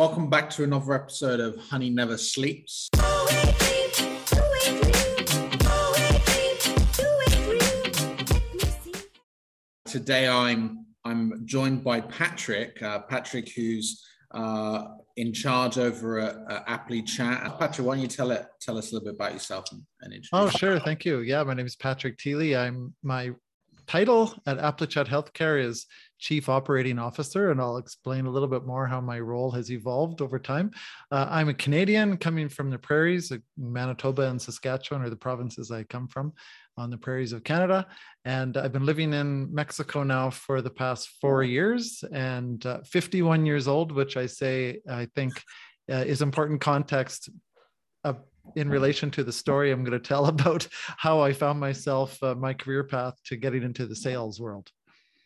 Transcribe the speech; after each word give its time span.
welcome 0.00 0.30
back 0.30 0.48
to 0.48 0.64
another 0.64 0.94
episode 0.94 1.40
of 1.40 1.58
Honey 1.58 1.90
Never 1.90 2.16
Sleeps. 2.16 2.88
Today 9.84 10.26
I'm 10.26 10.86
I'm 11.04 11.42
joined 11.44 11.84
by 11.84 12.00
Patrick. 12.00 12.82
Uh, 12.82 13.00
Patrick, 13.00 13.52
who's 13.54 14.02
uh, 14.30 14.84
in 15.18 15.34
charge 15.34 15.76
over 15.76 16.18
at, 16.18 16.66
Applichat. 16.66 17.58
Patrick, 17.58 17.86
why 17.86 17.96
don't 17.96 18.00
you 18.00 18.08
tell 18.08 18.30
it 18.30 18.46
tell 18.58 18.78
us 18.78 18.92
a 18.92 18.94
little 18.94 19.04
bit 19.04 19.16
about 19.16 19.34
yourself 19.34 19.66
and, 19.70 19.82
and 20.00 20.14
introduce? 20.14 20.30
Oh, 20.32 20.48
sure. 20.48 20.80
Thank 20.80 21.04
you. 21.04 21.18
Yeah, 21.18 21.42
my 21.42 21.52
name 21.52 21.66
is 21.66 21.76
Patrick 21.76 22.16
Thiele. 22.16 22.58
I'm 22.58 22.94
my 23.02 23.32
title 23.86 24.32
at 24.46 24.56
Applichat 24.56 25.08
Healthcare 25.08 25.62
is 25.62 25.84
Chief 26.20 26.48
Operating 26.48 26.98
Officer, 26.98 27.50
and 27.50 27.60
I'll 27.60 27.78
explain 27.78 28.26
a 28.26 28.30
little 28.30 28.48
bit 28.48 28.64
more 28.64 28.86
how 28.86 29.00
my 29.00 29.18
role 29.18 29.50
has 29.50 29.70
evolved 29.72 30.22
over 30.22 30.38
time. 30.38 30.70
Uh, 31.10 31.26
I'm 31.28 31.48
a 31.48 31.54
Canadian 31.54 32.16
coming 32.16 32.48
from 32.48 32.70
the 32.70 32.78
prairies, 32.78 33.32
Manitoba 33.56 34.28
and 34.28 34.40
Saskatchewan 34.40 35.02
are 35.02 35.10
the 35.10 35.16
provinces 35.16 35.70
I 35.70 35.84
come 35.84 36.06
from 36.06 36.32
on 36.76 36.90
the 36.90 36.98
prairies 36.98 37.32
of 37.32 37.42
Canada. 37.42 37.86
And 38.24 38.56
I've 38.56 38.72
been 38.72 38.86
living 38.86 39.12
in 39.12 39.52
Mexico 39.52 40.02
now 40.02 40.30
for 40.30 40.62
the 40.62 40.70
past 40.70 41.08
four 41.20 41.42
years 41.42 42.04
and 42.12 42.64
uh, 42.64 42.80
51 42.84 43.44
years 43.46 43.66
old, 43.66 43.92
which 43.92 44.16
I 44.16 44.26
say 44.26 44.80
I 44.88 45.06
think 45.14 45.42
uh, 45.90 45.96
is 45.96 46.22
important 46.22 46.60
context 46.60 47.30
in 48.56 48.68
relation 48.68 49.10
to 49.12 49.24
the 49.24 49.32
story 49.32 49.70
I'm 49.70 49.84
going 49.84 49.98
to 49.98 50.08
tell 50.08 50.26
about 50.34 50.66
how 50.96 51.20
I 51.20 51.32
found 51.32 51.60
myself, 51.60 52.22
uh, 52.22 52.34
my 52.34 52.54
career 52.54 52.84
path 52.84 53.14
to 53.26 53.36
getting 53.36 53.62
into 53.62 53.86
the 53.86 53.96
sales 53.96 54.40
world. 54.40 54.70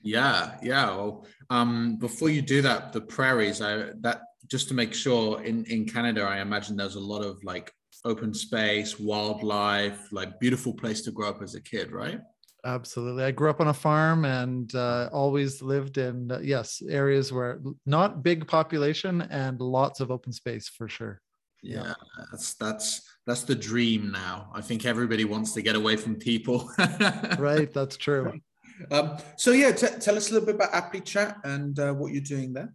Yeah, 0.05 0.57
yeah. 0.63 0.87
Well, 0.91 1.27
um, 1.51 1.97
before 1.97 2.29
you 2.29 2.43
do 2.43 2.61
that, 2.63 2.93
the 2.93 3.01
prairies, 3.01 3.63
I 3.63 3.91
that 4.01 4.21
just 4.47 4.69
to 4.69 4.75
make 4.75 4.95
sure 4.95 5.43
in 5.43 5.65
in 5.65 5.87
Canada, 5.87 6.23
I 6.23 6.41
imagine 6.41 6.77
there's 6.77 6.97
a 6.97 7.01
lot 7.01 7.23
of 7.23 7.43
like 7.43 7.73
open 8.05 8.35
space, 8.35 9.01
wildlife, 9.01 10.13
like 10.13 10.39
beautiful 10.39 10.75
place 10.75 11.01
to 11.03 11.11
grow 11.11 11.31
up 11.31 11.43
as 11.43 11.55
a 11.55 11.61
kid, 11.61 11.91
right? 11.91 12.21
Absolutely. 12.67 13.25
I 13.25 13.31
grew 13.31 13.49
up 13.51 13.61
on 13.61 13.69
a 13.69 13.75
farm 13.75 14.25
and 14.27 14.75
uh, 14.75 15.09
always 15.13 15.63
lived 15.63 15.99
in 15.99 16.31
uh, 16.31 16.41
yes 16.43 16.83
areas 16.89 17.33
where 17.33 17.61
not 17.87 18.23
big 18.23 18.47
population 18.47 19.23
and 19.23 19.61
lots 19.61 20.01
of 20.01 20.11
open 20.11 20.33
space 20.33 20.69
for 20.69 20.89
sure. 20.89 21.21
Yeah, 21.63 21.85
yeah. 21.87 21.95
that's 22.31 22.55
that's 22.55 23.03
that's 23.27 23.45
the 23.45 23.55
dream 23.55 24.13
now. 24.13 24.51
I 24.55 24.61
think 24.61 24.85
everybody 24.85 25.25
wants 25.25 25.53
to 25.53 25.63
get 25.63 25.77
away 25.77 25.97
from 25.97 26.17
people. 26.17 26.71
right, 27.39 27.73
that's 27.73 27.97
true. 27.97 28.39
Um, 28.91 29.19
so 29.37 29.53
yeah, 29.53 29.73
t- 29.73 29.87
tell 30.01 30.17
us 30.17 30.31
a 30.31 30.35
little 30.35 30.47
bit 30.47 30.57
about 30.57 30.73
Applichat 30.73 31.45
and 31.45 31.79
uh, 31.79 31.93
what 31.93 32.13
you're 32.13 32.23
doing 32.23 32.53
there. 32.53 32.73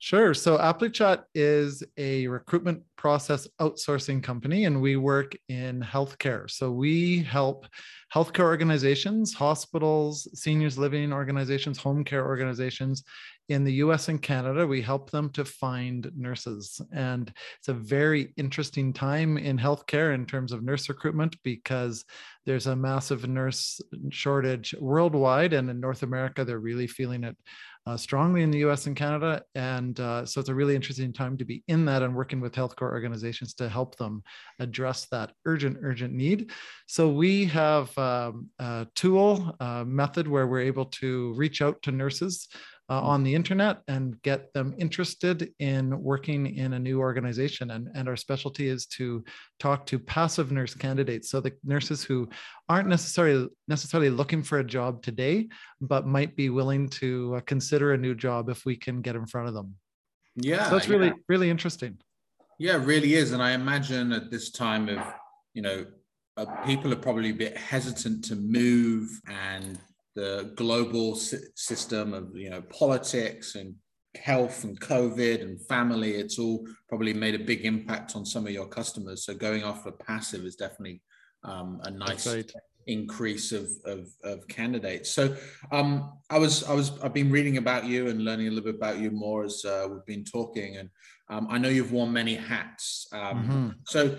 Sure. 0.00 0.32
So 0.32 0.56
Applichat 0.58 1.24
is 1.34 1.82
a 1.96 2.28
recruitment 2.28 2.82
process 2.96 3.48
outsourcing 3.60 4.22
company, 4.22 4.64
and 4.64 4.80
we 4.80 4.96
work 4.96 5.36
in 5.48 5.80
healthcare. 5.80 6.48
So 6.48 6.70
we 6.70 7.24
help 7.24 7.66
healthcare 8.14 8.44
organizations, 8.44 9.34
hospitals, 9.34 10.28
seniors 10.34 10.78
living 10.78 11.12
organizations, 11.12 11.78
home 11.78 12.04
care 12.04 12.24
organizations 12.24 13.02
in 13.48 13.64
the 13.64 13.74
US 13.74 14.08
and 14.08 14.20
Canada, 14.20 14.66
we 14.66 14.82
help 14.82 15.10
them 15.10 15.30
to 15.30 15.44
find 15.44 16.10
nurses. 16.14 16.80
And 16.92 17.32
it's 17.58 17.68
a 17.68 17.74
very 17.74 18.32
interesting 18.36 18.92
time 18.92 19.38
in 19.38 19.58
healthcare 19.58 20.14
in 20.14 20.26
terms 20.26 20.52
of 20.52 20.62
nurse 20.62 20.88
recruitment 20.88 21.36
because 21.42 22.04
there's 22.44 22.66
a 22.66 22.76
massive 22.76 23.26
nurse 23.26 23.80
shortage 24.10 24.74
worldwide. 24.78 25.54
And 25.54 25.70
in 25.70 25.80
North 25.80 26.02
America, 26.02 26.44
they're 26.44 26.58
really 26.58 26.86
feeling 26.86 27.24
it 27.24 27.36
uh, 27.86 27.96
strongly 27.96 28.42
in 28.42 28.50
the 28.50 28.58
US 28.58 28.86
and 28.86 28.94
Canada. 28.94 29.42
And 29.54 29.98
uh, 29.98 30.26
so 30.26 30.40
it's 30.40 30.50
a 30.50 30.54
really 30.54 30.76
interesting 30.76 31.10
time 31.10 31.38
to 31.38 31.44
be 31.46 31.64
in 31.68 31.86
that 31.86 32.02
and 32.02 32.14
working 32.14 32.40
with 32.40 32.52
healthcare 32.54 32.82
organizations 32.82 33.54
to 33.54 33.68
help 33.68 33.96
them 33.96 34.22
address 34.58 35.06
that 35.10 35.32
urgent, 35.46 35.78
urgent 35.80 36.12
need. 36.12 36.50
So 36.86 37.08
we 37.08 37.46
have 37.46 37.96
um, 37.96 38.50
a 38.58 38.86
tool, 38.94 39.56
a 39.60 39.86
method 39.86 40.28
where 40.28 40.46
we're 40.46 40.60
able 40.60 40.86
to 40.86 41.32
reach 41.32 41.62
out 41.62 41.80
to 41.82 41.90
nurses 41.90 42.48
uh, 42.90 43.00
on 43.00 43.22
the 43.22 43.34
internet 43.34 43.78
and 43.88 44.20
get 44.22 44.52
them 44.54 44.74
interested 44.78 45.52
in 45.58 46.02
working 46.02 46.56
in 46.56 46.72
a 46.72 46.78
new 46.78 47.00
organization. 47.00 47.70
And, 47.72 47.88
and 47.94 48.08
our 48.08 48.16
specialty 48.16 48.68
is 48.68 48.86
to 48.86 49.24
talk 49.58 49.84
to 49.86 49.98
passive 49.98 50.50
nurse 50.50 50.74
candidates. 50.74 51.30
So 51.30 51.40
the 51.40 51.52
nurses 51.64 52.02
who 52.02 52.28
aren't 52.68 52.88
necessarily 52.88 53.48
necessarily 53.66 54.10
looking 54.10 54.42
for 54.42 54.58
a 54.58 54.64
job 54.64 55.02
today, 55.02 55.48
but 55.80 56.06
might 56.06 56.34
be 56.36 56.48
willing 56.48 56.88
to 56.90 57.36
uh, 57.36 57.40
consider 57.40 57.92
a 57.92 57.98
new 57.98 58.14
job 58.14 58.48
if 58.48 58.64
we 58.64 58.76
can 58.76 59.02
get 59.02 59.16
in 59.16 59.26
front 59.26 59.48
of 59.48 59.54
them. 59.54 59.74
Yeah. 60.36 60.64
So 60.64 60.70
that's 60.70 60.88
really, 60.88 61.08
yeah. 61.08 61.14
really 61.28 61.50
interesting. 61.50 61.98
Yeah, 62.58 62.76
it 62.76 62.86
really 62.86 63.14
is. 63.14 63.32
And 63.32 63.42
I 63.42 63.52
imagine 63.52 64.12
at 64.12 64.30
this 64.30 64.50
time 64.50 64.88
of, 64.88 64.98
you 65.54 65.62
know, 65.62 65.86
uh, 66.36 66.46
people 66.64 66.92
are 66.92 66.96
probably 66.96 67.30
a 67.30 67.34
bit 67.34 67.56
hesitant 67.56 68.24
to 68.24 68.36
move 68.36 69.20
and 69.28 69.78
the 70.18 70.52
global 70.56 71.14
system 71.14 72.12
of 72.12 72.34
you 72.34 72.50
know 72.50 72.60
politics 72.62 73.54
and 73.54 73.72
health 74.16 74.64
and 74.64 74.80
covid 74.80 75.42
and 75.42 75.64
family 75.66 76.12
it's 76.16 76.40
all 76.40 76.66
probably 76.88 77.14
made 77.14 77.36
a 77.36 77.44
big 77.50 77.64
impact 77.64 78.16
on 78.16 78.26
some 78.26 78.44
of 78.44 78.50
your 78.50 78.66
customers 78.66 79.24
so 79.24 79.32
going 79.32 79.62
off 79.62 79.86
a 79.86 79.92
passive 79.92 80.44
is 80.44 80.56
definitely 80.56 81.00
um, 81.44 81.80
a 81.84 81.90
nice 81.92 82.26
right. 82.26 82.50
increase 82.88 83.52
of, 83.52 83.68
of, 83.84 84.08
of, 84.24 84.48
candidates 84.48 85.08
so 85.08 85.36
um, 85.70 86.12
i 86.30 86.38
was 86.38 86.64
i 86.64 86.74
was 86.74 86.98
i've 87.02 87.14
been 87.14 87.30
reading 87.30 87.58
about 87.58 87.84
you 87.84 88.08
and 88.08 88.24
learning 88.24 88.48
a 88.48 88.50
little 88.50 88.72
bit 88.72 88.74
about 88.74 88.98
you 88.98 89.12
more 89.12 89.44
as 89.44 89.64
uh, 89.64 89.86
we've 89.88 90.06
been 90.06 90.24
talking 90.24 90.78
and 90.78 90.90
um, 91.30 91.46
i 91.48 91.56
know 91.58 91.68
you've 91.68 91.92
worn 91.92 92.12
many 92.12 92.34
hats 92.34 93.06
um, 93.12 93.20
mm-hmm. 93.20 93.68
so 93.86 94.18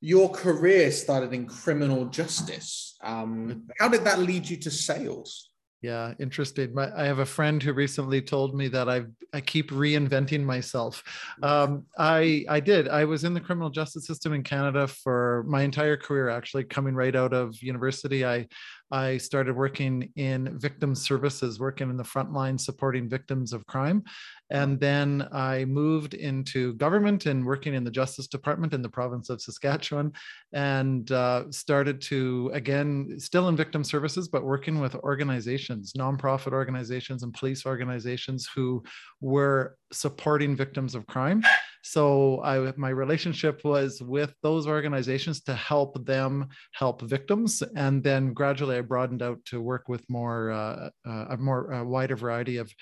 your 0.00 0.30
career 0.30 0.90
started 0.90 1.32
in 1.32 1.46
criminal 1.46 2.06
justice. 2.06 2.96
Um, 3.02 3.68
how 3.78 3.88
did 3.88 4.04
that 4.04 4.18
lead 4.18 4.48
you 4.48 4.56
to 4.58 4.70
sales? 4.70 5.50
Yeah, 5.82 6.12
interesting. 6.18 6.74
My, 6.74 6.90
I 6.94 7.04
have 7.04 7.20
a 7.20 7.26
friend 7.26 7.62
who 7.62 7.72
recently 7.72 8.20
told 8.20 8.54
me 8.54 8.68
that 8.68 8.88
I 8.88 9.04
I 9.32 9.40
keep 9.40 9.70
reinventing 9.70 10.42
myself. 10.42 11.02
Um, 11.42 11.86
I 11.96 12.44
I 12.50 12.60
did. 12.60 12.88
I 12.88 13.06
was 13.06 13.24
in 13.24 13.32
the 13.32 13.40
criminal 13.40 13.70
justice 13.70 14.06
system 14.06 14.34
in 14.34 14.42
Canada 14.42 14.86
for 14.86 15.44
my 15.48 15.62
entire 15.62 15.96
career. 15.96 16.28
Actually, 16.28 16.64
coming 16.64 16.94
right 16.94 17.16
out 17.16 17.32
of 17.32 17.62
university, 17.62 18.26
I 18.26 18.48
I 18.90 19.18
started 19.18 19.56
working 19.56 20.12
in 20.16 20.58
victim 20.58 20.94
services, 20.94 21.60
working 21.60 21.90
in 21.90 21.96
the 21.96 22.04
front 22.04 22.32
line 22.32 22.58
supporting 22.58 23.08
victims 23.08 23.52
of 23.52 23.66
crime. 23.66 24.02
And 24.50 24.80
then 24.80 25.28
I 25.32 25.64
moved 25.64 26.14
into 26.14 26.74
government 26.74 27.26
and 27.26 27.46
working 27.46 27.74
in 27.74 27.84
the 27.84 27.90
Justice 27.90 28.26
Department 28.26 28.74
in 28.74 28.82
the 28.82 28.88
province 28.88 29.30
of 29.30 29.40
Saskatchewan 29.40 30.12
and 30.52 31.10
uh, 31.12 31.44
started 31.50 32.00
to, 32.02 32.50
again, 32.52 33.14
still 33.18 33.48
in 33.48 33.56
victim 33.56 33.84
services, 33.84 34.28
but 34.28 34.44
working 34.44 34.80
with 34.80 34.96
organizations, 34.96 35.92
nonprofit 35.92 36.52
organizations 36.52 37.22
and 37.22 37.32
police 37.32 37.64
organizations 37.64 38.48
who 38.54 38.82
were 39.20 39.76
supporting 39.92 40.56
victims 40.56 40.94
of 40.94 41.06
crime. 41.06 41.42
So 41.82 42.42
I, 42.42 42.72
my 42.76 42.90
relationship 42.90 43.64
was 43.64 44.02
with 44.02 44.34
those 44.42 44.66
organizations 44.66 45.40
to 45.42 45.54
help 45.54 46.04
them 46.04 46.48
help 46.72 47.02
victims, 47.02 47.62
and 47.76 48.02
then 48.02 48.32
gradually 48.32 48.76
I 48.76 48.82
broadened 48.82 49.22
out 49.22 49.44
to 49.46 49.60
work 49.60 49.88
with 49.88 50.08
more 50.08 50.50
uh, 50.50 50.90
uh, 51.06 51.24
a 51.30 51.36
more 51.36 51.72
a 51.72 51.84
wider 51.84 52.16
variety 52.16 52.58
of 52.58 52.72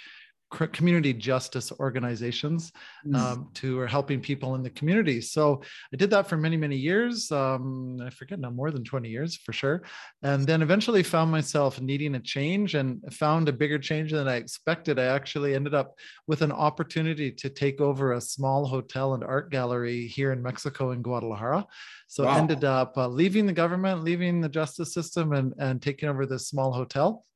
community 0.51 1.13
justice 1.13 1.71
organizations 1.79 2.73
mm. 3.07 3.15
um, 3.15 3.49
to 3.55 3.79
are 3.81 3.87
helping 3.87 4.21
people 4.21 4.55
in 4.55 4.63
the 4.63 4.71
community. 4.71 5.21
So 5.21 5.63
I 5.93 5.97
did 5.97 6.11
that 6.11 6.27
for 6.27 6.37
many, 6.37 6.57
many 6.57 6.77
years. 6.77 7.31
Um, 7.31 7.99
I 8.03 8.11
forget 8.11 8.39
now, 8.41 8.51
more 8.51 8.71
than 8.71 8.85
20 8.85 9.09
years 9.09 9.37
for 9.37 9.53
sure. 9.53 9.83
And 10.23 10.47
then 10.47 10.63
eventually 10.63 11.03
found 11.03 11.31
myself 11.31 11.81
needing 11.81 12.15
a 12.15 12.21
change 12.21 12.75
and 12.75 13.03
found 13.13 13.49
a 13.49 13.53
bigger 13.53 13.79
change 13.79 14.13
than 14.13 14.27
I 14.27 14.37
expected. 14.37 14.99
I 14.99 15.05
actually 15.05 15.55
ended 15.55 15.75
up 15.75 15.95
with 16.27 16.43
an 16.43 16.53
opportunity 16.53 17.31
to 17.31 17.51
take 17.51 17.81
over 17.81 18.13
a 18.13 18.21
small 18.21 18.67
hotel 18.67 19.15
and 19.15 19.25
art 19.25 19.51
gallery 19.51 20.07
here 20.07 20.33
in 20.33 20.43
Mexico 20.43 20.93
in 20.93 21.03
Guadalajara. 21.03 21.67
So 22.07 22.25
wow. 22.25 22.39
ended 22.39 22.65
up 22.65 22.97
uh, 22.97 23.07
leaving 23.07 23.45
the 23.45 23.53
government, 23.53 24.03
leaving 24.03 24.41
the 24.41 24.49
justice 24.49 24.95
system 24.95 25.33
and, 25.33 25.53
and 25.59 25.83
taking 25.83 26.09
over 26.09 26.25
this 26.25 26.49
small 26.49 26.73
hotel 26.73 27.27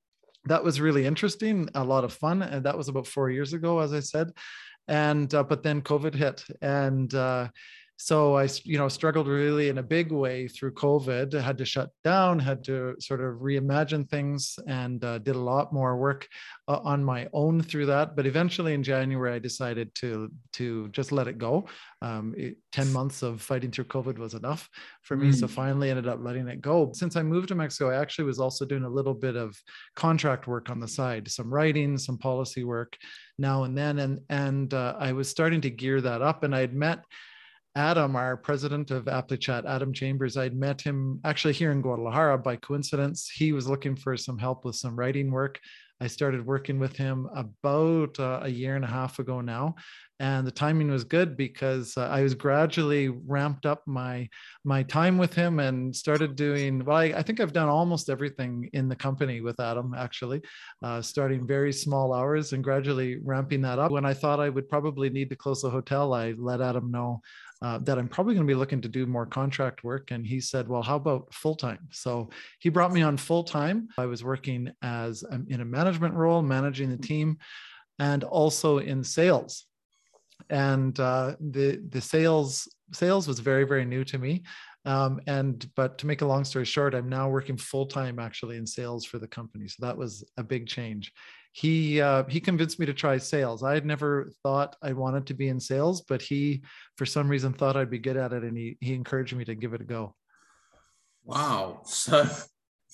that 0.47 0.65
was 0.65 0.81
really 0.81 1.07
interesting, 1.07 1.69
a 1.75 1.85
lot 1.85 2.05
of 2.05 2.13
fun. 2.13 2.43
And 2.43 2.65
that 2.65 2.77
was 2.77 2.89
about 2.89 3.07
four 3.07 3.31
years 3.31 3.53
ago, 3.53 3.79
as 3.79 3.93
I 3.93 4.01
said. 4.01 4.33
And, 4.89 5.33
uh, 5.33 5.45
but 5.45 5.63
then 5.63 5.83
COVID 5.83 6.15
hit. 6.15 6.45
And, 6.61 7.13
uh, 7.15 7.49
so 8.05 8.37
I, 8.37 8.49
you 8.65 8.79
know, 8.79 8.89
struggled 8.89 9.29
really 9.29 9.69
in 9.69 9.79
a 9.79 9.83
big 9.83 10.11
way 10.11 10.49
through 10.49 10.73
COVID. 10.73 11.37
I 11.37 11.41
had 11.41 11.57
to 11.59 11.65
shut 11.65 11.91
down, 12.03 12.41
had 12.41 12.65
to 12.65 12.97
sort 12.99 13.21
of 13.21 13.37
reimagine 13.37 14.09
things, 14.09 14.59
and 14.67 15.05
uh, 15.05 15.19
did 15.19 15.37
a 15.37 15.39
lot 15.39 15.73
more 15.73 15.97
work 15.97 16.27
uh, 16.67 16.81
on 16.83 17.05
my 17.05 17.29
own 17.33 17.63
through 17.63 17.87
that. 17.87 18.17
But 18.17 18.27
eventually, 18.27 18.75
in 18.75 18.83
January, 18.83 19.35
I 19.35 19.39
decided 19.39 19.95
to 19.97 20.33
to 20.55 20.89
just 20.89 21.13
let 21.13 21.29
it 21.29 21.39
go. 21.39 21.69
Um, 22.01 22.35
it, 22.37 22.57
Ten 22.73 22.91
months 22.91 23.23
of 23.23 23.41
fighting 23.43 23.71
through 23.71 23.85
COVID 23.85 24.19
was 24.19 24.35
enough 24.35 24.69
for 25.03 25.15
me, 25.17 25.29
mm. 25.29 25.35
so 25.35 25.47
finally 25.47 25.91
ended 25.91 26.09
up 26.09 26.19
letting 26.21 26.49
it 26.49 26.61
go. 26.61 26.91
Since 26.95 27.17
I 27.17 27.23
moved 27.23 27.49
to 27.49 27.55
Mexico, 27.55 27.91
I 27.91 28.01
actually 28.01 28.25
was 28.25 28.41
also 28.41 28.65
doing 28.65 28.85
a 28.85 28.89
little 28.89 29.15
bit 29.15 29.37
of 29.37 29.55
contract 29.95 30.49
work 30.49 30.71
on 30.71 30.81
the 30.81 30.89
side, 30.89 31.31
some 31.31 31.53
writing, 31.53 31.99
some 31.99 32.17
policy 32.19 32.65
work 32.65 32.97
now 33.39 33.65
and 33.65 33.77
then, 33.77 33.99
and 33.99 34.21
and 34.29 34.75
uh, 34.75 34.97
I 34.99 35.13
was 35.13 35.29
starting 35.29 35.61
to 35.61 35.71
gear 35.71 36.01
that 36.01 36.23
up. 36.23 36.43
And 36.43 36.55
I 36.55 36.61
had 36.61 36.75
met 36.75 37.05
Adam, 37.75 38.17
our 38.17 38.37
president 38.37 38.91
of 38.91 39.07
Applichat, 39.07 39.65
Adam 39.65 39.95
Chambers, 39.95 40.37
I'd 40.37 40.55
met 40.55 40.83
him 40.83 41.21
actually 41.25 41.55
here 41.55 41.73
in 41.73 41.81
Guadalajara 41.81 42.37
by 42.37 42.57
coincidence. 42.57 43.31
He 43.31 43.53
was 43.53 43.67
looking 43.67 43.97
for 43.97 44.15
some 44.17 44.37
help 44.37 44.67
with 44.67 44.77
some 44.77 44.95
writing 44.95 45.31
work. 45.31 45.59
I 45.99 46.09
started 46.09 46.45
working 46.45 46.79
with 46.79 46.97
him 46.97 47.29
about 47.35 48.19
uh, 48.19 48.41
a 48.43 48.49
year 48.49 48.75
and 48.75 48.85
a 48.85 48.89
half 48.89 49.21
ago 49.21 49.41
now, 49.41 49.77
and 50.19 50.45
the 50.45 50.51
timing 50.51 50.91
was 50.91 51.05
good 51.05 51.37
because 51.37 51.97
uh, 51.97 52.09
I 52.09 52.23
was 52.23 52.35
gradually 52.35 53.09
ramped 53.09 53.67
up 53.67 53.87
my 53.87 54.29
my 54.65 54.83
time 54.83 55.17
with 55.17 55.33
him 55.33 55.61
and 55.61 55.95
started 55.95 56.35
doing. 56.35 56.85
Well, 56.85 56.97
I, 56.97 57.05
I 57.05 57.23
think 57.23 57.39
I've 57.39 57.53
done 57.53 57.69
almost 57.69 58.11
everything 58.11 58.69
in 58.73 58.89
the 58.89 58.97
company 58.97 59.43
with 59.43 59.61
Adam 59.61 59.95
actually, 59.97 60.43
uh, 60.83 61.01
starting 61.01 61.47
very 61.47 61.73
small 61.73 62.13
hours 62.13 62.53
and 62.53 62.65
gradually 62.65 63.19
ramping 63.23 63.63
that 63.63 63.79
up. 63.79 63.93
When 63.93 64.05
I 64.05 64.13
thought 64.13 64.41
I 64.41 64.49
would 64.49 64.69
probably 64.69 65.09
need 65.09 65.31
to 65.31 65.37
close 65.37 65.63
the 65.63 65.71
hotel, 65.71 66.13
I 66.13 66.35
let 66.37 66.61
Adam 66.61 66.91
know 66.91 67.23
uh, 67.63 67.79
that 67.79 67.97
I'm 67.97 68.09
probably 68.09 68.35
going 68.35 68.47
to 68.47 68.51
be 68.51 68.59
looking 68.59 68.81
to 68.81 68.89
do 68.89 69.07
more 69.07 69.25
contract 69.25 69.85
work. 69.85 70.11
And 70.11 70.27
he 70.27 70.41
said, 70.41 70.69
Well, 70.69 70.83
how 70.83 70.97
about 70.97 71.33
full 71.33 71.55
time? 71.55 71.79
So 71.93 72.29
he 72.59 72.69
brought 72.69 72.93
me 72.93 73.03
on 73.03 73.17
full 73.17 73.45
time. 73.45 73.89
I 73.97 74.07
was 74.07 74.25
working 74.25 74.71
as 74.83 75.23
um, 75.31 75.47
in 75.49 75.61
a 75.61 75.65
management 75.65 76.15
role, 76.15 76.43
managing 76.43 76.91
the 76.91 76.97
team, 76.97 77.39
and 78.01 78.25
also 78.25 78.79
in 78.79 79.05
sales. 79.05 79.67
And 80.51 80.99
uh, 80.99 81.37
the 81.39 81.81
the 81.89 82.01
sales 82.01 82.69
sales 82.93 83.29
was 83.29 83.39
very 83.39 83.65
very 83.65 83.85
new 83.85 84.05
to 84.05 84.19
me. 84.19 84.43
Um, 84.85 85.21
and 85.29 85.65
but 85.77 85.99
to 85.99 86.09
make 86.09 86.23
a 86.23 86.27
long 86.27 86.45
story 86.45 86.65
short, 86.65 86.97
I'm 86.97 87.09
now 87.09 87.29
working 87.29 87.57
full 87.57 87.87
time 87.87 88.19
actually 88.19 88.57
in 88.57 88.67
sales 88.67 89.05
for 89.05 89.21
the 89.21 89.29
company. 89.29 89.69
So 89.69 89.87
that 89.87 89.97
was 89.97 90.25
a 90.37 90.43
big 90.43 90.67
change 90.67 91.13
he 91.53 92.01
uh, 92.01 92.25
he 92.25 92.41
convinced 92.41 92.79
me 92.81 92.87
to 92.87 92.95
try 92.95 93.19
sales. 93.19 93.63
I 93.63 93.75
had 93.75 93.85
never 93.85 94.31
thought 94.43 94.77
I 94.83 94.93
wanted 94.95 95.27
to 95.27 95.35
be 95.35 95.49
in 95.49 95.61
sales, 95.61 96.01
but 96.01 96.23
he, 96.23 96.63
for 96.97 97.05
some 97.05 97.29
reason, 97.29 97.53
thought 97.53 97.77
I'd 97.77 97.91
be 97.91 97.99
good 97.99 98.17
at 98.17 98.33
it, 98.33 98.43
and 98.43 98.57
he 98.57 98.79
he 98.81 98.95
encouraged 98.95 99.37
me 99.37 99.45
to 99.45 99.55
give 99.55 99.75
it 99.75 99.83
a 99.83 99.85
go. 99.85 100.15
Wow! 101.25 101.83
So 101.85 102.27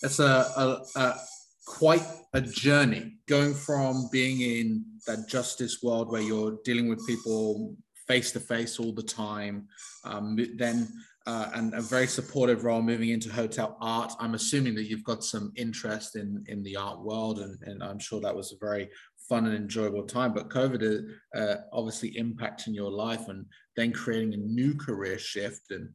it's 0.03 0.19
a, 0.19 0.25
a, 0.57 0.85
a 0.97 1.17
quite 1.67 2.07
a 2.35 2.41
journey 2.41 3.19
going 3.27 3.55
from 3.55 4.09
being 4.11 4.41
in 4.41 4.85
that 5.07 5.29
justice 5.29 5.83
world 5.83 6.11
where 6.11 6.23
you're 6.23 6.59
dealing 6.65 6.89
with 6.89 7.07
people 7.07 7.77
face 8.07 8.33
to 8.33 8.41
face 8.41 8.81
all 8.81 8.93
the 8.93 9.03
time, 9.03 9.69
um, 10.05 10.37
then 10.57 10.89
uh, 11.29 11.51
and 11.53 11.75
a 11.75 11.81
very 11.83 12.07
supportive 12.07 12.65
role 12.65 12.81
moving 12.81 13.11
into 13.11 13.31
hotel 13.31 13.77
art. 13.83 14.11
I'm 14.19 14.35
assuming 14.35 14.75
that 14.77 14.89
you've 14.89 15.05
got 15.05 15.23
some 15.23 15.53
interest 15.57 16.17
in 16.17 16.43
in 16.49 16.63
the 16.63 16.75
art 16.77 17.01
world, 17.05 17.41
and, 17.41 17.59
and 17.65 17.83
I'm 17.83 17.99
sure 17.99 18.19
that 18.23 18.35
was 18.35 18.51
a 18.53 18.65
very 18.67 18.89
fun 19.29 19.45
and 19.45 19.55
enjoyable 19.55 20.05
time. 20.05 20.33
But 20.33 20.49
COVID 20.49 20.83
uh, 20.83 21.39
uh, 21.39 21.57
obviously 21.71 22.13
impacting 22.13 22.75
your 22.75 22.91
life, 22.91 23.29
and 23.29 23.45
then 23.77 23.93
creating 23.93 24.33
a 24.33 24.39
new 24.39 24.75
career 24.75 25.19
shift. 25.19 25.71
And 25.71 25.91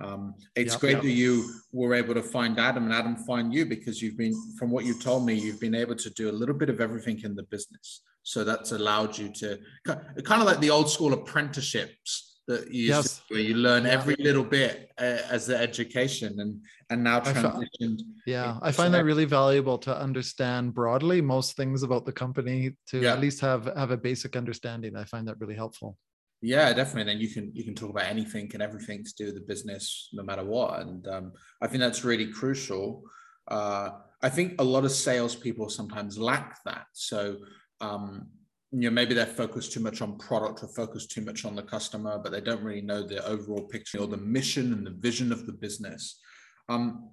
um, 0.00 0.34
it's 0.54 0.74
yep, 0.74 0.80
great 0.80 0.92
yep. 0.92 1.02
that 1.02 1.10
you 1.10 1.50
were 1.72 1.92
able 1.92 2.14
to 2.14 2.22
find 2.22 2.60
Adam 2.60 2.84
and 2.84 2.94
Adam 2.94 3.16
find 3.16 3.52
you 3.52 3.66
because 3.66 4.00
you've 4.00 4.16
been, 4.16 4.34
from 4.56 4.70
what 4.70 4.84
you 4.84 4.96
told 4.96 5.26
me, 5.26 5.34
you've 5.34 5.58
been 5.58 5.74
able 5.74 5.96
to 5.96 6.10
do 6.10 6.30
a 6.30 6.38
little 6.40 6.54
bit 6.54 6.70
of 6.70 6.80
everything 6.80 7.20
in 7.24 7.34
the 7.34 7.42
business. 7.44 8.02
So 8.22 8.44
that's 8.44 8.70
allowed 8.70 9.18
you 9.18 9.32
to 9.40 9.58
kind 9.84 10.40
of 10.42 10.46
like 10.46 10.60
the 10.60 10.70
old 10.70 10.88
school 10.88 11.12
apprenticeships 11.12 12.25
that 12.46 12.72
you 12.72 12.88
yes. 12.88 13.22
where 13.28 13.40
you 13.40 13.54
learn 13.54 13.86
every 13.86 14.16
little 14.18 14.44
bit 14.44 14.90
uh, 14.98 15.18
as 15.30 15.46
the 15.46 15.56
education 15.56 16.38
and 16.40 16.60
and 16.90 17.02
now 17.02 17.18
transitioned. 17.20 18.00
yeah, 18.26 18.58
I 18.62 18.70
find 18.70 18.94
that 18.94 19.04
really 19.04 19.24
valuable 19.24 19.78
to 19.78 19.96
understand 19.96 20.74
broadly 20.74 21.20
most 21.20 21.56
things 21.56 21.82
about 21.82 22.06
the 22.06 22.12
company 22.12 22.76
to 22.88 23.00
yeah. 23.00 23.12
at 23.12 23.20
least 23.20 23.40
have 23.40 23.66
have 23.76 23.90
a 23.90 23.96
basic 23.96 24.36
understanding. 24.36 24.96
I 24.96 25.04
find 25.04 25.26
that 25.28 25.40
really 25.40 25.56
helpful. 25.56 25.98
Yeah, 26.42 26.72
definitely. 26.72 27.12
And 27.12 27.20
you 27.20 27.28
can 27.28 27.50
you 27.54 27.64
can 27.64 27.74
talk 27.74 27.90
about 27.90 28.04
anything 28.04 28.50
and 28.52 28.62
everything 28.62 29.02
to 29.04 29.14
do 29.16 29.26
with 29.26 29.34
the 29.34 29.40
business, 29.40 30.10
no 30.12 30.22
matter 30.22 30.44
what. 30.44 30.80
And 30.80 31.06
um, 31.08 31.32
I 31.60 31.66
think 31.66 31.80
that's 31.80 32.04
really 32.04 32.30
crucial. 32.30 33.02
Uh, 33.48 33.90
I 34.22 34.28
think 34.28 34.60
a 34.60 34.64
lot 34.64 34.84
of 34.84 34.92
salespeople 34.92 35.68
sometimes 35.70 36.18
lack 36.18 36.62
that. 36.64 36.86
So 36.92 37.38
um, 37.80 38.28
you 38.76 38.90
know 38.90 38.90
maybe 38.90 39.14
they're 39.14 39.24
focused 39.24 39.72
too 39.72 39.80
much 39.80 40.02
on 40.02 40.18
product 40.18 40.62
or 40.62 40.68
focused 40.68 41.10
too 41.10 41.22
much 41.22 41.46
on 41.46 41.56
the 41.56 41.62
customer 41.62 42.18
but 42.22 42.30
they 42.30 42.42
don't 42.42 42.62
really 42.62 42.82
know 42.82 43.02
the 43.02 43.24
overall 43.26 43.62
picture 43.62 43.98
or 43.98 44.06
the 44.06 44.18
mission 44.18 44.74
and 44.74 44.86
the 44.86 44.90
vision 44.90 45.32
of 45.32 45.46
the 45.46 45.52
business. 45.52 46.20
Um, 46.68 47.10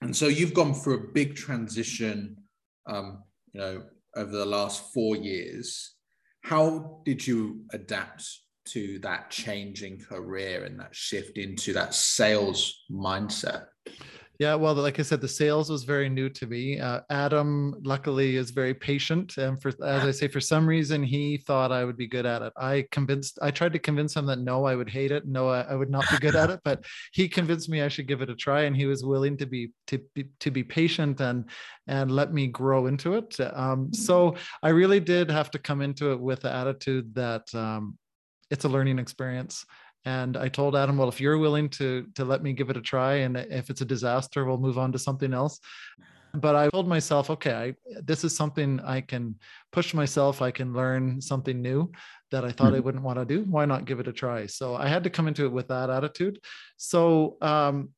and 0.00 0.16
so 0.16 0.28
you've 0.28 0.54
gone 0.54 0.72
through 0.72 0.94
a 0.94 1.12
big 1.12 1.36
transition 1.36 2.36
um, 2.86 3.22
you 3.52 3.60
know 3.60 3.82
over 4.16 4.32
the 4.32 4.46
last 4.46 4.94
four 4.94 5.16
years. 5.16 5.94
How 6.42 7.02
did 7.04 7.26
you 7.26 7.64
adapt 7.72 8.24
to 8.68 8.98
that 9.00 9.30
changing 9.30 10.00
career 10.00 10.64
and 10.64 10.80
that 10.80 10.94
shift 10.94 11.36
into 11.36 11.74
that 11.74 11.94
sales 11.94 12.84
mindset 12.90 13.66
yeah, 14.38 14.56
well, 14.56 14.74
like 14.74 14.98
I 14.98 15.02
said, 15.02 15.20
the 15.20 15.28
sales 15.28 15.70
was 15.70 15.84
very 15.84 16.08
new 16.08 16.28
to 16.28 16.46
me. 16.46 16.80
Uh, 16.80 17.00
Adam, 17.08 17.76
luckily, 17.84 18.34
is 18.34 18.50
very 18.50 18.74
patient, 18.74 19.36
and 19.36 19.62
for 19.62 19.68
as 19.68 20.04
I 20.04 20.10
say, 20.10 20.26
for 20.26 20.40
some 20.40 20.66
reason, 20.66 21.04
he 21.04 21.36
thought 21.36 21.70
I 21.70 21.84
would 21.84 21.96
be 21.96 22.08
good 22.08 22.26
at 22.26 22.42
it. 22.42 22.52
I 22.56 22.86
convinced, 22.90 23.38
I 23.40 23.52
tried 23.52 23.74
to 23.74 23.78
convince 23.78 24.16
him 24.16 24.26
that 24.26 24.40
no, 24.40 24.64
I 24.64 24.74
would 24.74 24.90
hate 24.90 25.12
it, 25.12 25.26
no, 25.26 25.48
I, 25.50 25.60
I 25.60 25.74
would 25.76 25.90
not 25.90 26.04
be 26.10 26.18
good 26.18 26.34
at 26.34 26.50
it, 26.50 26.58
but 26.64 26.84
he 27.12 27.28
convinced 27.28 27.68
me 27.68 27.82
I 27.82 27.88
should 27.88 28.08
give 28.08 28.22
it 28.22 28.30
a 28.30 28.34
try, 28.34 28.62
and 28.62 28.76
he 28.76 28.86
was 28.86 29.04
willing 29.04 29.36
to 29.36 29.46
be 29.46 29.70
to 29.86 30.00
be 30.14 30.26
to 30.40 30.50
be 30.50 30.64
patient 30.64 31.20
and 31.20 31.48
and 31.86 32.10
let 32.10 32.32
me 32.32 32.48
grow 32.48 32.86
into 32.86 33.14
it. 33.14 33.38
Um, 33.40 33.92
so 33.92 34.34
I 34.62 34.70
really 34.70 35.00
did 35.00 35.30
have 35.30 35.50
to 35.52 35.58
come 35.60 35.80
into 35.80 36.10
it 36.10 36.20
with 36.20 36.40
the 36.40 36.52
attitude 36.52 37.14
that 37.14 37.54
um, 37.54 37.98
it's 38.50 38.64
a 38.64 38.68
learning 38.68 38.98
experience 38.98 39.64
and 40.04 40.36
I 40.36 40.48
told 40.48 40.76
Adam, 40.76 40.98
well, 40.98 41.08
if 41.08 41.20
you're 41.20 41.38
willing 41.38 41.68
to 41.70 42.06
to 42.14 42.24
let 42.24 42.42
me 42.42 42.52
give 42.52 42.70
it 42.70 42.76
a 42.76 42.82
try, 42.82 43.14
and 43.16 43.36
if 43.36 43.70
it's 43.70 43.80
a 43.80 43.86
disaster, 43.86 44.44
we'll 44.44 44.58
move 44.58 44.78
on 44.78 44.92
to 44.92 44.98
something 44.98 45.32
else. 45.32 45.60
But 46.34 46.56
I 46.56 46.68
told 46.68 46.88
myself, 46.88 47.30
okay, 47.30 47.52
I, 47.52 47.74
this 48.02 48.24
is 48.24 48.36
something 48.36 48.80
I 48.80 49.00
can 49.00 49.36
push 49.70 49.94
myself. 49.94 50.42
I 50.42 50.50
can 50.50 50.72
learn 50.72 51.20
something 51.20 51.62
new 51.62 51.92
that 52.32 52.44
I 52.44 52.50
thought 52.50 52.68
mm-hmm. 52.68 52.76
I 52.76 52.80
wouldn't 52.80 53.04
want 53.04 53.20
to 53.20 53.24
do. 53.24 53.44
Why 53.44 53.64
not 53.64 53.84
give 53.84 54.00
it 54.00 54.08
a 54.08 54.12
try? 54.12 54.46
So 54.46 54.74
I 54.74 54.88
had 54.88 55.04
to 55.04 55.10
come 55.10 55.28
into 55.28 55.44
it 55.44 55.52
with 55.52 55.68
that 55.68 55.90
attitude. 55.90 56.40
So 56.76 57.36
um, 57.40 57.90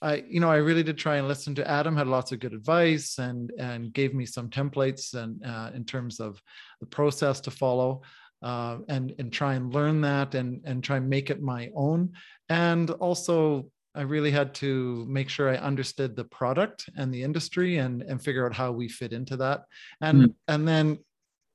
I, 0.00 0.24
you 0.26 0.40
know, 0.40 0.50
I 0.50 0.56
really 0.56 0.82
did 0.82 0.96
try 0.96 1.16
and 1.16 1.28
listen 1.28 1.54
to 1.56 1.70
Adam. 1.70 1.96
Had 1.96 2.08
lots 2.08 2.32
of 2.32 2.40
good 2.40 2.54
advice 2.54 3.18
and 3.18 3.52
and 3.58 3.92
gave 3.92 4.14
me 4.14 4.26
some 4.26 4.48
templates 4.48 5.14
and 5.14 5.44
uh, 5.44 5.70
in 5.74 5.84
terms 5.84 6.20
of 6.20 6.40
the 6.80 6.86
process 6.86 7.40
to 7.42 7.50
follow 7.50 8.02
uh, 8.44 8.78
and 8.88 9.14
and 9.18 9.32
try 9.32 9.54
and 9.54 9.72
learn 9.74 10.02
that 10.02 10.34
and 10.34 10.60
and 10.64 10.84
try 10.84 10.98
and 10.98 11.08
make 11.08 11.30
it 11.30 11.42
my 11.42 11.70
own. 11.74 12.12
And 12.50 12.90
also, 12.90 13.70
I 13.94 14.02
really 14.02 14.30
had 14.30 14.54
to 14.56 15.04
make 15.08 15.30
sure 15.30 15.48
I 15.48 15.56
understood 15.56 16.14
the 16.14 16.24
product 16.24 16.88
and 16.96 17.12
the 17.12 17.22
industry 17.22 17.78
and 17.78 18.02
and 18.02 18.22
figure 18.22 18.46
out 18.46 18.54
how 18.54 18.70
we 18.70 18.88
fit 18.88 19.12
into 19.12 19.36
that. 19.38 19.62
And 20.00 20.22
mm 20.24 20.34
and 20.46 20.68
then 20.68 20.98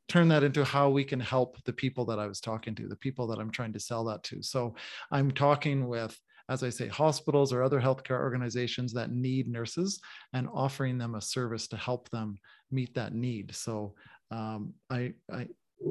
turn 0.08 0.28
that 0.28 0.44
into 0.44 0.66
how 0.66 0.90
we 0.90 1.04
can 1.04 1.20
help 1.20 1.64
the 1.66 1.74
people 1.74 2.04
that 2.04 2.18
I 2.18 2.26
was 2.26 2.42
talking 2.42 2.74
to, 2.74 2.88
the 2.88 2.96
people 2.96 3.28
that 3.28 3.38
I'm 3.38 3.52
trying 3.52 3.74
to 3.74 3.80
sell 3.80 4.04
that 4.06 4.24
to. 4.24 4.42
So 4.42 4.74
I'm 5.12 5.30
talking 5.30 5.88
with 5.88 6.20
as 6.50 6.64
I 6.64 6.70
say, 6.72 6.88
hospitals 6.88 7.54
or 7.54 7.62
other 7.62 7.80
healthcare 7.80 8.20
organizations 8.20 8.92
that 8.94 9.12
need 9.12 9.48
nurses 9.48 10.02
and 10.34 10.50
offering 10.52 10.98
them 10.98 11.14
a 11.14 11.22
service 11.22 11.68
to 11.68 11.78
help 11.78 12.10
them 12.10 12.40
meet 12.72 12.96
that 12.96 13.14
need. 13.14 13.54
So 13.54 13.94
um, 14.32 14.74
I, 14.90 15.14
I, 15.32 15.48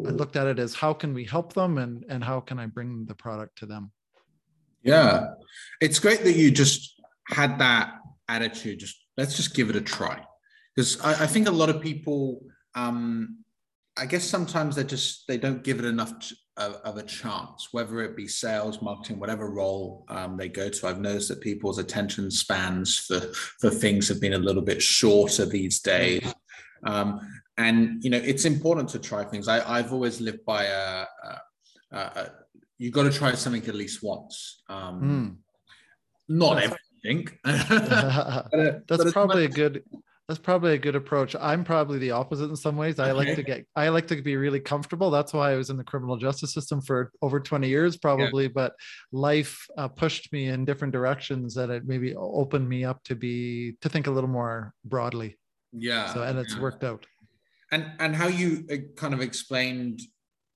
I 0.06 0.10
looked 0.10 0.36
at 0.36 0.46
it 0.46 0.58
as 0.58 0.74
how 0.74 0.92
can 0.92 1.14
we 1.14 1.24
help 1.24 1.54
them 1.54 1.78
and 1.78 2.04
and 2.08 2.22
how 2.22 2.40
can 2.40 2.58
I 2.58 2.66
bring 2.66 3.06
the 3.06 3.14
product 3.14 3.58
to 3.58 3.66
them. 3.66 3.90
Yeah, 4.82 5.28
it's 5.80 5.98
great 5.98 6.22
that 6.24 6.36
you 6.36 6.50
just 6.50 7.00
had 7.28 7.58
that 7.58 7.94
attitude. 8.28 8.78
Just 8.80 8.96
let's 9.16 9.36
just 9.36 9.54
give 9.54 9.70
it 9.70 9.76
a 9.76 9.80
try, 9.80 10.22
because 10.74 11.00
I, 11.00 11.24
I, 11.24 11.26
think 11.26 11.48
a 11.48 11.52
lot 11.52 11.68
of 11.68 11.80
people, 11.80 12.42
um, 12.74 13.38
I 13.96 14.06
guess 14.06 14.24
sometimes 14.24 14.76
they 14.76 14.84
just 14.84 15.26
they 15.26 15.38
don't 15.38 15.64
give 15.64 15.78
it 15.78 15.84
enough 15.84 16.12
of, 16.56 16.74
of, 16.84 16.96
a 16.96 17.02
chance, 17.02 17.68
whether 17.72 18.00
it 18.00 18.16
be 18.16 18.28
sales, 18.28 18.82
marketing, 18.82 19.18
whatever 19.18 19.50
role 19.50 20.04
um, 20.08 20.36
they 20.36 20.48
go 20.48 20.68
to. 20.68 20.86
I've 20.86 21.00
noticed 21.00 21.28
that 21.28 21.40
people's 21.40 21.78
attention 21.78 22.30
spans 22.30 22.98
for 22.98 23.20
for 23.60 23.70
things 23.70 24.08
have 24.08 24.20
been 24.20 24.34
a 24.34 24.38
little 24.38 24.62
bit 24.62 24.82
shorter 24.82 25.46
these 25.46 25.80
days. 25.80 26.22
Um, 26.84 27.20
and 27.56 28.02
you 28.04 28.10
know, 28.10 28.18
it's 28.18 28.44
important 28.44 28.88
to 28.90 28.98
try 28.98 29.24
things. 29.24 29.48
I, 29.48 29.76
have 29.76 29.92
always 29.92 30.20
lived 30.20 30.44
by 30.44 30.64
a, 30.64 31.04
a, 31.92 31.98
a, 31.98 32.30
you 32.78 32.90
got 32.90 33.04
to 33.04 33.10
try 33.10 33.32
something 33.34 33.66
at 33.66 33.74
least 33.74 34.02
once. 34.02 34.62
Um, 34.68 35.02
mm. 35.02 35.36
Not 36.28 36.62
everything. 36.62 37.28
but, 37.44 38.86
That's 38.86 39.04
but 39.04 39.12
probably 39.12 39.44
a 39.44 39.48
good 39.48 39.82
that's 40.28 40.38
probably 40.38 40.74
a 40.74 40.78
good 40.78 40.94
approach. 40.94 41.34
I'm 41.40 41.64
probably 41.64 41.98
the 41.98 42.10
opposite 42.10 42.50
in 42.50 42.56
some 42.56 42.76
ways. 42.76 42.98
I 42.98 43.12
like 43.12 43.34
to 43.34 43.42
get 43.42 43.64
I 43.74 43.88
like 43.88 44.06
to 44.08 44.20
be 44.20 44.36
really 44.36 44.60
comfortable. 44.60 45.10
That's 45.10 45.32
why 45.32 45.52
I 45.52 45.56
was 45.56 45.70
in 45.70 45.78
the 45.78 45.84
criminal 45.84 46.18
justice 46.18 46.52
system 46.52 46.82
for 46.82 47.10
over 47.22 47.40
20 47.40 47.66
years 47.66 47.96
probably, 47.96 48.44
yeah. 48.44 48.50
but 48.54 48.74
life 49.10 49.66
uh, 49.78 49.88
pushed 49.88 50.30
me 50.30 50.48
in 50.48 50.66
different 50.66 50.92
directions 50.92 51.54
that 51.54 51.70
it 51.70 51.86
maybe 51.86 52.14
opened 52.14 52.68
me 52.68 52.84
up 52.84 53.02
to 53.04 53.14
be 53.14 53.76
to 53.80 53.88
think 53.88 54.06
a 54.06 54.10
little 54.10 54.28
more 54.28 54.74
broadly. 54.84 55.38
Yeah. 55.72 56.12
So 56.14 56.22
and 56.22 56.38
it's 56.38 56.54
yeah. 56.54 56.62
worked 56.62 56.84
out. 56.84 57.06
And 57.72 57.92
and 58.00 58.14
how 58.14 58.28
you 58.28 58.64
uh, 58.70 58.76
kind 58.96 59.14
of 59.14 59.20
explained 59.20 60.00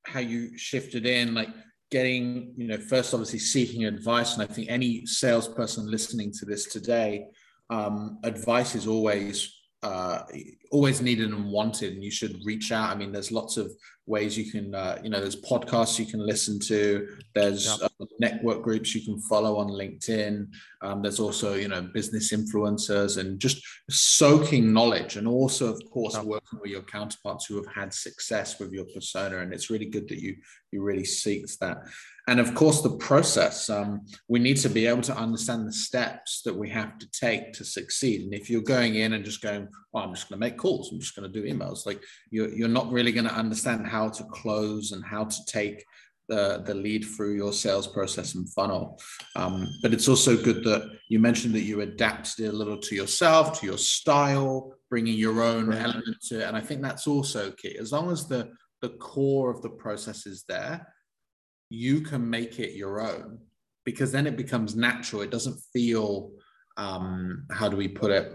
how 0.07 0.21
you 0.21 0.57
shifted 0.59 1.07
in 1.07 1.35
like 1.35 1.49
getting, 1.91 2.55
you 2.57 2.67
know, 2.67 2.79
first 2.79 3.13
obviously 3.13 3.39
seeking 3.39 3.85
advice 3.85 4.35
and 4.35 4.43
I 4.43 4.47
think 4.47 4.69
any 4.71 5.07
salesperson 5.07 5.91
listening 5.91 6.33
to 6.39 6.47
this 6.47 6.67
today 6.67 7.27
um, 7.71 8.19
advice 8.23 8.75
is 8.75 8.87
always 8.87 9.59
uh, 9.83 10.23
always 10.71 11.01
needed 11.01 11.31
and 11.31 11.51
wanted 11.51 11.95
and 11.95 12.05
you 12.05 12.11
should 12.11 12.41
reach 12.45 12.71
out 12.71 12.91
i 12.91 12.95
mean 12.95 13.11
there's 13.11 13.33
lots 13.33 13.57
of 13.57 13.71
ways 14.07 14.37
you 14.37 14.51
can 14.51 14.75
uh, 14.75 14.99
you 15.03 15.09
know 15.09 15.21
there's 15.21 15.41
podcasts 15.41 15.99
you 15.99 16.07
can 16.07 16.25
listen 16.25 16.59
to 16.59 17.07
there's 17.35 17.67
yep. 17.67 17.91
uh, 18.01 18.05
network 18.19 18.63
groups 18.63 18.95
you 18.95 19.03
can 19.03 19.21
follow 19.23 19.57
on 19.59 19.69
linkedin 19.69 20.49
um, 20.83 21.03
there's 21.03 21.21
also 21.21 21.55
you 21.55 21.69
know 21.69 21.81
business 21.81 22.33
influencers 22.33 23.19
and 23.19 23.39
just 23.39 23.63
soaking 23.89 24.73
knowledge 24.73 25.17
and 25.17 25.29
also 25.29 25.73
of 25.73 25.81
course 25.91 26.15
yep. 26.15 26.25
working 26.25 26.59
with 26.61 26.71
your 26.71 26.83
counterparts 26.83 27.47
who 27.47 27.57
have 27.57 27.73
had 27.73 27.95
success 27.95 28.59
with 28.59 28.73
your 28.73 28.87
persona 28.87 29.39
and 29.39 29.53
it's 29.55 29.71
really 29.71 29.87
good 29.87 30.09
that 30.09 30.21
you 30.21 30.37
you 30.73 30.83
really 30.83 31.03
seeked 31.03 31.59
that 31.59 31.79
and 32.29 32.39
of 32.39 32.55
course 32.55 32.83
the 32.83 32.97
process 32.99 33.69
um, 33.69 34.01
we 34.29 34.39
need 34.39 34.57
to 34.57 34.69
be 34.69 34.87
able 34.87 35.03
to 35.03 35.17
understand 35.17 35.67
the 35.67 35.73
steps 35.73 36.43
that 36.43 36.55
we 36.55 36.69
have 36.69 36.99
to 36.99 37.11
take 37.11 37.53
to 37.53 37.65
succeed 37.65 38.23
and 38.23 38.35
if 38.35 38.49
you're 38.49 38.63
going 38.63 38.97
in 38.97 39.13
and 39.13 39.25
just 39.25 39.43
going 39.43 39.69
oh 39.95 39.99
i'm 39.99 40.15
just 40.15 40.29
going 40.29 40.41
to 40.41 40.47
make 40.47 40.57
calls 40.57 40.91
i'm 40.93 41.01
just 41.01 41.17
going 41.17 41.31
to 41.31 41.41
do 41.41 41.47
emails 41.47 41.87
like 41.87 42.03
you're, 42.31 42.49
you're 42.51 42.69
not 42.69 42.91
really 42.91 43.13
going 43.13 43.27
to 43.27 43.35
understand 43.35 43.87
how 43.93 44.09
to 44.19 44.25
close 44.41 44.87
and 44.95 45.05
how 45.15 45.25
to 45.35 45.41
take 45.59 45.79
the, 46.29 46.63
the 46.69 46.75
lead 46.75 47.05
through 47.05 47.35
your 47.43 47.53
sales 47.53 47.87
process 47.87 48.35
and 48.37 48.49
funnel. 48.57 48.85
Um, 49.37 49.69
but 49.83 49.93
it's 49.95 50.09
also 50.09 50.33
good 50.49 50.61
that 50.65 50.83
you 51.13 51.19
mentioned 51.19 51.55
that 51.55 51.69
you 51.71 51.81
adapted 51.81 52.47
it 52.47 52.55
a 52.55 52.59
little 52.61 52.81
to 52.87 52.95
yourself, 52.95 53.45
to 53.61 53.67
your 53.67 53.79
style, 53.79 54.55
bringing 54.89 55.19
your 55.27 55.43
own 55.43 55.67
right. 55.67 55.83
element 55.87 56.17
to 56.29 56.41
it. 56.41 56.47
And 56.49 56.57
I 56.57 56.63
think 56.67 56.81
that's 56.81 57.07
also 57.07 57.51
key. 57.61 57.77
As 57.85 57.93
long 57.93 58.11
as 58.11 58.29
the, 58.29 58.43
the 58.81 58.91
core 59.11 59.51
of 59.51 59.61
the 59.63 59.75
process 59.85 60.27
is 60.27 60.45
there, 60.49 60.77
you 61.69 62.01
can 62.01 62.23
make 62.39 62.55
it 62.65 62.73
your 62.83 62.95
own 63.01 63.39
because 63.85 64.11
then 64.13 64.27
it 64.27 64.37
becomes 64.37 64.77
natural. 64.77 65.23
It 65.23 65.31
doesn't 65.37 65.59
feel, 65.73 66.31
um, 66.77 67.47
how 67.51 67.69
do 67.69 67.77
we 67.77 67.89
put 67.89 68.11
it? 68.11 68.27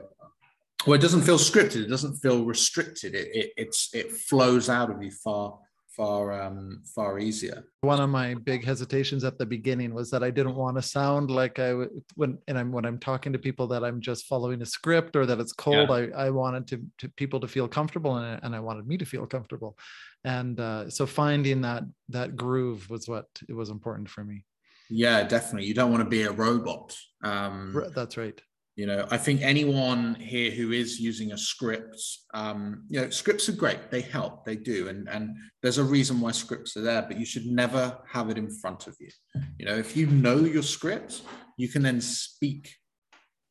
Well, 0.86 0.94
it 0.94 1.02
doesn't 1.02 1.24
feel 1.24 1.38
scripted. 1.38 1.84
It 1.84 1.90
doesn't 1.90 2.18
feel 2.18 2.46
restricted. 2.46 3.16
It, 3.16 3.30
it 3.34 3.52
it's 3.58 3.90
it 3.94 4.12
flows 4.12 4.70
out 4.70 4.92
of 4.92 5.02
you 5.02 5.12
far 5.12 5.58
far 5.98 6.32
um, 6.32 6.84
far 6.96 7.18
easier. 7.18 7.66
One 7.82 8.00
of 8.00 8.10
my 8.10 8.36
big 8.36 8.64
hesitations 8.64 9.24
at 9.24 9.40
the 9.40 9.46
beginning 9.46 9.94
was 9.94 10.12
that 10.12 10.24
I 10.24 10.30
didn't 10.30 10.56
want 10.56 10.78
to 10.78 10.84
sound 10.84 11.32
like 11.32 11.58
I 11.58 11.74
when 12.16 12.38
and 12.48 12.58
I'm 12.58 12.72
when 12.72 12.86
I'm 12.86 13.00
talking 13.00 13.34
to 13.34 13.40
people 13.40 13.68
that 13.68 13.84
I'm 13.84 14.00
just 14.00 14.28
following 14.28 14.62
a 14.62 14.66
script 14.66 15.16
or 15.16 15.26
that 15.26 15.40
it's 15.40 15.54
cold. 15.54 15.90
Yeah. 15.90 16.08
I, 16.16 16.28
I 16.28 16.30
wanted 16.30 16.68
to, 16.68 16.82
to 17.00 17.10
people 17.10 17.40
to 17.40 17.48
feel 17.48 17.68
comfortable 17.68 18.18
and, 18.18 18.40
and 18.44 18.56
I 18.56 18.60
wanted 18.60 18.88
me 18.88 18.98
to 18.98 19.06
feel 19.06 19.26
comfortable, 19.26 19.78
and 20.24 20.60
uh, 20.60 20.90
so 20.90 21.08
finding 21.08 21.62
that 21.62 21.84
that 22.10 22.36
groove 22.36 22.88
was 22.90 23.10
what 23.10 23.26
it 23.50 23.54
was 23.54 23.70
important 23.70 24.10
for 24.10 24.24
me. 24.24 24.46
Yeah, 24.90 25.24
definitely. 25.24 25.68
You 25.68 25.74
don't 25.74 25.92
want 25.92 26.04
to 26.04 26.10
be 26.10 26.22
a 26.22 26.32
robot. 26.32 26.96
Um, 27.22 27.76
That's 27.94 28.16
right 28.16 28.40
you 28.78 28.86
know 28.86 29.06
i 29.12 29.18
think 29.18 29.42
anyone 29.42 30.16
here 30.16 30.52
who 30.52 30.72
is 30.72 31.00
using 31.00 31.34
a 31.34 31.38
script 31.38 32.02
um, 32.34 32.84
you 32.90 33.02
know 33.02 33.10
scripts 33.10 33.50
are 33.50 33.54
great. 33.54 33.90
They 33.90 34.02
help. 34.02 34.46
They 34.46 34.56
do. 34.56 34.88
And 34.90 35.10
and 35.10 35.36
there's 35.62 35.80
a 35.80 35.84
reason 35.84 36.22
why 36.22 36.32
scripts 36.32 36.78
are 36.78 36.82
there 36.82 37.02
but 37.02 37.20
you 37.20 37.26
should 37.26 37.48
never 37.48 37.98
have 38.08 38.30
it 38.30 38.38
in 38.38 38.50
front 38.50 38.88
of 38.88 38.96
you. 39.00 39.10
You 39.58 39.66
know 39.66 39.76
if 39.76 39.98
you 39.98 40.06
know 40.08 40.38
your 40.40 40.64
script 40.64 41.22
you 41.58 41.68
can 41.68 41.82
then 41.82 42.00
speak 42.00 42.76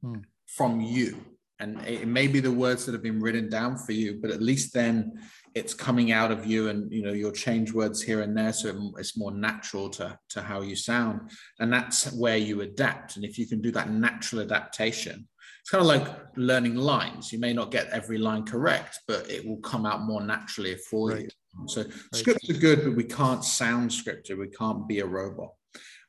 hmm. 0.02 0.21
from 0.47 0.80
you 0.80 1.16
and 1.58 1.80
it 1.86 2.06
may 2.06 2.26
be 2.26 2.40
the 2.40 2.50
words 2.50 2.84
that 2.84 2.92
have 2.92 3.02
been 3.02 3.20
written 3.20 3.48
down 3.48 3.76
for 3.76 3.92
you 3.92 4.18
but 4.20 4.30
at 4.30 4.42
least 4.42 4.75
then 4.75 5.12
it's 5.56 5.72
coming 5.72 6.12
out 6.12 6.30
of 6.30 6.44
you 6.44 6.68
and 6.68 6.92
you 6.92 7.02
know 7.02 7.14
you'll 7.14 7.32
change 7.32 7.72
words 7.72 8.02
here 8.02 8.20
and 8.20 8.36
there. 8.36 8.52
So 8.52 8.92
it's 8.98 9.16
more 9.16 9.32
natural 9.32 9.88
to 9.90 10.18
to 10.28 10.42
how 10.42 10.60
you 10.60 10.76
sound. 10.76 11.30
And 11.58 11.72
that's 11.72 12.12
where 12.12 12.36
you 12.36 12.60
adapt. 12.60 13.16
And 13.16 13.25
if 13.25 13.38
you 13.38 13.46
can 13.46 13.62
do 13.62 13.72
that 13.72 13.90
natural 13.90 14.42
adaptation 14.42 15.26
it's 15.62 15.70
kind 15.72 15.82
of 15.82 15.88
like 15.88 16.06
learning 16.36 16.76
lines. 16.76 17.32
You 17.32 17.40
may 17.40 17.52
not 17.52 17.72
get 17.72 17.88
every 17.88 18.18
line 18.18 18.44
correct 18.44 19.00
but 19.08 19.28
it 19.28 19.44
will 19.44 19.56
come 19.56 19.84
out 19.84 20.02
more 20.02 20.22
naturally 20.22 20.76
for 20.76 21.08
right. 21.08 21.22
you 21.22 21.28
so 21.66 21.82
right. 21.82 21.92
scripts 22.12 22.50
are 22.50 22.60
good 22.60 22.84
but 22.84 22.94
we 22.94 23.02
can't 23.02 23.42
sound 23.42 23.90
scripted. 23.90 24.38
We 24.38 24.48
can't 24.48 24.86
be 24.86 25.00
a 25.00 25.06
robot 25.06 25.54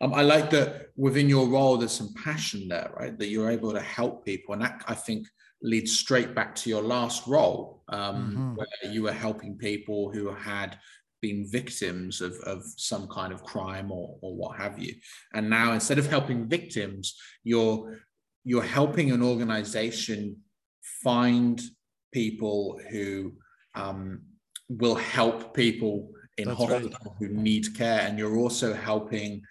um, 0.01 0.13
I 0.13 0.21
like 0.21 0.49
that 0.51 0.89
within 0.95 1.27
your 1.27 1.47
role, 1.47 1.77
there's 1.77 1.91
some 1.91 2.13
passion 2.13 2.67
there, 2.67 2.91
right? 2.99 3.17
That 3.17 3.29
you're 3.29 3.49
able 3.49 3.73
to 3.73 3.81
help 3.81 4.25
people. 4.25 4.53
And 4.53 4.61
that 4.61 4.83
I 4.87 4.93
think 4.93 5.27
leads 5.61 5.97
straight 5.97 6.35
back 6.35 6.53
to 6.55 6.69
your 6.69 6.83
last 6.83 7.27
role, 7.27 7.83
um, 7.89 8.15
mm-hmm. 8.15 8.55
where 8.55 8.93
you 8.93 9.03
were 9.03 9.11
helping 9.11 9.57
people 9.57 10.11
who 10.11 10.31
had 10.33 10.77
been 11.21 11.47
victims 11.49 12.21
of, 12.21 12.35
of 12.41 12.63
some 12.77 13.07
kind 13.07 13.33
of 13.33 13.43
crime 13.43 13.91
or, 13.91 14.17
or 14.21 14.35
what 14.35 14.57
have 14.57 14.77
you. 14.77 14.93
And 15.33 15.49
now 15.49 15.73
instead 15.73 15.97
of 15.97 16.07
helping 16.07 16.47
victims, 16.47 17.15
you're 17.43 17.99
you're 18.43 18.63
helping 18.63 19.11
an 19.11 19.21
organization 19.21 20.37
find 21.03 21.61
people 22.13 22.79
who 22.89 23.33
um, 23.75 24.21
will 24.69 24.95
help 24.95 25.53
people 25.53 26.11
in 26.37 26.47
That's 26.47 26.57
hospital 26.57 26.89
right. 26.91 27.15
who 27.19 27.27
need 27.29 27.75
care, 27.75 28.01
and 28.01 28.17
you're 28.17 28.37
also 28.37 28.73
helping 28.73 29.41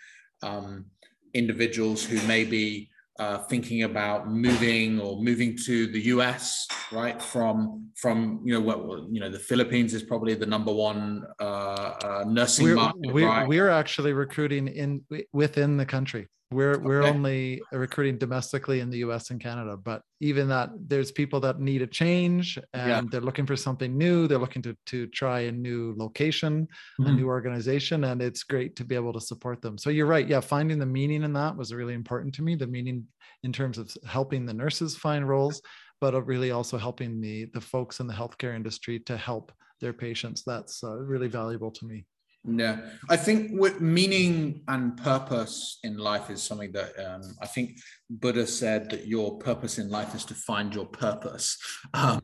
um, 0.43 0.87
individuals 1.35 2.05
who 2.05 2.21
maybe 2.26 2.90
uh, 3.19 3.38
thinking 3.38 3.85
about 3.85 4.28
moving 4.28 5.00
or 5.00 5.23
moving 5.23 5.57
to 5.64 5.87
the 5.87 6.00
US, 6.14 6.66
right? 6.93 7.21
From 7.21 7.90
from 7.97 8.40
you 8.45 8.55
know 8.55 8.61
what 8.61 8.78
you 9.11 9.21
know 9.21 9.31
the 9.31 9.38
Philippines 9.38 9.95
is 9.95 10.02
probably 10.02 10.35
the 10.35 10.47
number 10.47 10.73
one 10.73 11.25
uh, 11.40 11.45
uh, 11.45 12.25
nursing 12.26 12.66
we're, 12.66 12.75
market. 12.76 13.12
We're, 13.12 13.28
right? 13.28 13.49
we're 13.49 13.71
actually 13.71 14.12
recruiting 14.12 14.69
in 14.69 15.05
within 15.33 15.76
the 15.76 15.87
country. 15.87 16.28
We're 16.52 16.78
we're 16.78 17.02
okay. 17.02 17.11
only 17.11 17.62
recruiting 17.73 18.19
domestically 18.19 18.78
in 18.78 18.88
the 18.88 18.99
U.S. 18.99 19.31
and 19.31 19.40
Canada, 19.40 19.76
but 19.76 20.02
even 20.21 20.49
that, 20.49 20.71
there's 20.87 21.11
people 21.11 21.40
that 21.40 21.59
need 21.59 21.83
a 21.83 21.88
change 21.88 22.57
and 22.73 22.88
yeah. 22.88 23.02
they're 23.11 23.21
looking 23.21 23.47
for 23.47 23.57
something 23.57 23.99
new. 23.99 24.28
They're 24.28 24.38
looking 24.38 24.62
to 24.62 24.76
to 24.87 25.09
try 25.09 25.40
a 25.40 25.52
new 25.52 25.95
location, 25.99 26.69
mm-hmm. 27.00 27.11
a 27.11 27.14
new 27.14 27.26
organization, 27.26 28.05
and 28.05 28.23
it's 28.23 28.45
great 28.45 28.76
to 28.76 28.85
be 28.85 28.95
able 28.95 29.12
to 29.14 29.21
support 29.21 29.61
them. 29.61 29.76
So 29.76 29.90
you're 29.90 30.07
right. 30.07 30.26
Yeah, 30.26 30.38
finding 30.38 30.78
the 30.78 30.87
meaning 30.87 31.25
in 31.25 31.33
that 31.33 31.57
was 31.57 31.75
really 31.75 31.95
important 31.95 32.33
to 32.37 32.43
me. 32.43 32.55
The 32.55 32.69
meaning 32.69 33.09
in 33.43 33.52
terms 33.52 33.76
of 33.76 33.93
helping 34.07 34.47
the 34.47 34.55
nurses 34.55 34.97
find 34.97 35.28
roles, 35.28 35.61
but 36.00 36.14
really 36.26 36.50
also 36.50 36.78
helping 36.78 37.20
the 37.20 37.46
the 37.54 37.60
folks 37.60 38.00
in 38.00 38.06
the 38.06 38.14
healthcare 38.14 38.54
industry 38.54 38.98
to 39.00 39.16
help 39.16 39.52
their 39.80 39.92
patients. 39.92 40.42
That's 40.46 40.82
uh, 40.82 40.96
really 40.96 41.28
valuable 41.28 41.70
to 41.70 41.86
me. 41.86 42.06
Yeah, 42.48 42.78
I 43.08 43.16
think 43.16 43.50
with 43.60 43.80
meaning 43.80 44.62
and 44.68 44.96
purpose 44.96 45.80
in 45.82 45.98
life 45.98 46.30
is 46.30 46.40
something 46.40 46.70
that 46.72 46.92
um, 47.04 47.22
I 47.42 47.46
think 47.46 47.78
Buddha 48.08 48.46
said 48.46 48.88
that 48.90 49.08
your 49.08 49.36
purpose 49.38 49.78
in 49.78 49.90
life 49.90 50.14
is 50.14 50.24
to 50.26 50.34
find 50.34 50.72
your 50.72 50.86
purpose. 50.86 51.58
Um, 51.92 52.20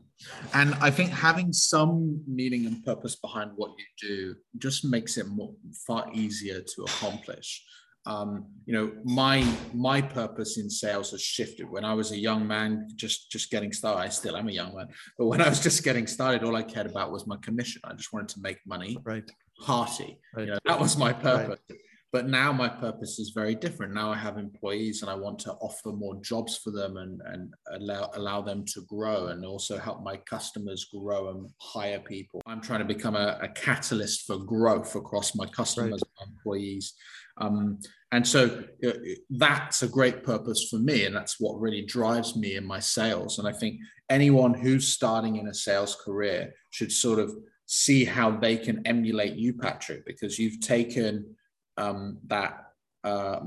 and 0.53 0.75
I 0.75 0.91
think 0.91 1.09
having 1.09 1.51
some 1.51 2.21
meaning 2.25 2.65
and 2.65 2.81
purpose 2.85 3.17
behind 3.17 3.51
what 3.55 3.71
you 3.77 4.07
do 4.09 4.35
just 4.59 4.85
makes 4.85 5.17
it 5.17 5.27
more, 5.27 5.53
far 5.85 6.09
easier 6.13 6.61
to 6.61 6.83
accomplish. 6.83 7.61
Um, 8.05 8.47
you 8.65 8.73
know, 8.73 8.91
my 9.03 9.45
my 9.73 10.01
purpose 10.01 10.57
in 10.57 10.69
sales 10.69 11.11
has 11.11 11.21
shifted. 11.21 11.69
When 11.69 11.85
I 11.85 11.93
was 11.93 12.11
a 12.11 12.17
young 12.17 12.45
man, 12.45 12.89
just 12.95 13.31
just 13.31 13.49
getting 13.49 13.71
started, 13.71 14.01
I 14.01 14.09
still 14.09 14.35
am 14.35 14.49
a 14.49 14.51
young 14.51 14.75
man, 14.75 14.87
but 15.17 15.27
when 15.27 15.41
I 15.41 15.47
was 15.47 15.61
just 15.61 15.83
getting 15.83 16.07
started, 16.07 16.43
all 16.43 16.55
I 16.55 16.63
cared 16.63 16.87
about 16.87 17.11
was 17.11 17.25
my 17.27 17.37
commission. 17.37 17.81
I 17.85 17.93
just 17.93 18.11
wanted 18.11 18.29
to 18.29 18.41
make 18.41 18.59
money. 18.65 18.97
Right 19.03 19.29
hearty. 19.59 20.19
Right. 20.35 20.45
You 20.45 20.51
know, 20.53 20.59
that 20.65 20.79
was 20.79 20.97
my 20.97 21.13
purpose. 21.13 21.59
Right. 21.69 21.79
But 22.13 22.27
now 22.27 22.53
my 22.53 22.69
purpose 22.69 23.17
is 23.17 23.31
very 23.31 23.55
different. 23.55 23.91
Now 23.91 24.11
I 24.11 24.17
have 24.17 24.37
employees 24.37 25.01
and 25.01 25.09
I 25.09 25.15
want 25.15 25.39
to 25.39 25.53
offer 25.53 25.91
more 25.91 26.21
jobs 26.21 26.55
for 26.57 26.69
them 26.69 26.97
and, 26.97 27.19
and 27.25 27.51
allow, 27.71 28.11
allow 28.13 28.39
them 28.39 28.63
to 28.65 28.81
grow 28.81 29.27
and 29.29 29.43
also 29.43 29.79
help 29.79 30.03
my 30.03 30.17
customers 30.17 30.85
grow 30.93 31.31
and 31.31 31.49
hire 31.59 31.99
people. 31.99 32.39
I'm 32.45 32.61
trying 32.61 32.81
to 32.81 32.85
become 32.85 33.15
a, 33.15 33.39
a 33.41 33.47
catalyst 33.47 34.27
for 34.27 34.37
growth 34.37 34.95
across 34.95 35.35
my 35.35 35.47
customers 35.47 36.03
right. 36.03 36.27
and 36.27 36.35
employees. 36.35 36.93
Um, 37.39 37.79
and 38.11 38.27
so 38.27 38.63
uh, 38.85 38.91
that's 39.31 39.81
a 39.81 39.87
great 39.87 40.23
purpose 40.23 40.67
for 40.69 40.77
me. 40.77 41.05
And 41.05 41.15
that's 41.15 41.39
what 41.39 41.59
really 41.59 41.83
drives 41.83 42.35
me 42.35 42.57
in 42.57 42.63
my 42.63 42.79
sales. 42.79 43.39
And 43.39 43.47
I 43.47 43.53
think 43.53 43.79
anyone 44.11 44.53
who's 44.53 44.87
starting 44.87 45.37
in 45.37 45.47
a 45.47 45.53
sales 45.53 45.97
career 46.05 46.53
should 46.69 46.91
sort 46.91 47.17
of 47.17 47.33
see 47.65 48.05
how 48.05 48.29
they 48.29 48.55
can 48.55 48.85
emulate 48.85 49.33
you, 49.33 49.53
Patrick, 49.53 50.05
because 50.05 50.37
you've 50.37 50.61
taken 50.61 51.35
um, 51.77 52.17
that 52.27 52.67
uh, 53.03 53.39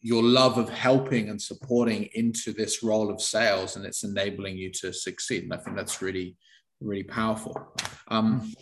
your 0.00 0.22
love 0.22 0.58
of 0.58 0.68
helping 0.68 1.28
and 1.28 1.40
supporting 1.40 2.08
into 2.14 2.52
this 2.52 2.82
role 2.82 3.10
of 3.10 3.20
sales, 3.20 3.76
and 3.76 3.84
it's 3.84 4.02
enabling 4.02 4.56
you 4.56 4.70
to 4.70 4.92
succeed. 4.92 5.44
And 5.44 5.54
I 5.54 5.58
think 5.58 5.76
that's 5.76 6.02
really, 6.02 6.36
really 6.80 7.04
powerful. 7.04 7.56
Um, 8.08 8.52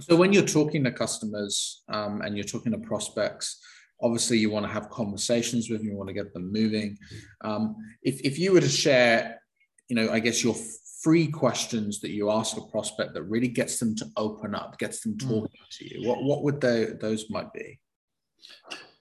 so 0.00 0.16
when 0.16 0.32
you're 0.32 0.44
talking 0.44 0.84
to 0.84 0.92
customers 0.92 1.82
um, 1.88 2.22
and 2.22 2.36
you're 2.36 2.44
talking 2.44 2.72
to 2.72 2.78
prospects, 2.78 3.60
obviously 4.00 4.38
you 4.38 4.50
want 4.50 4.66
to 4.66 4.72
have 4.72 4.90
conversations 4.90 5.70
with 5.70 5.80
them, 5.80 5.88
you 5.88 5.96
want 5.96 6.08
to 6.08 6.14
get 6.14 6.32
them 6.32 6.52
moving. 6.52 6.98
Um, 7.42 7.76
if, 8.02 8.20
if 8.20 8.38
you 8.38 8.52
were 8.52 8.60
to 8.60 8.68
share, 8.68 9.40
you 9.88 9.96
know, 9.96 10.10
I 10.10 10.20
guess 10.20 10.44
your 10.44 10.54
free 11.02 11.28
questions 11.28 12.00
that 12.00 12.10
you 12.10 12.30
ask 12.30 12.56
a 12.56 12.66
prospect 12.66 13.14
that 13.14 13.22
really 13.22 13.48
gets 13.48 13.78
them 13.78 13.94
to 13.96 14.06
open 14.16 14.54
up, 14.54 14.78
gets 14.78 15.00
them 15.00 15.12
hmm. 15.12 15.28
talking 15.28 15.60
mm. 15.60 15.78
to 15.78 15.94
you, 15.94 16.08
what, 16.08 16.22
what 16.22 16.42
would 16.42 16.60
they, 16.60 16.86
those 17.00 17.30
might 17.30 17.52
be? 17.52 17.78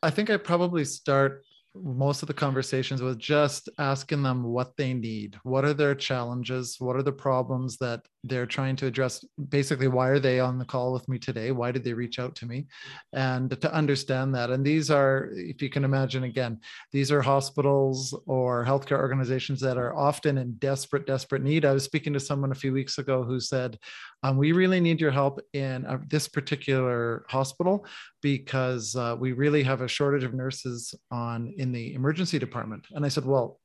I 0.02 0.10
think 0.10 0.30
I 0.30 0.38
probably 0.38 0.86
start 0.86 1.44
most 1.76 2.22
of 2.22 2.28
the 2.28 2.34
conversations 2.34 3.02
with 3.02 3.20
just 3.20 3.70
asking 3.80 4.24
them 4.24 4.44
what 4.44 4.78
they 4.78 4.94
need. 4.94 5.38
What 5.44 5.66
are 5.66 5.74
their 5.74 5.96
challenges? 5.96 6.78
What 6.80 6.96
are 6.96 7.04
the 7.04 7.12
problems 7.12 7.78
that 7.78 8.02
they're 8.28 8.46
trying 8.46 8.76
to 8.78 8.88
address 8.88 9.24
basically 9.50 9.88
why 9.88 10.10
are 10.10 10.20
they 10.20 10.40
on 10.40 10.58
the 10.58 10.66
call 10.66 10.92
with 10.94 11.08
me 11.08 11.20
today? 11.20 11.52
Why 11.52 11.72
did 11.72 11.84
they 11.84 11.94
reach 11.94 12.20
out 12.20 12.36
to 12.38 12.46
me? 12.46 12.68
And 13.14 13.50
to 13.62 13.74
understand 13.74 14.34
that 14.36 14.50
and 14.50 14.66
these 14.66 14.90
are 14.90 15.30
if 15.34 15.62
you 15.62 15.70
can 15.70 15.84
imagine 15.84 16.24
again 16.24 16.60
these 16.92 17.12
are 17.12 17.22
hospitals 17.22 18.18
or 18.26 18.66
healthcare 18.66 19.00
organizations 19.00 19.60
that 19.62 19.78
are 19.78 19.96
often 19.96 20.38
in 20.38 20.54
desperate 20.54 21.06
desperate 21.06 21.44
need. 21.44 21.66
I 21.66 21.74
was 21.74 21.84
speaking 21.84 22.14
to 22.14 22.20
someone 22.20 22.52
a 22.52 22.56
few 22.56 22.74
weeks 22.74 22.98
ago 22.98 23.24
who 23.24 23.40
said 23.40 23.78
um, 24.24 24.38
we 24.38 24.52
really 24.52 24.80
need 24.80 25.00
your 25.00 25.12
help 25.12 25.40
in 25.54 25.86
uh, 25.86 26.00
this 26.08 26.28
particular 26.28 27.26
hospital 27.30 27.86
because 28.22 28.96
uh, 28.96 29.16
we 29.20 29.34
really 29.34 29.64
have 29.64 29.82
a 29.82 29.88
shortage 29.88 30.24
of 30.24 30.34
nurses 30.34 30.96
on 31.12 31.54
in 31.58 31.72
the 31.72 31.94
emergency 31.94 32.40
department. 32.40 32.86
And 32.92 33.06
i 33.06 33.10
said 33.10 33.26
well 33.26 33.60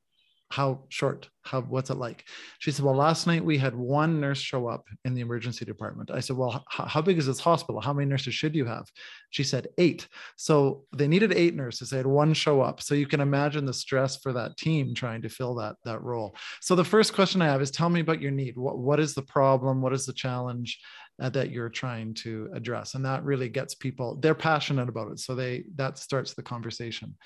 how 0.50 0.80
short 0.88 1.28
how 1.42 1.62
what's 1.62 1.90
it 1.90 1.96
like? 1.96 2.24
She 2.58 2.70
said 2.70 2.84
well 2.84 2.94
last 2.94 3.26
night 3.26 3.44
we 3.44 3.56
had 3.56 3.74
one 3.74 4.20
nurse 4.20 4.38
show 4.38 4.66
up 4.66 4.84
in 5.04 5.14
the 5.14 5.20
emergency 5.20 5.64
department. 5.64 6.10
I 6.10 6.20
said 6.20 6.36
well 6.36 6.64
h- 6.78 6.86
how 6.86 7.00
big 7.00 7.18
is 7.18 7.26
this 7.26 7.40
hospital? 7.40 7.80
How 7.80 7.92
many 7.92 8.08
nurses 8.08 8.34
should 8.34 8.54
you 8.54 8.66
have? 8.66 8.86
She 9.30 9.42
said 9.42 9.68
eight. 9.78 10.06
So 10.36 10.84
they 10.94 11.08
needed 11.08 11.32
eight 11.32 11.54
nurses. 11.54 11.90
They 11.90 11.96
had 11.96 12.06
one 12.06 12.34
show 12.34 12.60
up. 12.60 12.82
So 12.82 12.94
you 12.94 13.06
can 13.06 13.20
imagine 13.20 13.64
the 13.64 13.72
stress 13.72 14.16
for 14.16 14.32
that 14.34 14.56
team 14.56 14.94
trying 14.94 15.22
to 15.22 15.28
fill 15.28 15.54
that 15.56 15.76
that 15.84 16.02
role. 16.02 16.36
So 16.60 16.74
the 16.74 16.84
first 16.84 17.14
question 17.14 17.40
i 17.40 17.46
have 17.46 17.62
is 17.62 17.70
tell 17.70 17.88
me 17.88 18.00
about 18.00 18.20
your 18.20 18.32
need. 18.32 18.58
What, 18.58 18.78
what 18.78 19.00
is 19.00 19.14
the 19.14 19.22
problem? 19.22 19.80
What 19.80 19.94
is 19.94 20.04
the 20.04 20.12
challenge 20.12 20.78
uh, 21.22 21.30
that 21.30 21.50
you're 21.50 21.70
trying 21.70 22.14
to 22.14 22.50
address? 22.54 22.94
And 22.94 23.04
that 23.06 23.24
really 23.24 23.48
gets 23.48 23.74
people 23.74 24.16
they're 24.16 24.34
passionate 24.34 24.88
about 24.88 25.12
it. 25.12 25.20
So 25.20 25.34
they 25.34 25.64
that 25.76 25.96
starts 25.98 26.34
the 26.34 26.42
conversation. 26.42 27.16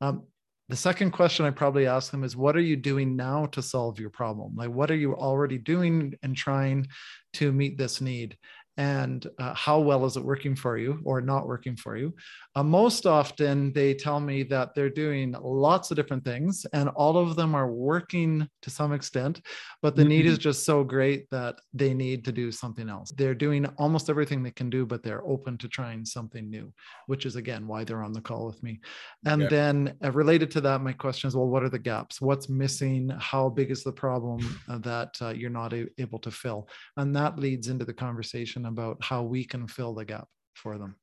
Um, 0.00 0.24
the 0.68 0.76
second 0.76 1.10
question 1.10 1.44
I 1.44 1.50
probably 1.50 1.86
ask 1.86 2.10
them 2.10 2.24
is, 2.24 2.36
what 2.36 2.56
are 2.56 2.60
you 2.60 2.76
doing 2.76 3.16
now 3.16 3.46
to 3.46 3.62
solve 3.62 3.98
your 3.98 4.10
problem? 4.10 4.54
Like, 4.56 4.70
what 4.70 4.90
are 4.90 4.96
you 4.96 5.14
already 5.14 5.58
doing 5.58 6.14
and 6.22 6.36
trying 6.36 6.86
to 7.34 7.52
meet 7.52 7.76
this 7.76 8.00
need? 8.00 8.36
And 8.76 9.26
uh, 9.38 9.54
how 9.54 9.78
well 9.80 10.04
is 10.06 10.16
it 10.16 10.24
working 10.24 10.56
for 10.56 10.78
you 10.78 11.00
or 11.04 11.20
not 11.20 11.46
working 11.46 11.76
for 11.76 11.96
you. 11.96 12.14
Uh, 12.54 12.62
most 12.62 13.06
often, 13.06 13.72
they 13.72 13.94
tell 13.94 14.20
me 14.20 14.42
that 14.44 14.74
they're 14.74 14.90
doing 14.90 15.34
lots 15.42 15.90
of 15.90 15.96
different 15.96 16.24
things 16.24 16.64
and 16.72 16.88
all 16.90 17.18
of 17.18 17.36
them 17.36 17.54
are 17.54 17.70
working 17.70 18.48
to 18.62 18.70
some 18.70 18.92
extent, 18.92 19.40
but 19.82 19.94
the 19.94 20.02
mm-hmm. 20.02 20.08
need 20.08 20.26
is 20.26 20.34
mm-hmm. 20.34 20.42
just 20.42 20.64
so 20.64 20.82
great 20.82 21.28
that 21.30 21.56
they 21.74 21.92
need 21.92 22.24
to 22.24 22.32
do 22.32 22.50
something 22.50 22.88
else. 22.88 23.12
They're 23.12 23.34
doing 23.34 23.66
almost 23.78 24.08
everything 24.08 24.42
they 24.42 24.50
can 24.50 24.70
do, 24.70 24.86
but 24.86 25.02
they're 25.02 25.26
open 25.26 25.58
to 25.58 25.68
trying 25.68 26.04
something 26.04 26.48
new, 26.48 26.72
which 27.06 27.26
is 27.26 27.36
again 27.36 27.66
why 27.66 27.84
they're 27.84 28.02
on 28.02 28.12
the 28.12 28.20
call 28.20 28.46
with 28.46 28.62
me. 28.62 28.80
And 29.26 29.42
yeah. 29.42 29.48
then, 29.48 29.94
uh, 30.02 30.12
related 30.12 30.50
to 30.52 30.60
that, 30.62 30.80
my 30.80 30.92
question 30.92 31.28
is 31.28 31.36
well, 31.36 31.48
what 31.48 31.62
are 31.62 31.68
the 31.68 31.78
gaps? 31.78 32.20
What's 32.20 32.48
missing? 32.48 33.10
How 33.18 33.48
big 33.48 33.70
is 33.70 33.84
the 33.84 33.92
problem 33.92 34.60
uh, 34.68 34.78
that 34.78 35.16
uh, 35.20 35.30
you're 35.30 35.50
not 35.50 35.72
a- 35.72 35.88
able 35.98 36.18
to 36.20 36.30
fill? 36.30 36.68
And 36.96 37.14
that 37.16 37.38
leads 37.38 37.68
into 37.68 37.84
the 37.84 37.92
conversation 37.92 38.61
about 38.66 38.98
how 39.02 39.22
we 39.22 39.44
can 39.44 39.66
fill 39.66 39.94
the 39.94 40.04
gap 40.04 40.28
for 40.54 40.78
them. 40.78 40.96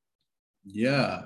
Yeah, 0.64 1.22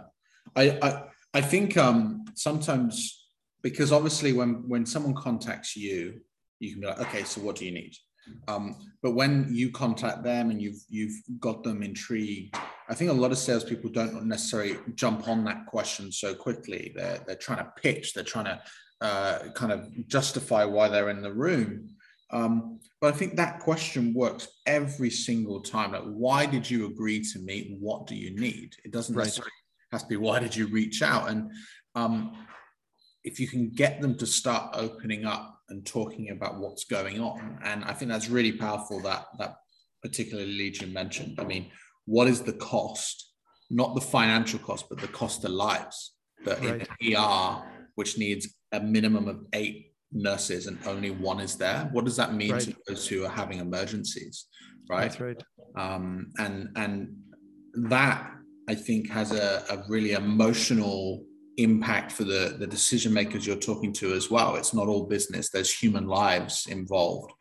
I 0.57 0.79
I, 0.83 1.03
I 1.35 1.41
think 1.41 1.77
um, 1.77 2.25
sometimes 2.35 3.27
because 3.63 3.93
obviously 3.93 4.33
when 4.33 4.69
when 4.69 4.87
someone 4.87 5.15
contacts 5.15 5.77
you, 5.77 6.21
you 6.61 6.73
can 6.73 6.81
be 6.81 6.87
like, 6.87 7.01
okay, 7.01 7.25
so 7.25 7.41
what 7.41 7.57
do 7.57 7.65
you 7.65 7.73
need? 7.73 7.95
Um, 8.49 8.77
but 9.03 9.13
when 9.13 9.49
you 9.51 9.71
contact 9.71 10.23
them 10.23 10.51
and 10.51 10.61
you've 10.61 10.83
you've 10.89 11.17
got 11.41 11.63
them 11.63 11.83
intrigued, 11.83 12.57
I 12.89 12.95
think 12.95 13.11
a 13.11 13.15
lot 13.15 13.33
of 13.33 13.39
salespeople 13.39 13.91
don't 13.91 14.25
necessarily 14.25 14.77
jump 14.95 15.29
on 15.29 15.45
that 15.45 15.67
question 15.67 16.13
so 16.13 16.35
quickly. 16.35 16.93
They're 16.95 17.21
they're 17.27 17.37
trying 17.37 17.59
to 17.59 17.73
pitch, 17.77 18.15
they're 18.15 18.25
trying 18.25 18.47
to 18.47 18.61
uh, 19.01 19.51
kind 19.55 19.73
of 19.73 19.89
justify 20.09 20.65
why 20.65 20.89
they're 20.89 21.11
in 21.11 21.23
the 21.23 21.33
room. 21.33 21.89
Um, 22.31 22.81
but 23.01 23.15
I 23.15 23.17
think 23.17 23.37
that 23.37 23.61
question 23.61 24.15
works 24.15 24.49
every 24.67 25.11
single 25.11 25.61
time. 25.61 25.93
Like, 25.93 26.03
why 26.03 26.47
did 26.47 26.69
you 26.69 26.87
agree 26.87 27.23
to 27.33 27.39
meet? 27.39 27.77
What 27.79 28.07
do 28.07 28.15
you 28.15 28.35
need? 28.35 28.77
It 28.85 28.93
doesn't 28.93 29.15
right. 29.15 29.25
necessarily 29.25 29.53
have 29.93 30.03
to 30.03 30.09
be 30.09 30.17
why 30.17 30.41
did 30.41 30.55
you 30.55 30.67
reach 30.67 31.03
out. 31.03 31.31
And 31.31 31.51
um, 31.95 32.33
if 33.23 33.41
you 33.41 33.49
can 33.49 33.71
get 33.71 34.01
them 34.01 34.17
to 34.19 34.27
start 34.27 34.75
opening 34.75 35.25
up 35.25 35.59
and 35.69 35.87
talking 35.87 36.31
about 36.31 36.59
what's 36.59 36.85
going 36.85 37.21
on, 37.21 37.59
and 37.65 37.85
I 37.85 37.93
think 37.93 38.11
that's 38.11 38.29
really 38.29 38.53
powerful. 38.53 39.01
That 39.01 39.27
that 39.39 39.57
particular 40.03 40.45
lead 40.45 40.81
you 40.81 40.89
mentioned. 40.89 41.39
I 41.39 41.45
mean, 41.45 41.71
what 42.05 42.29
is 42.29 42.43
the 42.43 42.53
cost? 42.53 43.31
Not 43.71 43.95
the 43.95 44.01
financial 44.01 44.59
cost, 44.59 44.87
but 44.89 45.01
the 45.01 45.09
cost 45.09 45.45
of 45.45 45.53
lives. 45.53 46.13
That 46.45 46.61
right. 46.61 46.87
in 47.01 47.17
ER, 47.17 47.63
which 47.95 48.19
needs 48.19 48.55
a 48.73 48.81
minimum 48.81 49.29
of 49.29 49.47
eight 49.55 49.94
nurses 50.15 50.67
and 50.67 50.79
only 50.87 51.11
one 51.11 51.41
is 51.41 51.57
there 51.57 51.89
what 51.93 52.05
does 52.05 52.17
that 52.17 52.35
mean 52.35 52.53
right. 52.53 52.63
to 52.63 52.75
those 52.87 53.07
who 53.07 53.25
are 53.25 53.31
having 53.31 53.59
emergencies 53.59 54.47
right? 54.89 55.11
That's 55.11 55.21
right. 55.21 55.43
Um, 55.77 56.33
and 56.39 56.69
and 56.77 57.17
that 57.89 58.31
i 58.69 58.75
think 58.75 59.11
has 59.11 59.33
a, 59.33 59.65
a 59.69 59.83
really 59.89 60.13
emotional 60.13 61.25
impact 61.57 62.13
for 62.13 62.25
the 62.25 62.57
the 62.59 62.67
decision 62.67 63.13
makers 63.13 63.47
you're 63.47 63.57
talking 63.57 63.93
to 63.93 64.13
as 64.13 64.31
well. 64.31 64.57
It's 64.57 64.75
not 64.75 64.89
all 64.89 65.07
business. 65.07 65.51
There's 65.51 65.73
human 65.73 66.07
lives 66.07 66.67
involved. 66.67 67.33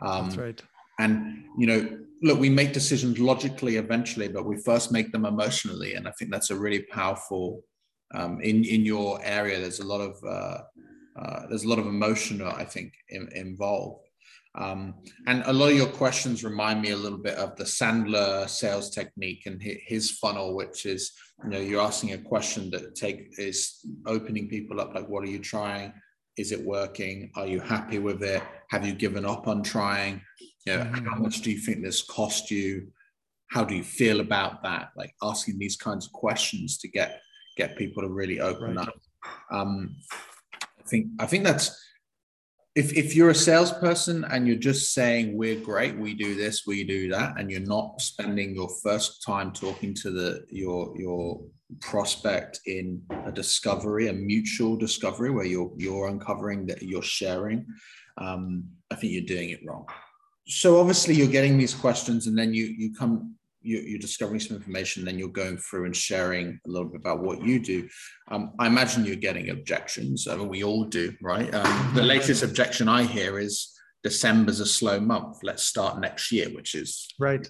Um, 0.00 0.26
that's 0.26 0.36
right. 0.36 0.62
and 1.00 1.44
you 1.58 1.66
know 1.66 1.98
look 2.22 2.38
we 2.38 2.50
make 2.50 2.72
decisions 2.72 3.18
logically 3.18 3.76
eventually 3.76 4.28
but 4.28 4.44
we 4.44 4.56
first 4.58 4.92
make 4.92 5.10
them 5.12 5.24
emotionally. 5.24 5.94
And 5.94 6.06
i 6.06 6.12
think 6.12 6.30
that's 6.30 6.50
a 6.50 6.56
really 6.56 6.82
powerful 6.82 7.64
um, 8.14 8.40
in 8.40 8.64
in 8.64 8.84
your 8.84 9.20
area 9.22 9.58
there's 9.58 9.80
a 9.80 9.86
lot 9.86 10.00
of 10.00 10.14
uh, 10.24 10.58
uh, 11.18 11.46
there's 11.48 11.64
a 11.64 11.68
lot 11.68 11.78
of 11.78 11.86
emotion, 11.86 12.42
I 12.42 12.64
think, 12.64 12.92
in, 13.08 13.28
involved. 13.34 14.06
Um, 14.54 14.94
and 15.26 15.42
a 15.46 15.52
lot 15.52 15.70
of 15.70 15.76
your 15.76 15.86
questions 15.86 16.42
remind 16.42 16.82
me 16.82 16.90
a 16.90 16.96
little 16.96 17.18
bit 17.18 17.36
of 17.36 17.56
the 17.56 17.64
Sandler 17.64 18.48
sales 18.48 18.90
technique 18.90 19.44
and 19.46 19.62
his 19.62 20.12
funnel, 20.12 20.56
which 20.56 20.86
is, 20.86 21.12
you 21.44 21.50
know, 21.50 21.60
you're 21.60 21.82
asking 21.82 22.12
a 22.12 22.18
question 22.18 22.70
that 22.70 22.94
take 22.94 23.28
is 23.38 23.86
opening 24.06 24.48
people 24.48 24.80
up, 24.80 24.94
like, 24.94 25.08
what 25.08 25.22
are 25.22 25.28
you 25.30 25.38
trying? 25.38 25.92
Is 26.36 26.52
it 26.52 26.64
working? 26.64 27.30
Are 27.36 27.46
you 27.46 27.60
happy 27.60 27.98
with 27.98 28.22
it? 28.22 28.42
Have 28.70 28.86
you 28.86 28.94
given 28.94 29.24
up 29.24 29.46
on 29.46 29.62
trying? 29.62 30.22
You 30.66 30.76
know, 30.76 30.82
mm-hmm. 30.84 31.06
how 31.06 31.16
much 31.16 31.40
do 31.42 31.50
you 31.50 31.58
think 31.58 31.82
this 31.82 32.02
cost 32.02 32.50
you? 32.50 32.88
How 33.50 33.64
do 33.64 33.74
you 33.74 33.84
feel 33.84 34.20
about 34.20 34.62
that? 34.62 34.90
Like 34.96 35.14
asking 35.22 35.58
these 35.58 35.76
kinds 35.76 36.06
of 36.06 36.12
questions 36.12 36.78
to 36.78 36.88
get 36.88 37.20
get 37.56 37.76
people 37.76 38.02
to 38.02 38.08
really 38.08 38.40
open 38.40 38.76
right. 38.76 38.88
up. 38.88 38.94
Um, 39.50 39.96
think 40.88 41.06
I 41.18 41.26
think 41.26 41.44
that's 41.44 41.76
if 42.74 42.92
if 42.96 43.16
you're 43.16 43.30
a 43.30 43.34
salesperson 43.34 44.24
and 44.24 44.46
you're 44.46 44.56
just 44.56 44.94
saying 44.94 45.36
we're 45.36 45.60
great, 45.60 45.98
we 45.98 46.14
do 46.14 46.34
this, 46.34 46.66
we 46.66 46.84
do 46.84 47.08
that, 47.10 47.38
and 47.38 47.50
you're 47.50 47.60
not 47.60 48.00
spending 48.00 48.54
your 48.54 48.70
first 48.82 49.24
time 49.24 49.52
talking 49.52 49.94
to 49.94 50.10
the 50.10 50.44
your 50.50 50.96
your 50.96 51.40
prospect 51.80 52.60
in 52.66 53.02
a 53.26 53.32
discovery, 53.32 54.08
a 54.08 54.12
mutual 54.12 54.76
discovery 54.76 55.30
where 55.30 55.44
you're 55.44 55.72
you're 55.76 56.08
uncovering 56.08 56.66
that 56.66 56.82
you're 56.82 57.02
sharing, 57.02 57.66
um, 58.18 58.64
I 58.90 58.94
think 58.94 59.12
you're 59.12 59.22
doing 59.36 59.50
it 59.50 59.60
wrong. 59.66 59.86
So 60.46 60.78
obviously 60.78 61.14
you're 61.14 61.26
getting 61.26 61.58
these 61.58 61.74
questions, 61.74 62.26
and 62.26 62.38
then 62.38 62.54
you 62.54 62.64
you 62.64 62.94
come 62.94 63.37
you, 63.60 63.96
are 63.96 63.98
discovering 63.98 64.40
some 64.40 64.56
information, 64.56 65.04
then 65.04 65.18
you're 65.18 65.28
going 65.28 65.58
through 65.58 65.86
and 65.86 65.96
sharing 65.96 66.60
a 66.66 66.70
little 66.70 66.88
bit 66.88 67.00
about 67.00 67.20
what 67.20 67.42
you 67.42 67.58
do. 67.58 67.88
Um, 68.30 68.52
I 68.58 68.66
imagine 68.66 69.04
you're 69.04 69.16
getting 69.16 69.50
objections. 69.50 70.26
I 70.28 70.36
mean, 70.36 70.48
we 70.48 70.64
all 70.64 70.84
do, 70.84 71.12
right? 71.22 71.52
Um, 71.54 71.92
the 71.94 72.02
latest 72.02 72.42
objection 72.42 72.88
I 72.88 73.04
hear 73.04 73.38
is 73.38 73.72
December's 74.02 74.60
a 74.60 74.66
slow 74.66 75.00
month. 75.00 75.38
Let's 75.42 75.64
start 75.64 76.00
next 76.00 76.30
year, 76.30 76.48
which 76.50 76.74
is 76.74 77.08
right. 77.18 77.46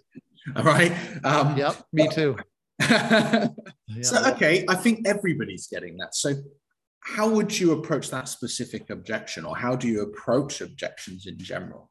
All 0.57 0.65
right. 0.65 0.93
Um, 1.25 1.57
yep, 1.57 1.85
me 1.93 2.09
too. 2.09 2.37
so, 2.81 4.25
okay, 4.33 4.65
I 4.69 4.75
think 4.75 5.07
everybody's 5.07 5.67
getting 5.67 5.97
that. 5.99 6.15
So, 6.15 6.35
how 7.01 7.29
would 7.29 7.59
you 7.59 7.73
approach 7.73 8.11
that 8.11 8.29
specific 8.29 8.91
objection, 8.91 9.45
or 9.45 9.57
how 9.57 9.77
do 9.77 9.89
you 9.89 10.03
approach 10.03 10.61
objections 10.61 11.27
in 11.27 11.39
general? 11.39 11.91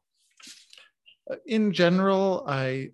In 1.46 1.72
general, 1.72 2.44
I 2.48 2.90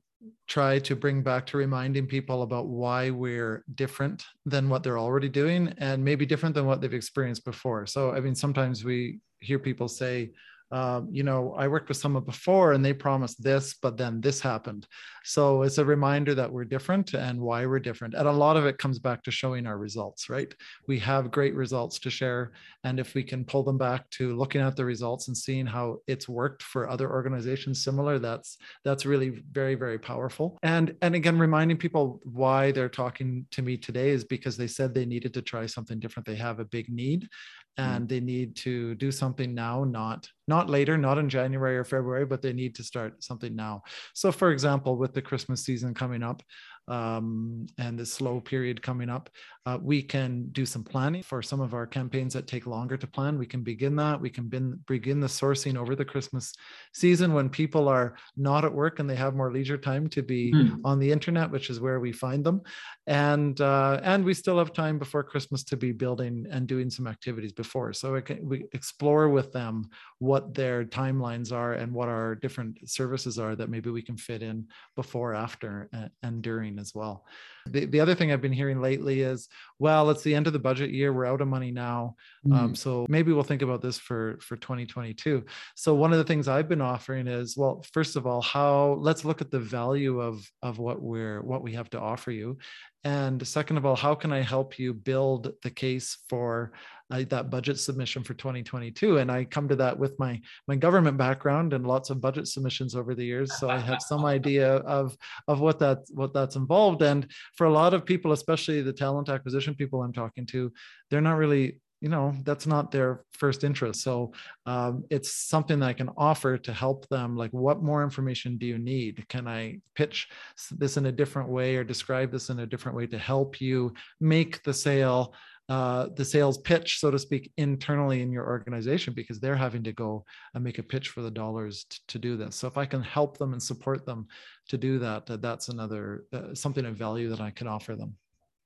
try 0.47 0.79
to 0.79 0.95
bring 0.97 1.23
back 1.23 1.47
to 1.47 1.57
reminding 1.57 2.07
people 2.07 2.43
about 2.43 2.67
why 2.67 3.11
we're 3.11 3.65
different 3.75 4.25
than 4.47 4.69
what 4.69 4.83
they're 4.83 4.99
already 4.99 5.29
doing 5.29 5.75
and 5.79 6.05
maybe 6.05 6.27
different 6.27 6.55
than 6.55 6.67
what 6.67 6.81
they've 6.81 6.95
experienced 6.95 7.45
before. 7.45 7.87
So, 7.87 8.13
I 8.13 8.21
mean, 8.21 8.35
sometimes 8.35 8.85
we 8.85 9.21
hear 9.41 9.59
people 9.59 9.89
say, 9.89 10.33
um, 10.75 11.09
you 11.13 11.23
know, 11.23 11.55
I 11.57 11.69
worked 11.69 11.89
with 11.89 11.99
someone 11.99 12.25
before 12.25 12.73
and 12.73 12.85
they 12.85 12.93
promised 12.93 13.41
this, 13.41 13.75
but 13.81 13.97
then 13.97 14.21
this 14.21 14.41
happened. 14.41 14.89
So 15.23 15.63
it's 15.63 15.79
a 15.79 15.85
reminder 15.85 16.35
that 16.35 16.53
we're 16.53 16.65
different 16.65 17.15
and 17.15 17.41
why 17.41 17.65
we're 17.65 17.79
different. 17.79 18.15
And 18.15 18.27
a 18.27 18.33
lot 18.33 18.57
of 18.57 18.67
it 18.67 18.77
comes 18.77 18.99
back 18.99 19.23
to 19.23 19.31
showing 19.31 19.69
our 19.69 19.79
results, 19.79 20.29
right? 20.29 20.53
We 20.89 20.99
have 20.99 21.31
great 21.31 21.55
results 21.55 22.01
to 22.01 22.11
share. 22.11 22.55
And 22.83 22.99
if 22.99 23.15
we 23.15 23.23
can 23.23 23.45
pull 23.45 23.63
them 23.63 23.79
back 23.79 24.11
to 24.11 24.35
looking 24.35 24.63
at 24.63 24.75
the 24.75 24.85
results 24.85 25.29
and 25.29 25.37
seeing 25.37 25.65
how 25.65 25.99
it's 26.09 26.29
worked 26.29 26.65
for 26.65 26.91
other 26.91 27.09
organizations 27.09 27.85
similar, 27.85 28.19
that's 28.19 28.59
that's 28.85 29.07
really 29.07 29.45
very, 29.53 29.77
very 29.77 30.01
powerful. 30.01 30.59
And 30.65 30.97
and 31.03 31.15
again, 31.15 31.39
reminding 31.39 31.77
people 31.77 32.21
why 32.25 32.73
they're 32.73 32.89
talking 32.89 33.47
to 33.53 33.63
me 33.63 33.77
today 33.77 34.11
is 34.11 34.25
because 34.25 34.57
they 34.57 34.67
said 34.67 34.93
they 34.93 35.07
needed 35.07 35.35
to 35.35 35.43
try 35.43 35.67
something 35.67 36.01
different. 36.01 36.27
They 36.27 36.35
have 36.35 36.59
a 36.59 36.65
big 36.65 36.89
need. 36.89 37.29
And 37.77 38.09
they 38.09 38.21
need 38.21 38.55
to 38.55 38.95
do 38.97 39.11
something 39.11 39.55
now 39.55 39.83
not 39.85 40.29
not 40.47 40.71
later 40.71 40.97
not 40.97 41.19
in 41.19 41.29
january 41.29 41.77
or 41.77 41.85
february 41.85 42.25
but 42.25 42.41
they 42.41 42.53
need 42.53 42.75
to 42.75 42.85
start 42.85 43.23
something 43.23 43.57
now. 43.57 43.83
So 44.13 44.31
for 44.31 44.53
example 44.53 44.97
with 44.97 45.15
the 45.15 45.23
christmas 45.23 45.65
season 45.65 45.95
coming 45.95 46.23
up 46.23 46.43
um, 46.89 47.67
and 47.79 47.99
the 47.99 48.07
slow 48.07 48.41
period 48.41 48.83
coming 48.83 49.09
up, 49.09 49.31
uh, 49.67 49.79
we 49.81 50.03
can 50.03 50.47
do 50.53 50.67
some 50.67 50.85
planning 50.85 51.23
for 51.23 51.41
some 51.41 51.61
of 51.61 51.73
our 51.73 51.87
campaigns 51.87 52.35
that 52.35 52.47
take 52.47 52.67
longer 52.67 52.99
to 52.99 53.07
plan. 53.07 53.39
We 53.39 53.47
can 53.47 53.63
begin 53.63 53.97
that. 53.97 54.21
We 54.21 54.29
can 54.29 54.47
bin, 54.47 54.79
begin 54.87 55.21
the 55.21 55.27
sourcing 55.27 55.77
over 55.77 55.97
the 55.97 56.05
Christmas 56.05 56.53
season 56.93 57.33
when 57.33 57.49
people 57.49 57.89
are 57.89 58.15
not 58.37 58.67
at 58.67 58.75
work 58.75 58.99
and 58.99 59.09
they 59.09 59.17
have 59.17 59.35
more 59.35 59.51
leisure 59.51 59.79
time 59.79 60.09
to 60.11 60.23
be 60.23 60.53
mm. 60.53 60.79
on 60.85 60.99
the 60.99 61.11
internet, 61.11 61.51
which 61.51 61.71
is 61.71 61.81
where 61.81 61.99
we 61.99 62.13
find 62.13 62.45
them. 62.45 62.61
And 63.07 63.59
uh, 63.59 64.01
and 64.03 64.23
we 64.23 64.35
still 64.35 64.59
have 64.59 64.75
time 64.75 64.99
before 64.99 65.25
Christmas 65.25 65.65
to 65.65 65.79
be 65.79 65.93
building 65.93 66.47
and 66.51 66.67
doing 66.67 66.91
some 66.91 67.07
activities 67.07 67.53
before. 67.53 67.95
So 67.95 68.21
can, 68.21 68.47
we 68.47 68.67
explore 68.75 69.31
with 69.31 69.51
them 69.53 69.89
what 70.19 70.55
their 70.55 70.85
timelines 70.85 71.53
are 71.53 71.73
and 71.73 71.91
what 71.91 72.09
our 72.09 72.35
different 72.35 72.87
services 72.89 73.39
are 73.39 73.57
that 73.57 73.71
maybe 73.71 73.89
we 73.89 74.03
can 74.03 74.19
fit 74.19 74.43
in 74.43 74.67
before, 74.95 75.35
after, 75.35 75.89
and, 75.93 76.11
and 76.23 76.43
during 76.43 76.79
as 76.79 76.95
well. 76.95 77.25
The, 77.67 77.87
the 77.87 78.01
other 78.01 78.15
thing 78.15 78.31
I've 78.31 78.43
been 78.43 78.53
hearing 78.53 78.81
lately 78.81 79.23
is, 79.23 79.49
well, 79.79 80.11
it's 80.11 80.23
the 80.23 80.35
end 80.35 80.47
of 80.47 80.53
the 80.53 80.59
budget 80.59 80.91
year. 80.91 81.13
We're 81.13 81.27
out 81.27 81.41
of 81.41 81.49
money 81.49 81.71
now. 81.71 82.17
Um, 82.47 82.53
mm. 82.53 82.59
Um, 82.59 82.75
so 82.75 83.07
maybe 83.09 83.33
we'll 83.33 83.43
think 83.43 83.63
about 83.63 83.83
this 83.83 83.99
for, 83.99 84.39
for 84.41 84.57
2022. 84.57 85.45
So 85.75 85.95
one 85.95 86.13
of 86.13 86.19
the 86.19 86.25
things 86.25 86.49
I've 86.49 86.69
been 86.69 86.81
offering 86.81 87.27
is, 87.27 87.57
well, 87.57 87.85
first 87.93 88.17
of 88.17 88.27
all, 88.27 88.43
how 88.43 88.99
let's 89.01 89.25
look 89.25 89.41
at 89.41 89.51
the 89.51 89.61
value 89.61 90.21
of, 90.21 90.47
of 90.63 90.79
what 90.79 91.01
we're 91.01 91.41
what 91.43 91.63
we 91.63 91.73
have 91.75 91.91
to 91.91 92.01
offer 92.01 92.31
you. 92.31 92.59
And 93.05 93.47
second 93.47 93.77
of 93.77 93.85
all, 93.85 93.97
how 93.97 94.15
can 94.15 94.33
I 94.33 94.41
help 94.41 94.79
you 94.79 94.95
build 94.95 95.53
the 95.63 95.71
case 95.71 96.19
for 96.31 96.73
uh, 97.11 97.23
that 97.29 97.51
budget 97.51 97.79
submission 97.79 98.25
for 98.25 98.33
2022? 98.33 99.19
And 99.19 99.31
I 99.31 99.45
come 99.45 99.69
to 99.69 99.77
that 99.77 99.99
with 99.99 100.19
my 100.19 100.41
my 100.67 100.77
government 100.77 101.19
background 101.19 101.75
and 101.75 101.87
lots 101.87 102.09
of 102.09 102.23
budget 102.23 102.49
submissions 102.49 102.97
over 102.97 103.15
the 103.15 103.25
years, 103.25 103.59
so 103.59 103.69
I 103.69 103.79
have 103.79 104.01
some 104.01 104.25
idea 104.25 104.77
of 104.77 105.17
of 105.49 105.61
what 105.61 105.79
that 105.81 105.99
what 106.11 106.33
that's 106.33 106.57
involved. 106.57 107.03
And 107.03 107.31
for 107.57 107.67
a 107.67 107.73
lot 107.73 107.93
of 107.93 108.07
people, 108.07 108.33
especially 108.33 108.81
the 108.81 108.93
talent 108.93 109.29
acquisition 109.29 109.75
people 109.75 110.03
I'm 110.03 110.15
talking 110.15 110.47
to, 110.47 110.73
they're 111.11 111.21
not 111.21 111.37
really 111.37 111.81
you 112.05 112.11
know 112.11 112.35
that's 112.45 112.67
not 112.67 112.91
their 112.91 113.25
first 113.33 113.65
interest 113.65 114.03
so 114.03 114.31
um, 114.67 115.05
it's 115.09 115.35
something 115.49 115.81
that 115.81 115.87
i 115.87 115.93
can 115.95 116.11
offer 116.19 116.59
to 116.59 116.71
help 116.71 117.09
them 117.09 117.35
like 117.35 117.51
what 117.53 117.83
more 117.83 118.05
information 118.05 118.59
do 118.59 118.67
you 118.67 118.77
need 118.77 119.25
can 119.31 119.49
i 119.49 119.81
pitch 119.95 120.29
this 120.73 120.99
in 120.99 121.07
a 121.07 121.13
different 121.21 121.49
way 121.49 121.77
or 121.77 121.83
describe 121.83 122.31
this 122.31 122.51
in 122.51 122.59
a 122.61 122.67
different 122.67 122.95
way 122.95 123.07
to 123.07 123.17
help 123.17 123.59
you 123.59 123.91
make 124.21 124.63
the 124.65 124.75
sale 124.75 125.35
uh, 125.71 126.09
the 126.17 126.25
sales 126.27 126.59
pitch, 126.59 127.01
so 127.01 127.11
to 127.11 127.19
speak, 127.19 127.51
internally 127.57 128.21
in 128.21 128.31
your 128.31 128.47
organization 128.47 129.15
because 129.15 129.41
they're 129.41 129.57
having 129.57 129.83
to 129.83 129.95
go 129.95 130.23
and 130.53 130.63
make 130.63 130.79
a 130.79 130.83
pitch 130.83 131.09
for 131.09 131.23
the 131.23 131.31
dollars 131.31 131.87
t- 131.89 131.97
to 132.07 132.19
do 132.19 132.37
this. 132.37 132.55
So 132.57 132.69
if 132.69 132.77
I 132.77 132.85
can 132.85 133.03
help 133.03 133.39
them 133.39 133.55
and 133.55 133.63
support 133.63 134.05
them 134.05 134.27
to 134.69 134.77
do 134.77 134.99
that, 134.99 135.31
uh, 135.31 135.39
that's 135.39 135.71
another 135.71 136.27
uh, 136.35 136.53
something 136.53 136.85
of 136.85 136.97
value 136.97 137.31
that 137.31 137.41
I 137.41 137.51
can 137.51 137.67
offer 137.67 137.97
them. 137.97 138.15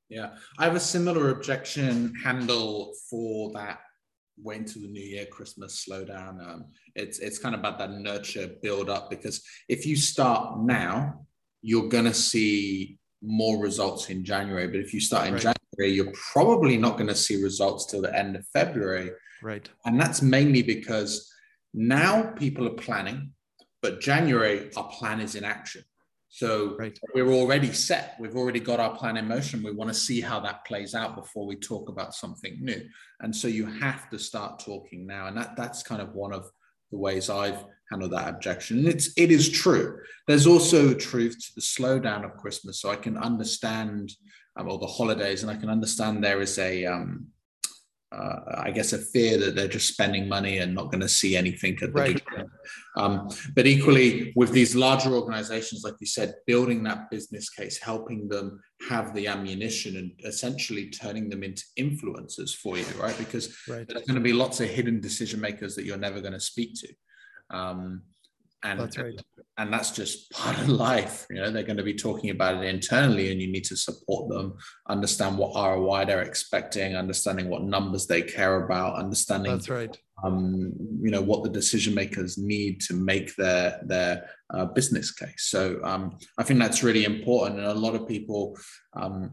Yeah, 0.09 0.31
I 0.59 0.65
have 0.65 0.75
a 0.75 0.81
similar 0.81 1.31
objection 1.31 2.15
handle 2.25 2.95
for 3.11 3.53
that 3.53 3.81
wait 4.41 4.61
until 4.61 4.83
the 4.83 4.89
new 4.89 5.03
year, 5.03 5.27
Christmas 5.27 5.85
slowdown. 5.89 6.41
Um, 6.47 6.67
it's 6.95 7.19
it's 7.19 7.39
kind 7.39 7.55
of 7.55 7.61
about 7.61 7.79
that 7.79 7.93
nurture 7.93 8.51
build 8.63 8.89
up 8.89 9.11
because 9.11 9.43
if 9.69 9.85
you 9.85 9.97
start 9.97 10.61
now, 10.61 11.27
you're 11.63 11.89
gonna 11.89 12.15
see 12.15 12.99
more 13.23 13.59
results 13.59 14.11
in 14.11 14.25
January. 14.25 14.69
But 14.69 14.81
if 14.81 14.95
you 14.95 15.01
start 15.01 15.27
in 15.27 15.35
right. 15.35 15.43
January, 15.43 15.95
you're 15.95 16.13
probably 16.33 16.77
not 16.77 16.97
going 16.97 17.09
to 17.09 17.15
see 17.15 17.43
results 17.43 17.87
till 17.87 18.03
the 18.03 18.17
end 18.17 18.37
of 18.37 18.47
February. 18.53 19.11
Right. 19.43 19.69
And 19.85 20.01
that's 20.01 20.23
mainly 20.23 20.63
because 20.63 21.33
now 21.75 22.33
people 22.33 22.67
are 22.67 22.75
planning, 22.75 23.33
but 23.83 24.01
January 24.01 24.71
our 24.77 24.89
plan 24.89 25.21
is 25.21 25.35
in 25.35 25.45
action. 25.45 25.83
So 26.39 26.77
right. 26.79 26.97
we're 27.17 27.33
already 27.33 27.73
set. 27.73 28.15
We've 28.21 28.37
already 28.37 28.61
got 28.61 28.79
our 28.79 28.97
plan 28.97 29.17
in 29.17 29.27
motion. 29.27 29.61
We 29.61 29.73
want 29.73 29.91
to 29.91 29.95
see 29.95 30.21
how 30.21 30.39
that 30.39 30.65
plays 30.65 30.95
out 30.95 31.17
before 31.17 31.49
we 31.49 31.57
talk 31.57 31.89
about 31.89 32.15
something 32.15 32.59
new. 32.61 32.81
And 33.19 33.35
so 33.35 33.49
you 33.49 33.67
have 33.67 34.09
to 34.11 34.21
start 34.21 34.61
talking 34.61 35.05
now. 35.05 35.27
And 35.27 35.37
that, 35.37 35.57
that's 35.57 35.83
kind 35.83 36.01
of 36.01 36.15
one 36.15 36.33
of 36.33 36.49
the 36.93 36.99
ways 36.99 37.29
I've 37.29 37.65
handled 37.91 38.13
that 38.13 38.29
objection. 38.29 38.79
And 38.79 38.87
it's 38.87 39.11
it 39.17 39.33
is 39.33 39.51
true. 39.51 39.99
There's 40.29 40.47
also 40.47 40.95
truth 40.95 41.37
to 41.41 41.55
the 41.57 41.61
slowdown 41.61 42.25
of 42.25 42.37
Christmas. 42.37 42.81
So 42.81 42.89
I 42.89 42.97
can 42.97 43.17
understand 43.19 44.13
um, 44.57 44.69
or 44.69 44.79
the 44.79 44.87
holidays, 44.87 45.43
and 45.43 45.51
I 45.51 45.57
can 45.57 45.71
understand 45.71 46.23
there 46.23 46.41
is 46.41 46.57
a 46.59 46.87
um, 46.87 47.33
uh, 48.11 48.63
I 48.63 48.71
guess, 48.71 48.93
a 48.93 48.99
fear 48.99 49.39
that 49.39 49.55
they're 49.55 49.69
just 49.69 49.89
spending 49.89 50.29
money 50.29 50.59
and 50.59 50.75
not 50.75 50.91
going 50.91 51.01
to 51.01 51.09
see 51.09 51.37
anything 51.37 51.75
at 51.83 51.93
the 51.93 52.01
right. 52.01 52.23
Um, 52.97 53.29
but 53.55 53.67
equally, 53.67 54.33
with 54.37 54.53
these 54.53 54.75
larger 54.75 55.15
organizations, 55.15 55.83
like 55.85 55.95
you 56.01 56.07
said, 56.07 56.35
building 56.47 56.83
that 56.85 57.11
business 57.11 57.51
case, 57.51 57.79
helping 57.79 58.29
them 58.29 58.61
have 58.89 59.15
the 59.15 59.27
ammunition 59.27 59.97
and 59.97 60.13
essentially 60.25 60.91
turning 60.91 61.29
them 61.29 61.43
into 61.43 61.65
influencers 61.79 62.55
for 62.55 62.77
you, 62.79 62.85
right? 63.01 63.17
Because 63.19 63.57
right. 63.69 63.87
there's 63.89 64.07
going 64.07 64.15
to 64.15 64.21
be 64.21 64.33
lots 64.33 64.61
of 64.61 64.69
hidden 64.69 65.01
decision 65.01 65.41
makers 65.41 65.75
that 65.75 65.85
you're 65.85 65.97
never 65.97 66.21
going 66.21 66.33
to 66.33 66.41
speak 66.41 66.75
to. 66.81 66.89
Um, 67.57 68.03
and 68.65 68.81
that's 68.81 68.99
right. 68.99 69.21
and 69.59 69.73
that's 69.73 69.93
just 69.93 70.31
part 70.33 70.59
of 70.59 70.69
life 70.69 71.27
you 71.31 71.37
know 71.37 71.51
they're 71.51 71.63
going 71.63 71.77
to 71.77 71.83
be 71.83 71.95
talking 71.95 72.31
about 72.31 72.63
it 72.63 72.67
internally 72.67 73.31
and 73.31 73.41
you 73.41 73.51
need 73.51 73.65
to 73.65 73.77
support 73.77 74.29
them 74.29 74.57
understand 74.89 75.39
what 75.39 75.55
roi 75.55 76.05
they're 76.05 76.23
expecting 76.23 76.97
understanding 76.97 77.49
what 77.49 77.63
numbers 77.63 78.07
they 78.07 78.23
care 78.23 78.65
about 78.65 78.97
understanding 78.97 79.53
that's 79.53 79.69
right 79.69 79.99
um, 80.25 80.73
you 81.01 81.13
know 81.13 81.23
what 81.23 81.45
the 81.45 81.49
decision 81.49 81.95
makers 81.95 82.39
need 82.39 82.81
to 82.81 82.95
make 82.95 83.37
their 83.37 83.79
their 83.85 84.29
uh, 84.53 84.65
business 84.65 85.13
case 85.13 85.45
so 85.49 85.79
um, 85.85 86.17
i 86.39 86.43
think 86.43 86.59
that's 86.59 86.83
really 86.83 87.05
important 87.05 87.61
and 87.61 87.69
a 87.69 87.75
lot 87.75 87.95
of 87.95 88.09
people 88.09 88.59
um, 88.95 89.31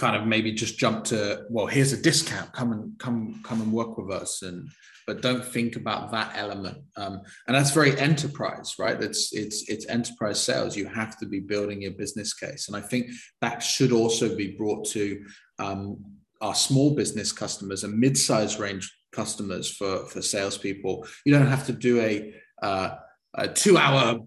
kind 0.00 0.16
of 0.16 0.26
maybe 0.26 0.50
just 0.52 0.78
jump 0.78 1.04
to 1.04 1.44
well 1.50 1.66
here's 1.66 1.92
a 1.92 2.00
discount 2.00 2.50
come 2.52 2.72
and 2.72 2.98
come 2.98 3.40
come 3.44 3.60
and 3.60 3.70
work 3.72 3.98
with 3.98 4.10
us 4.10 4.42
and 4.42 4.68
but 5.10 5.22
don't 5.22 5.44
think 5.44 5.74
about 5.74 6.12
that 6.12 6.34
element. 6.36 6.78
Um, 6.96 7.22
and 7.48 7.56
that's 7.56 7.72
very 7.72 7.98
enterprise, 7.98 8.76
right? 8.78 9.02
It's 9.02 9.32
it's 9.32 9.68
it's 9.68 9.88
enterprise 9.88 10.40
sales. 10.40 10.76
You 10.76 10.86
have 10.86 11.18
to 11.18 11.26
be 11.26 11.40
building 11.40 11.82
your 11.82 11.90
business 11.92 12.32
case, 12.32 12.68
and 12.68 12.76
I 12.76 12.80
think 12.80 13.10
that 13.40 13.60
should 13.60 13.90
also 13.90 14.36
be 14.36 14.52
brought 14.52 14.86
to 14.90 15.24
um, 15.58 15.96
our 16.40 16.54
small 16.54 16.94
business 16.94 17.32
customers 17.32 17.82
and 17.82 17.98
mid-size 17.98 18.60
range 18.60 18.88
customers 19.10 19.68
for 19.68 20.06
for 20.06 20.22
salespeople. 20.22 21.04
You 21.24 21.32
don't 21.34 21.48
have 21.48 21.66
to 21.66 21.72
do 21.72 22.00
a, 22.00 22.32
uh, 22.62 22.90
a 23.34 23.48
two-hour 23.48 24.20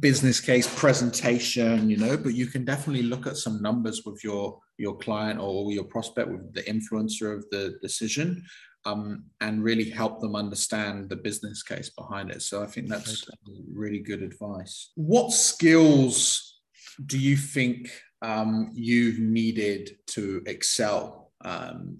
business 0.00 0.40
case 0.40 0.72
presentation 0.78 1.90
you 1.90 1.96
know 1.96 2.16
but 2.16 2.34
you 2.34 2.46
can 2.46 2.64
definitely 2.64 3.02
look 3.02 3.26
at 3.26 3.36
some 3.36 3.60
numbers 3.60 4.02
with 4.06 4.24
your 4.24 4.58
your 4.78 4.96
client 4.96 5.38
or 5.38 5.70
your 5.70 5.84
prospect 5.84 6.28
with 6.28 6.52
the 6.54 6.62
influencer 6.62 7.36
of 7.36 7.44
the 7.50 7.78
decision 7.82 8.42
um, 8.86 9.24
and 9.40 9.64
really 9.64 9.88
help 9.88 10.20
them 10.20 10.36
understand 10.36 11.08
the 11.08 11.16
business 11.16 11.62
case 11.62 11.90
behind 11.90 12.30
it. 12.30 12.42
So 12.42 12.62
I 12.62 12.66
think 12.66 12.88
that's 12.88 13.28
really 13.72 13.98
good 13.98 14.22
advice. 14.22 14.90
What 14.94 15.32
skills 15.32 16.60
do 17.06 17.18
you 17.18 17.36
think 17.36 17.90
um, 18.22 18.70
you've 18.74 19.18
needed 19.18 19.96
to 20.08 20.42
excel 20.46 21.32
um, 21.44 21.98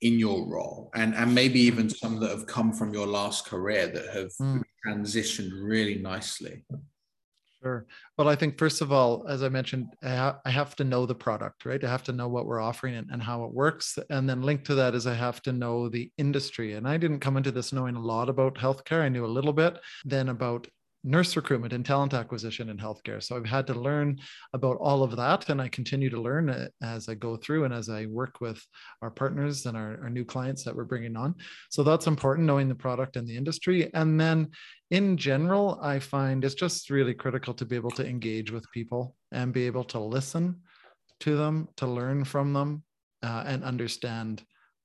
in 0.00 0.18
your 0.18 0.46
role, 0.46 0.90
and 0.94 1.14
and 1.14 1.34
maybe 1.34 1.60
even 1.60 1.88
some 1.88 2.20
that 2.20 2.30
have 2.30 2.46
come 2.46 2.72
from 2.72 2.92
your 2.92 3.06
last 3.06 3.46
career 3.46 3.86
that 3.88 4.14
have 4.14 4.30
mm. 4.40 4.62
transitioned 4.86 5.50
really 5.54 5.96
nicely? 5.96 6.64
Sure. 7.66 7.84
Well, 8.16 8.28
I 8.28 8.36
think 8.36 8.58
first 8.58 8.80
of 8.80 8.92
all, 8.92 9.26
as 9.28 9.42
I 9.42 9.48
mentioned, 9.48 9.88
I, 10.00 10.14
ha- 10.14 10.38
I, 10.44 10.50
have 10.50 10.76
to 10.76 10.84
know 10.84 11.04
the 11.04 11.16
product, 11.16 11.66
right? 11.66 11.82
I 11.82 11.88
have 11.88 12.04
to 12.04 12.12
know 12.12 12.28
what 12.28 12.46
we're 12.46 12.60
offering 12.60 12.94
and, 12.94 13.10
and, 13.10 13.20
how 13.20 13.42
it 13.42 13.52
works. 13.52 13.98
And 14.08 14.28
then 14.28 14.42
linked 14.42 14.66
to 14.66 14.76
that 14.76 14.94
is 14.94 15.04
I 15.04 15.14
have 15.14 15.42
to 15.42 15.52
know 15.52 15.88
the 15.88 16.08
industry. 16.16 16.74
And 16.74 16.86
I 16.86 16.96
didn't 16.96 17.18
come 17.18 17.36
into 17.36 17.50
this 17.50 17.72
knowing 17.72 17.96
a 17.96 18.00
lot 18.00 18.28
about 18.28 18.54
healthcare. 18.54 19.02
I 19.02 19.08
knew 19.08 19.26
a 19.26 19.36
little 19.36 19.52
bit 19.52 19.80
then 20.04 20.28
about 20.28 20.68
nurse 21.06 21.36
recruitment 21.36 21.72
and 21.72 21.86
talent 21.86 22.12
acquisition 22.12 22.68
in 22.68 22.76
healthcare. 22.76 23.22
So 23.22 23.36
I've 23.36 23.46
had 23.46 23.66
to 23.68 23.74
learn 23.74 24.18
about 24.52 24.76
all 24.78 25.02
of 25.02 25.16
that, 25.16 25.48
and 25.48 25.62
I 25.62 25.68
continue 25.68 26.10
to 26.10 26.20
learn 26.20 26.50
uh, 26.50 26.68
as 26.82 27.08
I 27.08 27.14
go 27.14 27.36
through 27.36 27.64
and 27.64 27.72
as 27.72 27.88
I 27.88 28.06
work 28.06 28.40
with 28.40 28.60
our 29.02 29.10
partners 29.10 29.66
and 29.66 29.76
our, 29.76 30.00
our 30.02 30.10
new 30.10 30.24
clients 30.24 30.64
that 30.64 30.74
we're 30.74 30.84
bringing 30.84 31.16
on. 31.16 31.36
So 31.70 31.84
that's 31.84 32.08
important, 32.08 32.46
knowing 32.46 32.68
the 32.68 32.74
product 32.74 33.16
and 33.16 33.26
the 33.26 33.36
industry. 33.36 33.88
And 33.94 34.20
then 34.20 34.50
in 34.90 35.16
general, 35.16 35.78
I 35.80 36.00
find 36.00 36.44
it's 36.44 36.54
just 36.54 36.90
really 36.90 37.14
critical 37.14 37.54
to 37.54 37.64
be 37.64 37.76
able 37.76 37.92
to 37.92 38.06
engage 38.06 38.50
with 38.50 38.70
people 38.72 39.14
and 39.30 39.52
be 39.52 39.66
able 39.66 39.84
to 39.84 40.00
listen 40.00 40.60
to 41.20 41.36
them, 41.36 41.68
to 41.76 41.86
learn 41.86 42.24
from 42.24 42.52
them, 42.52 42.82
uh, 43.22 43.44
and 43.46 43.62
understand 43.62 44.42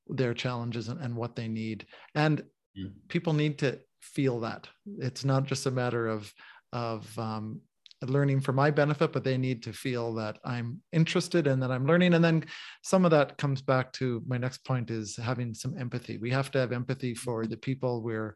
their 0.08 0.34
challenges 0.34 0.88
and, 0.88 1.02
and 1.02 1.16
what 1.16 1.36
they 1.36 1.48
need. 1.48 1.86
And 2.16 2.44
mm. 2.78 2.92
people 3.08 3.34
need 3.34 3.58
to 3.60 3.80
feel 4.02 4.40
that 4.42 4.68
it's 5.00 5.24
not 5.24 5.46
just 5.46 5.66
a 5.66 5.72
matter 5.72 6.08
of 6.08 6.34
of 6.74 7.18
um, 7.20 7.62
learning 8.04 8.42
for 8.42 8.54
my 8.54 8.72
benefit, 8.72 9.12
but 9.12 9.24
they 9.24 9.38
need 9.38 9.62
to 9.64 9.74
feel 9.74 10.14
that 10.16 10.40
I'm 10.44 10.82
interested 10.92 11.48
and 11.48 11.62
that 11.62 11.72
I'm 11.72 11.86
learning. 11.86 12.14
And 12.14 12.24
then 12.24 12.46
some 12.82 13.06
of 13.06 13.12
that 13.12 13.38
comes 13.38 13.62
back 13.62 13.92
to 13.94 14.24
my 14.26 14.38
next 14.38 14.66
point 14.66 14.90
is 14.90 15.16
having 15.16 15.54
some 15.54 15.78
empathy. 15.78 16.18
We 16.18 16.32
have 16.32 16.50
to 16.52 16.60
have 16.60 16.72
empathy 16.72 17.14
for 17.14 17.46
the 17.46 17.58
people 17.58 18.02
we're 18.02 18.36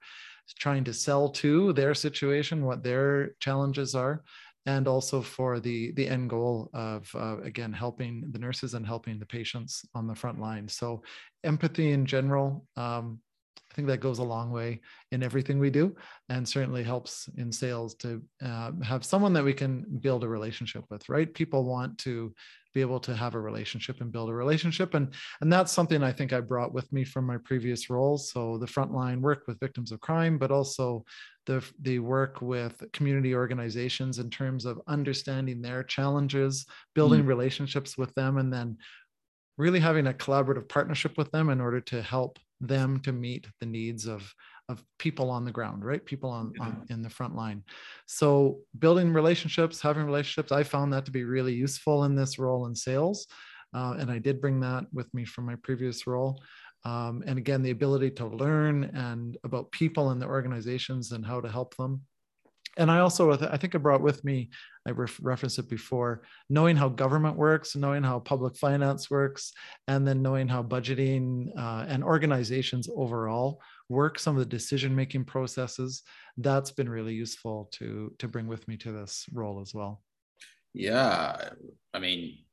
trying 0.60 0.84
to 0.84 0.94
sell 0.94 1.30
to, 1.30 1.74
their 1.74 1.96
situation, 1.96 2.66
what 2.66 2.84
their 2.84 3.32
challenges 3.40 3.96
are, 3.96 4.24
and 4.68 4.88
also 4.88 5.22
for 5.22 5.60
the 5.60 5.92
the 5.94 6.08
end 6.08 6.30
goal 6.30 6.70
of 6.74 7.10
uh, 7.16 7.40
again 7.42 7.74
helping 7.74 8.24
the 8.32 8.40
nurses 8.40 8.74
and 8.74 8.86
helping 8.86 9.20
the 9.20 9.26
patients 9.26 9.84
on 9.96 10.08
the 10.08 10.16
front 10.16 10.40
line. 10.40 10.68
So 10.68 11.02
empathy 11.44 11.92
in 11.92 12.06
general. 12.06 12.66
Um, 12.76 13.20
I 13.76 13.78
think 13.78 13.90
that 13.90 14.00
goes 14.00 14.20
a 14.20 14.24
long 14.24 14.52
way 14.52 14.80
in 15.12 15.22
everything 15.22 15.60
we 15.60 15.70
do, 15.70 15.94
and 16.30 16.48
certainly 16.48 16.82
helps 16.82 17.28
in 17.36 17.52
sales 17.52 17.94
to 17.96 18.22
uh, 18.42 18.72
have 18.82 19.04
someone 19.04 19.34
that 19.34 19.44
we 19.44 19.54
can 19.54 19.84
build 20.00 20.24
a 20.24 20.30
relationship 20.30 20.86
with. 20.90 21.10
Right? 21.10 21.34
People 21.34 21.66
want 21.66 21.98
to 22.00 22.34
be 22.74 22.80
able 22.80 23.02
to 23.02 23.14
have 23.14 23.36
a 23.36 23.40
relationship 23.40 24.00
and 24.00 24.14
build 24.14 24.30
a 24.30 24.34
relationship, 24.34 24.94
and 24.94 25.14
and 25.42 25.52
that's 25.52 25.74
something 25.74 26.04
I 26.04 26.14
think 26.14 26.32
I 26.32 26.40
brought 26.40 26.74
with 26.74 26.90
me 26.94 27.04
from 27.04 27.26
my 27.26 27.36
previous 27.44 27.90
roles. 27.90 28.32
So 28.32 28.58
the 28.58 28.66
frontline 28.66 29.20
work 29.20 29.44
with 29.46 29.60
victims 29.60 29.92
of 29.92 30.00
crime, 30.00 30.38
but 30.38 30.52
also 30.52 31.04
the 31.46 31.62
the 31.82 32.00
work 32.00 32.42
with 32.42 32.82
community 32.94 33.36
organizations 33.36 34.20
in 34.20 34.30
terms 34.30 34.64
of 34.64 34.80
understanding 34.88 35.62
their 35.62 35.84
challenges, 35.84 36.66
building 36.94 37.24
mm. 37.24 37.28
relationships 37.28 37.98
with 37.98 38.14
them, 38.14 38.38
and 38.38 38.54
then 38.54 38.78
really 39.58 39.82
having 39.82 40.08
a 40.08 40.14
collaborative 40.14 40.70
partnership 40.70 41.18
with 41.18 41.30
them 41.32 41.50
in 41.50 41.60
order 41.60 41.82
to 41.82 42.02
help 42.02 42.40
them 42.62 43.00
to 43.02 43.12
meet 43.12 43.48
the 43.60 43.66
needs 43.66 44.06
of 44.06 44.34
of 44.68 44.84
people 44.98 45.30
on 45.30 45.46
the 45.46 45.52
ground 45.52 45.86
right? 45.86 46.04
People 46.06 46.32
on, 46.32 46.52
yeah. 46.56 46.64
on, 46.64 46.86
in 46.90 47.04
the 47.04 47.10
front 47.10 47.36
line. 47.36 47.64
So 48.08 48.60
building 48.80 49.14
relationships 49.14 49.82
having 49.82 50.06
relationships 50.06 50.52
i 50.52 50.64
found 50.64 50.92
that 50.94 51.06
to 51.06 51.12
be 51.12 51.24
really 51.24 51.54
useful 51.54 52.06
in 52.06 52.16
this 52.16 52.40
role 52.40 52.66
in 52.66 52.76
sales 52.76 53.28
uh, 53.76 53.96
and 54.00 54.10
i 54.10 54.18
did 54.18 54.42
bring 54.42 54.60
that 54.62 54.86
with 54.94 55.14
me 55.14 55.26
from 55.26 55.46
my 55.46 55.56
previous 55.64 56.08
role. 56.08 56.42
Um, 56.84 57.24
and 57.26 57.40
again 57.40 57.64
the 57.64 57.72
ability 57.72 58.12
to 58.12 58.28
learn 58.28 58.84
and 58.96 59.38
about 59.44 59.72
people 59.72 60.12
and 60.12 60.22
the 60.22 60.28
organizations 60.28 61.12
and 61.14 61.26
how 61.26 61.42
to 61.42 61.50
help 61.50 61.76
them 61.78 62.02
and 62.78 62.92
I 62.92 63.00
also, 63.00 63.32
I 63.32 63.58
think 63.58 63.76
I 63.76 63.78
brought 63.78 64.02
with 64.02 64.24
me, 64.24 64.50
I 64.88 64.92
ref- 64.92 65.20
referenced 65.22 65.60
it 65.60 65.70
before, 65.70 66.24
knowing 66.50 66.76
how 66.76 66.90
government 66.90 67.38
works, 67.38 67.76
knowing 67.76 68.04
how 68.04 68.20
public 68.20 68.58
finance 68.58 69.10
works, 69.10 69.54
and 69.88 70.08
then 70.08 70.22
knowing 70.22 70.48
how 70.48 70.62
budgeting 70.64 71.50
uh, 71.58 71.86
and 71.88 72.04
organizations 72.04 72.90
overall 72.96 73.62
work, 73.90 74.20
some 74.20 74.36
of 74.36 74.40
the 74.40 74.46
decision 74.46 74.96
making 74.96 75.26
processes. 75.26 76.04
That's 76.38 76.72
been 76.72 76.90
really 76.90 77.14
useful 77.14 77.70
to 77.74 78.14
to 78.20 78.28
bring 78.28 78.48
with 78.48 78.68
me 78.68 78.78
to 78.78 78.92
this 78.92 79.26
role 79.34 79.62
as 79.62 79.74
well. 79.74 80.02
Yeah, 80.74 81.50
I 81.94 82.00
mean, 82.00 82.45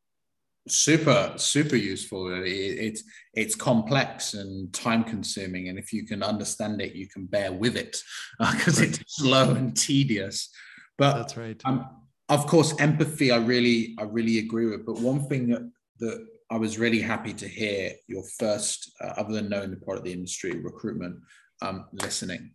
super 0.69 1.33
super 1.37 1.77
useful. 1.77 2.43
It's 2.45 3.03
it's 3.35 3.55
complex 3.55 4.35
and 4.35 4.73
time 4.73 5.05
consuming 5.05 5.69
and 5.69 5.79
if 5.79 5.93
you 5.93 6.07
can 6.07 6.23
understand 6.23 6.81
it 6.81 6.95
you 6.95 7.09
can 7.09 7.27
bear 7.27 7.53
with 7.53 7.77
it 7.77 8.03
because 8.39 8.81
uh, 8.81 8.85
it's 8.85 9.01
slow 9.07 9.51
and 9.51 9.77
tedious. 9.77 10.51
But 10.99 11.15
that's 11.15 11.37
right. 11.37 11.61
um, 11.65 11.87
of 12.29 12.47
course 12.47 12.75
empathy 12.79 13.33
i 13.33 13.37
really 13.37 13.97
i 13.99 14.05
really 14.05 14.39
agree 14.39 14.67
with 14.67 14.87
but 14.87 15.01
one 15.01 15.27
thing 15.27 15.49
that, 15.49 15.69
that 15.99 16.25
i 16.51 16.57
was 16.57 16.79
really 16.79 17.01
happy 17.01 17.33
to 17.33 17.49
hear 17.49 17.91
your 18.07 18.23
first 18.39 18.93
uh, 19.01 19.15
other 19.17 19.33
than 19.33 19.49
knowing 19.49 19.71
the 19.71 19.77
product 19.77 20.05
the 20.05 20.13
industry 20.13 20.53
recruitment 20.53 21.17
um, 21.63 21.87
listening. 21.93 22.51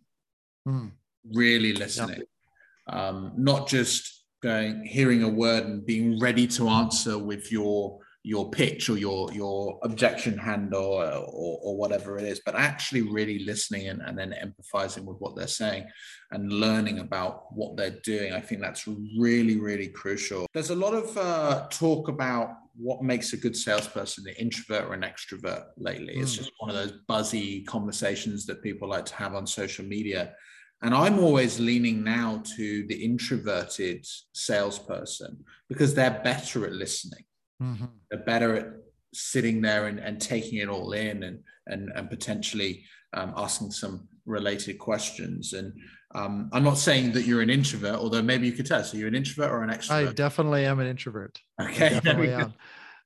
Mm. 0.66 0.92
really 1.32 1.72
listening. 1.72 2.22
Um, 2.88 3.32
not 3.36 3.68
just 3.68 4.17
going 4.42 4.84
hearing 4.84 5.22
a 5.22 5.28
word 5.28 5.64
and 5.64 5.84
being 5.84 6.18
ready 6.20 6.46
to 6.46 6.68
answer 6.68 7.18
with 7.18 7.50
your 7.50 7.98
your 8.24 8.50
pitch 8.50 8.90
or 8.90 8.98
your 8.98 9.32
your 9.32 9.78
objection 9.84 10.36
hand 10.36 10.74
or, 10.74 11.02
or, 11.04 11.58
or 11.62 11.76
whatever 11.76 12.18
it 12.18 12.24
is 12.24 12.42
but 12.44 12.54
actually 12.54 13.00
really 13.00 13.38
listening 13.44 13.88
and, 13.88 14.02
and 14.02 14.18
then 14.18 14.34
empathizing 14.42 15.04
with 15.04 15.16
what 15.18 15.36
they're 15.36 15.46
saying 15.46 15.86
and 16.32 16.52
learning 16.52 16.98
about 16.98 17.44
what 17.52 17.76
they're 17.76 17.98
doing 18.04 18.32
i 18.32 18.40
think 18.40 18.60
that's 18.60 18.86
really 19.18 19.58
really 19.58 19.88
crucial 19.88 20.46
there's 20.52 20.70
a 20.70 20.74
lot 20.74 20.94
of 20.94 21.16
uh, 21.16 21.66
talk 21.70 22.08
about 22.08 22.50
what 22.76 23.02
makes 23.02 23.32
a 23.32 23.36
good 23.36 23.56
salesperson 23.56 24.24
an 24.28 24.34
introvert 24.34 24.84
or 24.84 24.94
an 24.94 25.02
extrovert 25.02 25.64
lately 25.78 26.16
mm. 26.16 26.22
it's 26.22 26.34
hmm. 26.34 26.42
just 26.42 26.52
one 26.58 26.70
of 26.70 26.76
those 26.76 26.98
buzzy 27.06 27.62
conversations 27.62 28.44
that 28.46 28.62
people 28.62 28.88
like 28.88 29.06
to 29.06 29.14
have 29.14 29.34
on 29.34 29.46
social 29.46 29.84
media 29.84 30.34
and 30.82 30.94
I'm 30.94 31.18
always 31.18 31.58
leaning 31.58 32.04
now 32.04 32.42
to 32.56 32.86
the 32.86 33.04
introverted 33.04 34.06
salesperson 34.32 35.44
because 35.68 35.94
they're 35.94 36.20
better 36.22 36.64
at 36.66 36.72
listening. 36.72 37.24
Mm-hmm. 37.60 37.86
They're 38.10 38.24
better 38.24 38.56
at 38.56 38.66
sitting 39.12 39.60
there 39.60 39.86
and, 39.86 39.98
and 39.98 40.20
taking 40.20 40.58
it 40.58 40.68
all 40.68 40.92
in 40.92 41.24
and, 41.24 41.40
and, 41.66 41.90
and 41.94 42.08
potentially 42.08 42.84
um, 43.12 43.34
asking 43.36 43.72
some 43.72 44.06
related 44.24 44.78
questions. 44.78 45.52
And 45.52 45.72
um, 46.14 46.48
I'm 46.52 46.62
not 46.62 46.78
saying 46.78 47.12
that 47.12 47.22
you're 47.22 47.42
an 47.42 47.50
introvert, 47.50 47.96
although 47.96 48.22
maybe 48.22 48.46
you 48.46 48.52
could 48.52 48.66
tell. 48.66 48.84
So 48.84 48.96
you're 48.96 49.08
an 49.08 49.14
introvert 49.14 49.50
or 49.50 49.62
an 49.62 49.70
extrovert? 49.70 50.08
I 50.08 50.12
definitely 50.12 50.64
am 50.64 50.78
an 50.78 50.86
introvert. 50.86 51.40
Okay. 51.60 51.86
I 51.86 51.88
definitely 51.94 52.32
am 52.32 52.54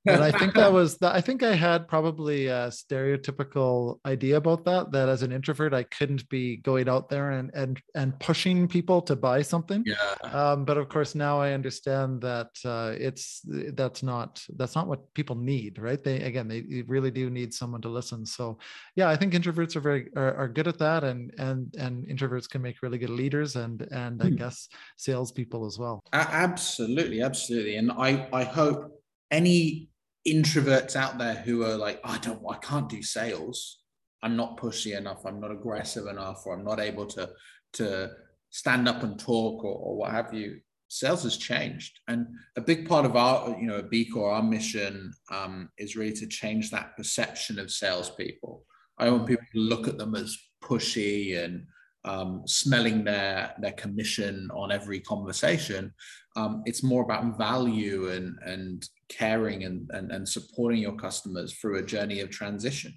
and 0.06 0.22
I 0.22 0.32
think 0.32 0.54
that 0.54 0.72
was 0.80 0.98
that. 0.98 1.14
I 1.14 1.20
think 1.20 1.42
I 1.42 1.54
had 1.54 1.86
probably 1.86 2.46
a 2.46 2.68
stereotypical 2.68 3.98
idea 4.04 4.36
about 4.36 4.64
that. 4.64 4.92
That 4.92 5.08
as 5.08 5.22
an 5.22 5.32
introvert, 5.32 5.72
I 5.72 5.84
couldn't 5.84 6.28
be 6.28 6.56
going 6.56 6.88
out 6.88 7.08
there 7.08 7.32
and 7.32 7.50
and 7.54 7.80
and 7.94 8.18
pushing 8.18 8.66
people 8.68 9.02
to 9.02 9.16
buy 9.16 9.42
something. 9.42 9.84
Yeah. 9.86 9.96
Um, 10.30 10.64
but 10.64 10.76
of 10.76 10.88
course, 10.88 11.14
now 11.14 11.40
I 11.40 11.52
understand 11.52 12.20
that 12.22 12.50
uh, 12.64 12.94
it's 12.98 13.40
that's 13.44 14.02
not 14.02 14.42
that's 14.56 14.74
not 14.74 14.88
what 14.88 15.12
people 15.14 15.36
need, 15.36 15.78
right? 15.78 16.02
They 16.02 16.22
again, 16.22 16.48
they 16.48 16.82
really 16.86 17.10
do 17.10 17.30
need 17.30 17.54
someone 17.54 17.82
to 17.82 17.88
listen. 17.88 18.26
So, 18.26 18.58
yeah, 18.96 19.08
I 19.08 19.16
think 19.16 19.34
introverts 19.34 19.76
are 19.76 19.80
very 19.80 20.08
are, 20.16 20.34
are 20.34 20.48
good 20.48 20.68
at 20.68 20.78
that, 20.78 21.04
and 21.04 21.32
and 21.38 21.74
and 21.78 22.06
introverts 22.06 22.48
can 22.48 22.62
make 22.62 22.82
really 22.82 22.98
good 22.98 23.10
leaders, 23.10 23.56
and 23.56 23.82
and 23.92 24.20
I 24.22 24.28
hmm. 24.28 24.36
guess 24.36 24.68
salespeople 24.96 25.66
as 25.66 25.78
well. 25.78 26.00
Absolutely, 26.12 27.22
absolutely, 27.22 27.76
and 27.76 27.92
I 27.92 28.26
I 28.32 28.44
hope 28.44 28.98
any 29.30 29.88
introverts 30.26 30.96
out 30.96 31.18
there 31.18 31.34
who 31.34 31.64
are 31.64 31.76
like, 31.76 32.00
I 32.04 32.18
don't, 32.18 32.42
I 32.48 32.56
can't 32.56 32.88
do 32.88 33.02
sales. 33.02 33.82
I'm 34.22 34.36
not 34.36 34.56
pushy 34.56 34.96
enough. 34.96 35.24
I'm 35.26 35.40
not 35.40 35.50
aggressive 35.50 36.06
enough, 36.06 36.46
or 36.46 36.54
I'm 36.54 36.64
not 36.64 36.80
able 36.80 37.06
to 37.06 37.30
to 37.74 38.10
stand 38.50 38.86
up 38.86 39.02
and 39.02 39.18
talk, 39.18 39.64
or, 39.64 39.74
or 39.74 39.96
what 39.96 40.12
have 40.12 40.32
you. 40.32 40.60
Sales 40.88 41.22
has 41.22 41.38
changed, 41.38 41.98
and 42.06 42.26
a 42.56 42.60
big 42.60 42.86
part 42.86 43.06
of 43.06 43.16
our, 43.16 43.56
you 43.58 43.66
know, 43.66 43.78
a 43.78 43.82
B 43.82 44.04
Corp, 44.04 44.34
our 44.34 44.42
mission 44.42 45.12
um, 45.30 45.70
is 45.78 45.96
really 45.96 46.12
to 46.12 46.26
change 46.26 46.70
that 46.70 46.96
perception 46.96 47.58
of 47.58 47.70
salespeople. 47.70 48.64
I 48.98 49.10
want 49.10 49.26
people 49.26 49.46
to 49.54 49.60
look 49.60 49.88
at 49.88 49.98
them 49.98 50.14
as 50.14 50.36
pushy 50.62 51.42
and 51.42 51.66
um, 52.04 52.42
smelling 52.46 53.04
their 53.04 53.54
their 53.58 53.72
commission 53.72 54.50
on 54.54 54.70
every 54.70 55.00
conversation. 55.00 55.92
Um, 56.36 56.62
it's 56.66 56.82
more 56.82 57.02
about 57.02 57.38
value 57.38 58.10
and 58.10 58.38
and 58.44 58.88
caring 59.16 59.64
and, 59.64 59.90
and, 59.92 60.10
and 60.10 60.28
supporting 60.28 60.80
your 60.80 60.96
customers 60.96 61.54
through 61.54 61.78
a 61.78 61.82
journey 61.82 62.20
of 62.20 62.30
transition. 62.30 62.92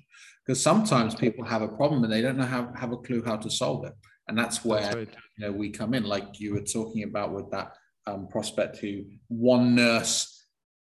Because 0.46 0.62
sometimes 0.62 1.16
people 1.16 1.44
have 1.44 1.62
a 1.62 1.68
problem 1.68 2.04
and 2.04 2.14
they 2.14 2.22
don't 2.22 2.38
know 2.38 2.46
how 2.46 2.72
have 2.76 2.92
a 2.92 2.98
clue 2.98 3.24
how 3.26 3.36
to 3.38 3.50
solve 3.50 3.86
it. 3.86 3.94
And 4.28 4.38
that's 4.38 4.64
where 4.64 4.82
that's 4.82 4.96
right. 4.96 5.16
you 5.38 5.46
know 5.46 5.52
we 5.52 5.70
come 5.70 5.94
in, 5.94 6.04
like 6.04 6.40
you 6.40 6.54
were 6.54 6.62
talking 6.62 7.04
about 7.04 7.34
with 7.34 7.50
that 7.52 7.74
um, 8.08 8.28
prospect 8.28 8.78
who 8.78 9.04
one 9.28 9.76
nurse 9.76 10.36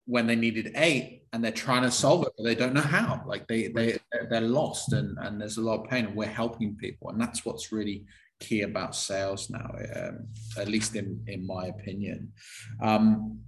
when 0.08 0.26
they 0.26 0.36
needed 0.36 0.72
eight 0.76 1.22
and 1.32 1.44
they're 1.44 1.52
trying 1.52 1.82
to 1.82 1.90
solve 1.90 2.22
it 2.26 2.32
but 2.36 2.44
they 2.44 2.54
don't 2.54 2.72
know 2.72 2.80
how 2.80 3.22
like 3.26 3.46
they 3.46 3.68
they 3.68 3.98
they're 4.30 4.40
lost 4.40 4.92
and 4.94 5.18
and 5.20 5.38
there's 5.38 5.58
a 5.58 5.60
lot 5.60 5.80
of 5.80 5.90
pain 5.90 6.06
and 6.06 6.16
we're 6.16 6.26
helping 6.26 6.74
people 6.76 7.10
and 7.10 7.20
that's 7.20 7.44
what's 7.44 7.72
really 7.72 8.06
key 8.40 8.62
about 8.62 8.94
sales 8.94 9.50
now 9.50 9.70
um, 9.96 10.26
at 10.56 10.68
least 10.68 10.96
in 10.96 11.22
in 11.26 11.46
my 11.46 11.66
opinion 11.66 12.32
um, 12.80 13.38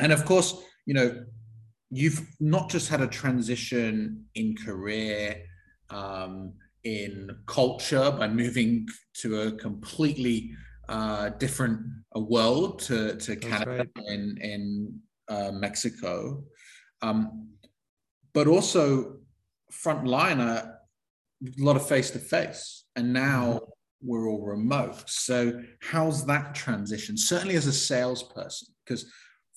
and 0.00 0.10
of 0.10 0.24
course 0.24 0.54
you 0.88 0.94
know, 0.94 1.08
you've 1.90 2.20
not 2.40 2.70
just 2.70 2.88
had 2.88 3.02
a 3.02 3.06
transition 3.06 4.24
in 4.34 4.56
career, 4.56 5.42
um, 5.90 6.54
in 6.84 7.28
culture 7.46 8.10
by 8.10 8.26
moving 8.26 8.86
to 9.20 9.42
a 9.42 9.52
completely 9.52 10.50
uh, 10.88 11.28
different 11.44 11.78
a 12.14 12.20
world 12.20 12.78
to 12.88 13.16
to 13.24 13.32
That's 13.34 13.46
Canada 13.46 13.86
right. 13.96 14.06
in 14.14 14.22
in 14.52 14.62
uh, 15.28 15.52
Mexico, 15.52 16.42
um, 17.02 17.50
but 18.32 18.46
also 18.46 19.18
frontliner 19.84 20.54
a 20.70 21.62
lot 21.68 21.76
of 21.76 21.86
face 21.86 22.10
to 22.12 22.18
face, 22.18 22.84
and 22.96 23.12
now 23.12 23.42
Mm-hmm. 23.44 24.08
we're 24.08 24.28
all 24.30 24.44
remote. 24.46 25.02
So 25.06 25.60
how's 25.90 26.24
that 26.26 26.54
transition? 26.54 27.16
Certainly 27.16 27.56
as 27.56 27.66
a 27.66 27.72
salesperson, 27.72 28.68
because 28.84 29.02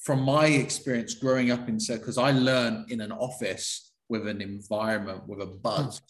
from 0.02 0.22
my 0.22 0.48
experience 0.48 1.14
growing 1.14 1.52
up 1.52 1.70
in 1.70 1.80
sales, 1.80 2.00
because 2.00 2.18
I 2.18 2.32
learned 2.32 2.92
in 2.92 3.02
an 3.02 3.12
office 3.12 3.92
with 4.10 4.28
an 4.28 4.42
environment 4.42 5.28
with 5.28 5.42
a 5.42 5.46
buzz, 5.46 6.02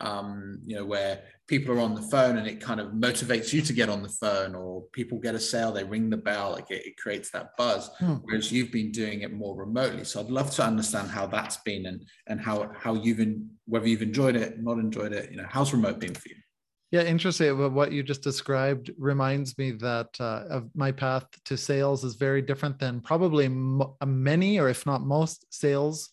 um, 0.00 0.60
you 0.64 0.76
know, 0.76 0.84
where 0.84 1.22
people 1.48 1.74
are 1.74 1.80
on 1.80 1.94
the 1.94 2.02
phone 2.02 2.36
and 2.36 2.46
it 2.46 2.60
kind 2.60 2.80
of 2.80 2.92
motivates 2.92 3.52
you 3.52 3.62
to 3.62 3.72
get 3.72 3.88
on 3.88 4.02
the 4.02 4.08
phone, 4.08 4.54
or 4.54 4.82
people 4.92 5.18
get 5.18 5.34
a 5.34 5.40
sale, 5.40 5.72
they 5.72 5.84
ring 5.84 6.08
the 6.10 6.16
bell, 6.16 6.52
like 6.52 6.70
it, 6.70 6.86
it 6.86 6.96
creates 6.96 7.30
that 7.30 7.56
buzz. 7.56 7.90
Hmm. 7.98 8.16
Whereas 8.24 8.52
you've 8.52 8.72
been 8.72 8.92
doing 8.92 9.22
it 9.22 9.32
more 9.32 9.56
remotely. 9.56 10.04
So 10.04 10.20
I'd 10.20 10.30
love 10.30 10.50
to 10.52 10.64
understand 10.64 11.08
how 11.10 11.26
that's 11.26 11.56
been 11.58 11.86
and 11.86 12.04
and 12.26 12.40
how 12.40 12.70
how 12.78 12.94
you've 12.94 13.20
in, 13.20 13.50
whether 13.66 13.88
you've 13.88 14.02
enjoyed 14.02 14.36
it, 14.36 14.62
not 14.62 14.78
enjoyed 14.78 15.12
it. 15.12 15.30
You 15.30 15.38
know, 15.38 15.46
how's 15.48 15.72
remote 15.72 15.98
been 15.98 16.14
for 16.14 16.28
you? 16.28 16.36
Yeah, 16.92 17.02
interesting. 17.02 17.74
What 17.74 17.90
you 17.90 18.02
just 18.02 18.22
described 18.22 18.92
reminds 18.96 19.58
me 19.58 19.72
that 19.72 20.08
uh, 20.20 20.44
of 20.48 20.70
my 20.74 20.92
path 20.92 21.26
to 21.46 21.56
sales 21.56 22.04
is 22.04 22.14
very 22.14 22.40
different 22.40 22.78
than 22.78 23.00
probably 23.00 23.48
mo- 23.48 23.96
many, 24.04 24.60
or 24.60 24.68
if 24.68 24.86
not 24.86 25.02
most, 25.02 25.46
sales 25.50 26.10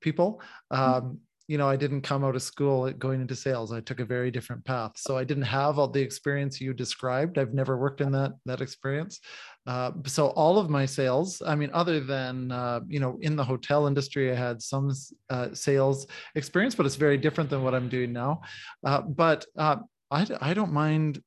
people. 0.00 0.40
Um, 0.70 1.18
you 1.46 1.58
know, 1.58 1.68
I 1.68 1.76
didn't 1.76 2.00
come 2.00 2.24
out 2.24 2.36
of 2.36 2.42
school 2.42 2.90
going 2.92 3.20
into 3.20 3.36
sales. 3.36 3.70
I 3.70 3.80
took 3.82 4.00
a 4.00 4.04
very 4.06 4.30
different 4.30 4.64
path. 4.64 4.92
So 4.96 5.18
I 5.18 5.24
didn't 5.24 5.42
have 5.42 5.78
all 5.78 5.88
the 5.88 6.00
experience 6.00 6.58
you 6.58 6.72
described. 6.72 7.36
I've 7.36 7.52
never 7.52 7.76
worked 7.76 8.00
in 8.00 8.10
that 8.12 8.32
that 8.46 8.62
experience. 8.62 9.20
Uh, 9.66 9.92
so 10.06 10.28
all 10.28 10.58
of 10.58 10.70
my 10.70 10.86
sales, 10.86 11.42
I 11.46 11.54
mean, 11.54 11.70
other 11.74 12.00
than 12.00 12.50
uh, 12.50 12.80
you 12.88 12.98
know, 12.98 13.18
in 13.20 13.36
the 13.36 13.44
hotel 13.44 13.86
industry, 13.86 14.32
I 14.32 14.34
had 14.34 14.62
some 14.62 14.90
uh, 15.28 15.48
sales 15.52 16.06
experience, 16.34 16.74
but 16.74 16.86
it's 16.86 16.96
very 16.96 17.18
different 17.18 17.50
than 17.50 17.62
what 17.62 17.74
I'm 17.74 17.90
doing 17.90 18.12
now. 18.14 18.40
Uh, 18.86 19.02
but 19.02 19.44
uh, 19.58 19.76
I, 20.10 20.26
I 20.40 20.54
don't 20.54 20.72
mind 20.72 21.22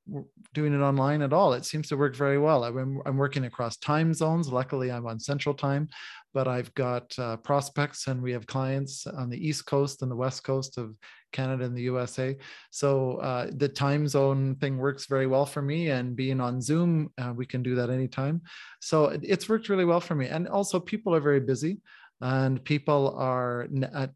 doing 0.54 0.74
it 0.74 0.82
online 0.84 1.22
at 1.22 1.34
all. 1.34 1.54
It 1.54 1.66
seems 1.66 1.90
to 1.90 1.98
work 1.98 2.16
very 2.16 2.38
well. 2.38 2.64
I'm, 2.64 3.02
I'm 3.06 3.18
working 3.18 3.46
across 3.46 3.78
time 3.78 4.14
zones. 4.14 4.50
Luckily, 4.50 4.92
I'm 4.92 5.08
on 5.08 5.20
Central 5.20 5.56
Time, 5.56 5.90
but 6.34 6.48
I've 6.48 6.74
got 6.76 7.18
uh, 7.20 7.38
prospects 7.38 8.08
and 8.08 8.22
we 8.22 8.32
have 8.32 8.48
clients 8.48 9.06
on 9.08 9.30
the 9.30 9.48
East 9.48 9.66
Coast 9.66 10.04
and 10.04 10.12
the 10.12 10.16
West 10.16 10.44
Coast 10.44 10.78
of 10.78 10.96
Canada 11.34 11.66
and 11.66 11.76
the 11.76 11.82
USA. 11.84 12.38
So 12.70 13.18
uh, 13.18 13.50
the 13.56 13.68
time 13.68 14.08
zone 14.08 14.56
thing 14.56 14.78
works 14.78 15.08
very 15.08 15.28
well 15.28 15.46
for 15.46 15.62
me. 15.62 15.90
And 15.90 16.16
being 16.16 16.40
on 16.40 16.62
Zoom, 16.62 17.12
uh, 17.18 17.34
we 17.36 17.46
can 17.46 17.64
do 17.64 17.76
that 17.76 17.90
anytime. 17.90 18.42
So 18.80 19.06
it- 19.08 19.22
it's 19.24 19.50
worked 19.50 19.70
really 19.70 19.86
well 19.86 20.02
for 20.02 20.16
me. 20.16 20.28
And 20.28 20.48
also, 20.48 20.80
people 20.80 21.14
are 21.14 21.20
very 21.20 21.40
busy 21.42 21.82
and 22.22 22.64
people 22.64 23.16
are 23.18 23.68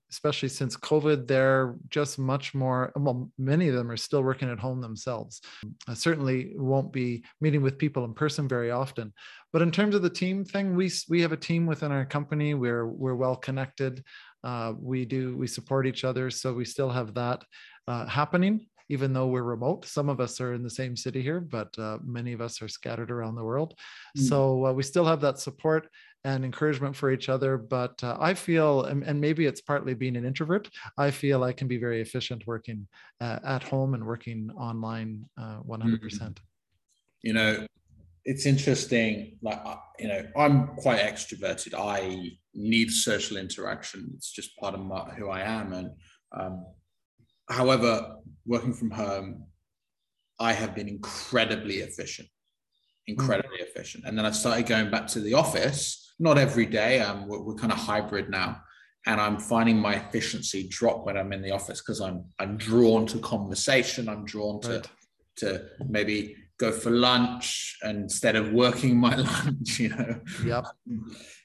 especially 0.10 0.50
since 0.50 0.76
covid 0.76 1.28
they're 1.28 1.76
just 1.90 2.18
much 2.18 2.56
more 2.56 2.92
well 2.96 3.30
many 3.38 3.68
of 3.68 3.76
them 3.76 3.92
are 3.92 3.98
still 3.98 4.24
working 4.24 4.50
at 4.50 4.60
home 4.60 4.82
themselves. 4.82 5.42
I 5.88 5.94
certainly 5.94 6.54
won't 6.56 6.92
be 6.92 7.24
meeting 7.40 7.62
with 7.62 7.78
people 7.78 8.06
in 8.06 8.14
person 8.14 8.48
very 8.48 8.72
often. 8.72 9.14
But 9.54 9.62
in 9.62 9.72
terms 9.72 9.96
of 9.96 10.02
the 10.02 10.10
team 10.10 10.44
thing 10.46 10.76
we 10.76 10.92
we 11.10 11.22
have 11.22 11.32
a 11.32 11.38
team 11.38 11.66
within 11.66 11.92
our 11.92 12.06
company. 12.06 12.54
We're 12.54 12.88
we're 12.88 13.16
well 13.16 13.36
connected. 13.36 14.04
Uh, 14.44 14.74
we 14.80 15.06
do 15.06 15.38
we 15.38 15.48
support 15.48 15.86
each 15.86 16.04
other 16.04 16.32
so 16.32 16.54
we 16.54 16.66
still 16.66 16.90
have 16.90 17.14
that 17.14 17.44
uh, 17.88 18.06
happening 18.06 18.68
even 18.90 19.14
though 19.14 19.28
we're 19.28 19.44
remote. 19.44 19.86
Some 19.86 20.10
of 20.10 20.20
us 20.20 20.42
are 20.42 20.54
in 20.54 20.64
the 20.64 20.70
same 20.70 20.96
city 20.96 21.22
here 21.22 21.40
but 21.40 21.78
uh, 21.78 21.98
many 22.04 22.34
of 22.34 22.42
us 22.42 22.62
are 22.62 22.68
scattered 22.68 23.12
around 23.12 23.36
the 23.36 23.44
world. 23.44 23.76
Mm. 24.18 24.28
so 24.30 24.66
uh, 24.66 24.74
we 24.74 24.84
still 24.84 25.06
have 25.06 25.22
that 25.22 25.40
support 25.40 25.88
and 26.24 26.46
encouragement 26.46 26.96
for 26.96 27.12
each 27.12 27.30
other. 27.30 27.58
But 27.58 28.04
uh, 28.04 28.18
I 28.20 28.34
feel, 28.34 28.84
and, 28.84 29.04
and 29.04 29.20
maybe 29.20 29.46
it's 29.46 29.62
partly 29.62 29.94
being 29.94 30.16
an 30.16 30.26
introvert, 30.26 30.70
I 30.98 31.12
feel 31.12 31.44
I 31.44 31.54
can 31.54 31.68
be 31.68 31.78
very 31.78 32.02
efficient 32.02 32.46
working 32.46 32.88
uh, 33.20 33.40
at 33.44 33.64
home 33.64 33.94
and 33.94 34.06
working 34.06 34.52
online 34.58 35.26
uh, 35.38 35.60
100%. 35.68 36.38
you 37.24 37.34
know 37.34 37.66
it's 38.26 38.46
interesting 38.46 39.38
like 39.42 39.60
uh, 39.66 39.76
you 40.00 40.08
know 40.08 40.24
i'm 40.38 40.68
quite 40.76 41.00
extroverted 41.00 41.74
i 41.78 42.30
need 42.54 42.92
social 42.92 43.38
interaction 43.38 44.12
it's 44.16 44.32
just 44.32 44.56
part 44.58 44.74
of 44.74 44.82
my, 44.82 45.10
who 45.18 45.30
i 45.30 45.42
am 45.42 45.74
and 45.74 45.92
um, 46.38 46.66
however 47.50 48.16
working 48.46 48.74
from 48.74 48.92
home 48.92 49.46
i 50.40 50.54
have 50.54 50.76
been 50.76 50.88
incredibly 50.88 51.78
efficient 51.78 52.28
incredibly 53.08 53.60
efficient 53.60 54.04
and 54.06 54.18
then 54.18 54.26
i 54.26 54.32
started 54.32 54.66
going 54.66 54.90
back 54.92 55.08
to 55.08 55.20
the 55.20 55.34
office 55.34 56.01
not 56.22 56.38
every 56.38 56.66
day 56.66 57.02
um, 57.02 57.28
we're, 57.28 57.42
we're 57.42 57.56
kind 57.56 57.74
of 57.74 57.78
hybrid 57.78 58.30
now 58.30 58.62
and 59.08 59.20
i'm 59.20 59.38
finding 59.38 59.78
my 59.78 59.96
efficiency 59.96 60.68
drop 60.70 61.06
when 61.06 61.18
i'm 61.18 61.34
in 61.34 61.42
the 61.42 61.52
office 61.52 61.82
because 61.82 62.00
i'm 62.00 62.24
i'm 62.40 62.56
drawn 62.58 63.06
to 63.06 63.18
conversation 63.20 64.08
i'm 64.08 64.24
drawn 64.26 64.62
to 64.62 64.76
Right. 64.76 64.88
to 65.38 65.66
maybe 65.88 66.36
go 66.62 66.72
for 66.72 66.92
lunch 66.92 67.78
instead 67.84 68.36
of 68.36 68.54
working 68.54 68.96
my 68.96 69.16
lunch, 69.32 69.80
you 69.80 69.90
know. 69.90 70.22
Yep. 70.46 70.66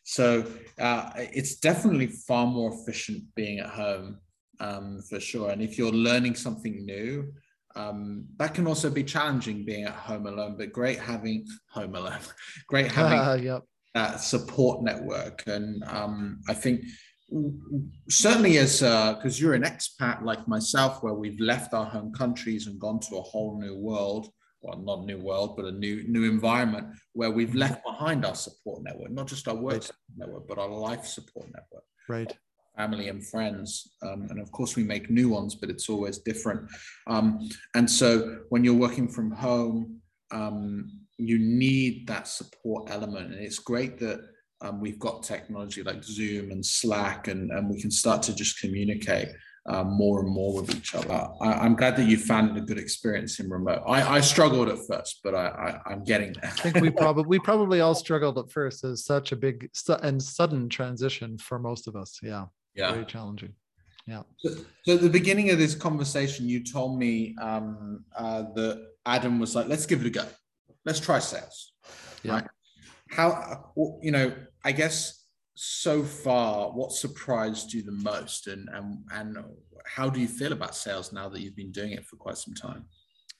So 0.05 0.45
uh, 0.79 1.11
it's 1.17 1.57
definitely 1.57 2.09
far 2.09 2.47
more 2.47 2.75
efficient 2.75 3.25
being 3.35 3.61
at 3.61 3.71
home 3.71 4.19
um, 4.61 5.01
for 5.09 5.19
sure. 5.19 5.51
And 5.51 5.63
if 5.63 5.79
you're 5.79 5.91
learning 5.91 6.35
something 6.35 6.85
new, 6.85 7.33
um, 7.75 8.27
that 8.37 8.53
can 8.55 8.67
also 8.67 8.91
be 8.91 9.05
challenging 9.05 9.65
being 9.65 9.85
at 9.85 9.95
home 9.95 10.27
alone, 10.27 10.57
but 10.59 10.73
great 10.73 10.99
having 10.99 11.47
home 11.71 11.95
alone, 11.95 12.21
great 12.69 12.93
having 12.93 13.45
yep. 13.45 13.63
That 13.97 14.21
support 14.21 14.83
network. 14.83 15.43
And 15.47 15.83
um, 15.85 16.41
I 16.49 16.55
think 16.55 16.83
certainly 18.09 18.59
as 18.59 18.81
because 18.81 19.41
you're 19.41 19.55
an 19.55 19.63
expat 19.63 20.23
like 20.23 20.47
myself, 20.47 21.03
where 21.03 21.15
we've 21.15 21.41
left 21.41 21.73
our 21.73 21.87
home 21.87 22.13
countries 22.13 22.67
and 22.67 22.79
gone 22.79 23.01
to 23.01 23.17
a 23.17 23.23
whole 23.23 23.59
new 23.59 23.77
world. 23.77 24.29
Well, 24.63 24.79
not 24.79 25.05
new 25.07 25.19
world, 25.19 25.57
but 25.57 25.65
a 25.67 25.73
new 25.73 25.97
new 26.09 26.25
environment 26.25 26.87
where 27.13 27.31
we've 27.31 27.55
left 27.55 27.85
behind 27.85 28.25
our 28.25 28.35
support 28.35 28.83
network, 28.83 29.11
not 29.13 29.29
just 29.29 29.49
our 29.49 29.55
work 29.55 29.83
Right. 29.83 29.91
network, 30.17 30.45
but 30.49 30.59
our 30.59 30.75
life 30.89 31.05
support 31.07 31.47
network 31.57 31.85
Right. 32.09 32.33
family 32.77 33.09
and 33.09 33.21
friends. 33.33 33.69
Um, 34.03 34.21
and 34.31 34.41
of 34.41 34.51
course, 34.53 34.73
we 34.79 34.83
make 34.95 35.09
new 35.09 35.29
ones, 35.39 35.55
but 35.55 35.71
it's 35.71 35.89
always 35.89 36.19
different. 36.19 36.63
Um, 37.07 37.49
and 37.75 37.89
so 38.01 38.09
when 38.51 38.65
you're 38.65 38.83
working 38.87 39.09
from 39.09 39.31
home, 39.31 40.03
um, 40.33 41.06
you 41.19 41.39
need 41.39 42.07
that 42.09 42.29
support 42.29 42.91
element. 42.91 43.33
And 43.33 43.43
it's 43.43 43.59
great 43.59 43.99
that 43.99 44.21
um, 44.61 44.81
we've 44.81 44.99
got 44.99 45.23
technology 45.23 45.83
like 45.83 46.03
Zoom 46.03 46.51
and 46.51 46.65
Slack, 46.65 47.29
and, 47.29 47.51
and 47.51 47.69
we 47.69 47.81
can 47.81 47.91
start 47.91 48.23
to 48.25 48.35
just 48.35 48.61
communicate. 48.61 49.29
Uh, 49.69 49.83
more 49.83 50.21
and 50.21 50.29
more 50.29 50.55
with 50.55 50.73
each 50.77 50.95
other. 50.95 51.27
I, 51.41 51.55
I'm 51.55 51.75
glad 51.75 51.97
that 51.97 52.07
you 52.07 52.19
found 52.19 52.57
it 52.57 52.63
a 52.63 52.65
good 52.65 52.79
experience 52.79 53.41
in 53.41 53.51
remote. 53.51 53.83
I, 53.85 54.19
I 54.19 54.21
struggled 54.21 54.69
at 54.69 54.79
first, 54.89 55.19
but 55.25 55.35
I, 55.35 55.49
I, 55.49 55.93
I'm 55.93 56.05
getting 56.05 56.35
there. 56.35 56.53
I 56.53 56.71
think 56.71 56.77
we 56.77 56.89
probably 56.89 57.25
we 57.27 57.41
probably 57.41 57.81
all 57.81 57.97
struggled 57.97 58.39
at 58.39 58.49
first. 58.53 58.85
It's 58.85 59.05
such 59.05 59.33
a 59.33 59.37
big 59.37 59.69
and 60.05 60.23
sudden 60.23 60.69
transition 60.69 61.37
for 61.37 61.59
most 61.59 61.89
of 61.89 61.97
us. 61.97 62.21
Yeah. 62.23 62.45
yeah. 62.77 62.93
Very 62.93 63.07
challenging. 63.07 63.55
So, 64.37 64.51
so 64.85 64.95
at 64.95 65.01
the 65.01 65.11
beginning 65.11 65.51
of 65.51 65.59
this 65.59 65.75
conversation, 65.75 66.49
you 66.49 66.63
told 66.63 66.97
me 66.97 67.35
um, 67.43 68.05
uh, 68.17 68.45
that 68.55 68.87
Adam 69.05 69.41
was 69.41 69.57
like, 69.57 69.67
"Let's 69.67 69.85
give 69.85 70.01
it 70.01 70.07
a 70.07 70.11
go. 70.11 70.27
Let's 70.87 71.01
try 71.01 71.19
sales." 71.19 71.73
Yeah. 72.23 72.33
Right? 72.33 72.45
How 73.11 73.73
you 74.01 74.13
know? 74.13 74.33
I 74.65 74.73
guess 74.73 75.27
so 75.55 76.03
far, 76.03 76.71
what 76.71 76.93
surprised 76.93 77.73
you 77.73 77.83
the 77.83 77.93
most, 77.93 78.47
and 78.47 78.69
and 78.73 78.99
and 79.13 79.39
how 79.87 80.09
do 80.11 80.21
you 80.21 80.29
feel 80.29 80.53
about 80.53 80.75
sales 80.75 81.13
now 81.13 81.29
that 81.29 81.41
you've 81.41 81.57
been 81.57 81.73
doing 81.73 81.93
it 81.93 82.05
for 82.05 82.17
quite 82.17 82.37
some 82.37 82.55
time? 82.55 82.85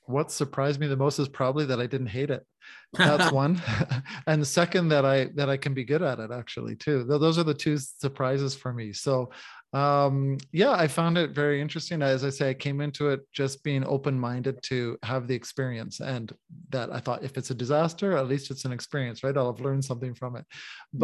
What 0.07 0.31
surprised 0.31 0.81
me 0.81 0.87
the 0.87 0.97
most 0.97 1.19
is 1.19 1.29
probably 1.29 1.67
that 1.67 1.81
I 1.81 1.87
didn't 1.87 2.07
hate 2.07 2.31
it. 2.31 2.47
That's 2.93 3.33
one. 3.45 3.61
and 4.27 4.41
the 4.41 4.47
second 4.47 4.89
that 4.89 5.05
I 5.05 5.27
that 5.35 5.51
I 5.51 5.57
can 5.57 5.75
be 5.75 5.85
good 5.85 6.03
at 6.03 6.19
it 6.19 6.31
actually 6.31 6.77
too. 6.77 7.05
Those 7.05 7.39
are 7.39 7.45
the 7.45 7.55
two 7.55 7.77
surprises 7.77 8.55
for 8.55 8.73
me. 8.73 8.93
So 8.93 9.31
um 9.77 10.39
yeah, 10.63 10.73
I 10.85 10.87
found 10.99 11.15
it 11.23 11.31
very 11.43 11.59
interesting. 11.65 11.99
As 12.01 12.23
I 12.25 12.31
say, 12.31 12.47
I 12.51 12.55
came 12.67 12.79
into 12.87 13.05
it 13.13 13.21
just 13.41 13.57
being 13.69 13.85
open-minded 13.97 14.57
to 14.71 14.79
have 15.11 15.23
the 15.27 15.35
experience 15.43 15.97
and 16.15 16.27
that 16.75 16.89
I 16.97 17.01
thought 17.05 17.25
if 17.29 17.37
it's 17.39 17.51
a 17.51 17.61
disaster, 17.65 18.09
at 18.17 18.29
least 18.33 18.51
it's 18.53 18.65
an 18.65 18.73
experience, 18.79 19.19
right? 19.25 19.37
I'll 19.37 19.53
have 19.53 19.67
learned 19.67 19.85
something 19.85 20.15
from 20.21 20.33
it. 20.41 20.47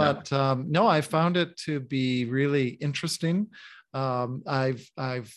But 0.02 0.32
um 0.44 0.58
no, 0.76 0.82
I 0.96 1.00
found 1.16 1.34
it 1.42 1.50
to 1.66 1.80
be 1.96 2.24
really 2.38 2.68
interesting. 2.88 3.36
Um 4.02 4.28
I've 4.46 4.84
I've 4.96 5.30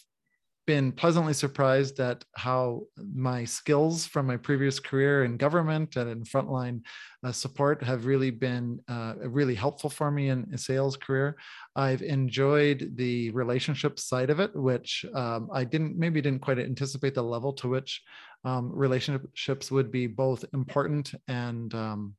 been 0.65 0.91
pleasantly 0.91 1.34
surprised 1.34 1.99
at 1.99 2.23
how 2.36 2.82
my 3.13 3.45
skills 3.45 4.06
from 4.06 4.25
my 4.25 4.38
previous 4.38 4.80
career 4.80 5.23
in 5.23 5.38
government 5.38 5.95
and 5.95 6.10
in 6.10 6.23
frontline 6.23 6.82
uh, 7.23 7.32
support 7.32 7.84
have 7.84 8.06
really 8.06 8.32
been 8.32 8.80
uh, 8.88 9.13
really 9.20 9.55
helpful 9.55 9.89
for 9.89 10.09
me 10.09 10.30
in 10.30 10.47
a 10.53 10.57
sales 10.57 10.97
career. 10.97 11.36
I've 11.76 12.01
enjoyed 12.01 12.93
the 12.95 13.30
relationship 13.32 13.99
side 13.99 14.30
of 14.30 14.39
it, 14.39 14.55
which 14.55 15.05
um, 15.13 15.49
I 15.53 15.63
didn't 15.63 15.97
maybe 15.97 16.22
didn't 16.22 16.41
quite 16.41 16.59
anticipate 16.59 17.13
the 17.13 17.24
level 17.24 17.53
to 17.53 17.70
which 17.70 18.01
um, 18.43 18.72
relationships 18.74 19.72
would 19.72 19.91
be 19.91 20.07
both 20.07 20.45
important 20.53 21.13
and 21.28 21.74
um, 21.74 22.16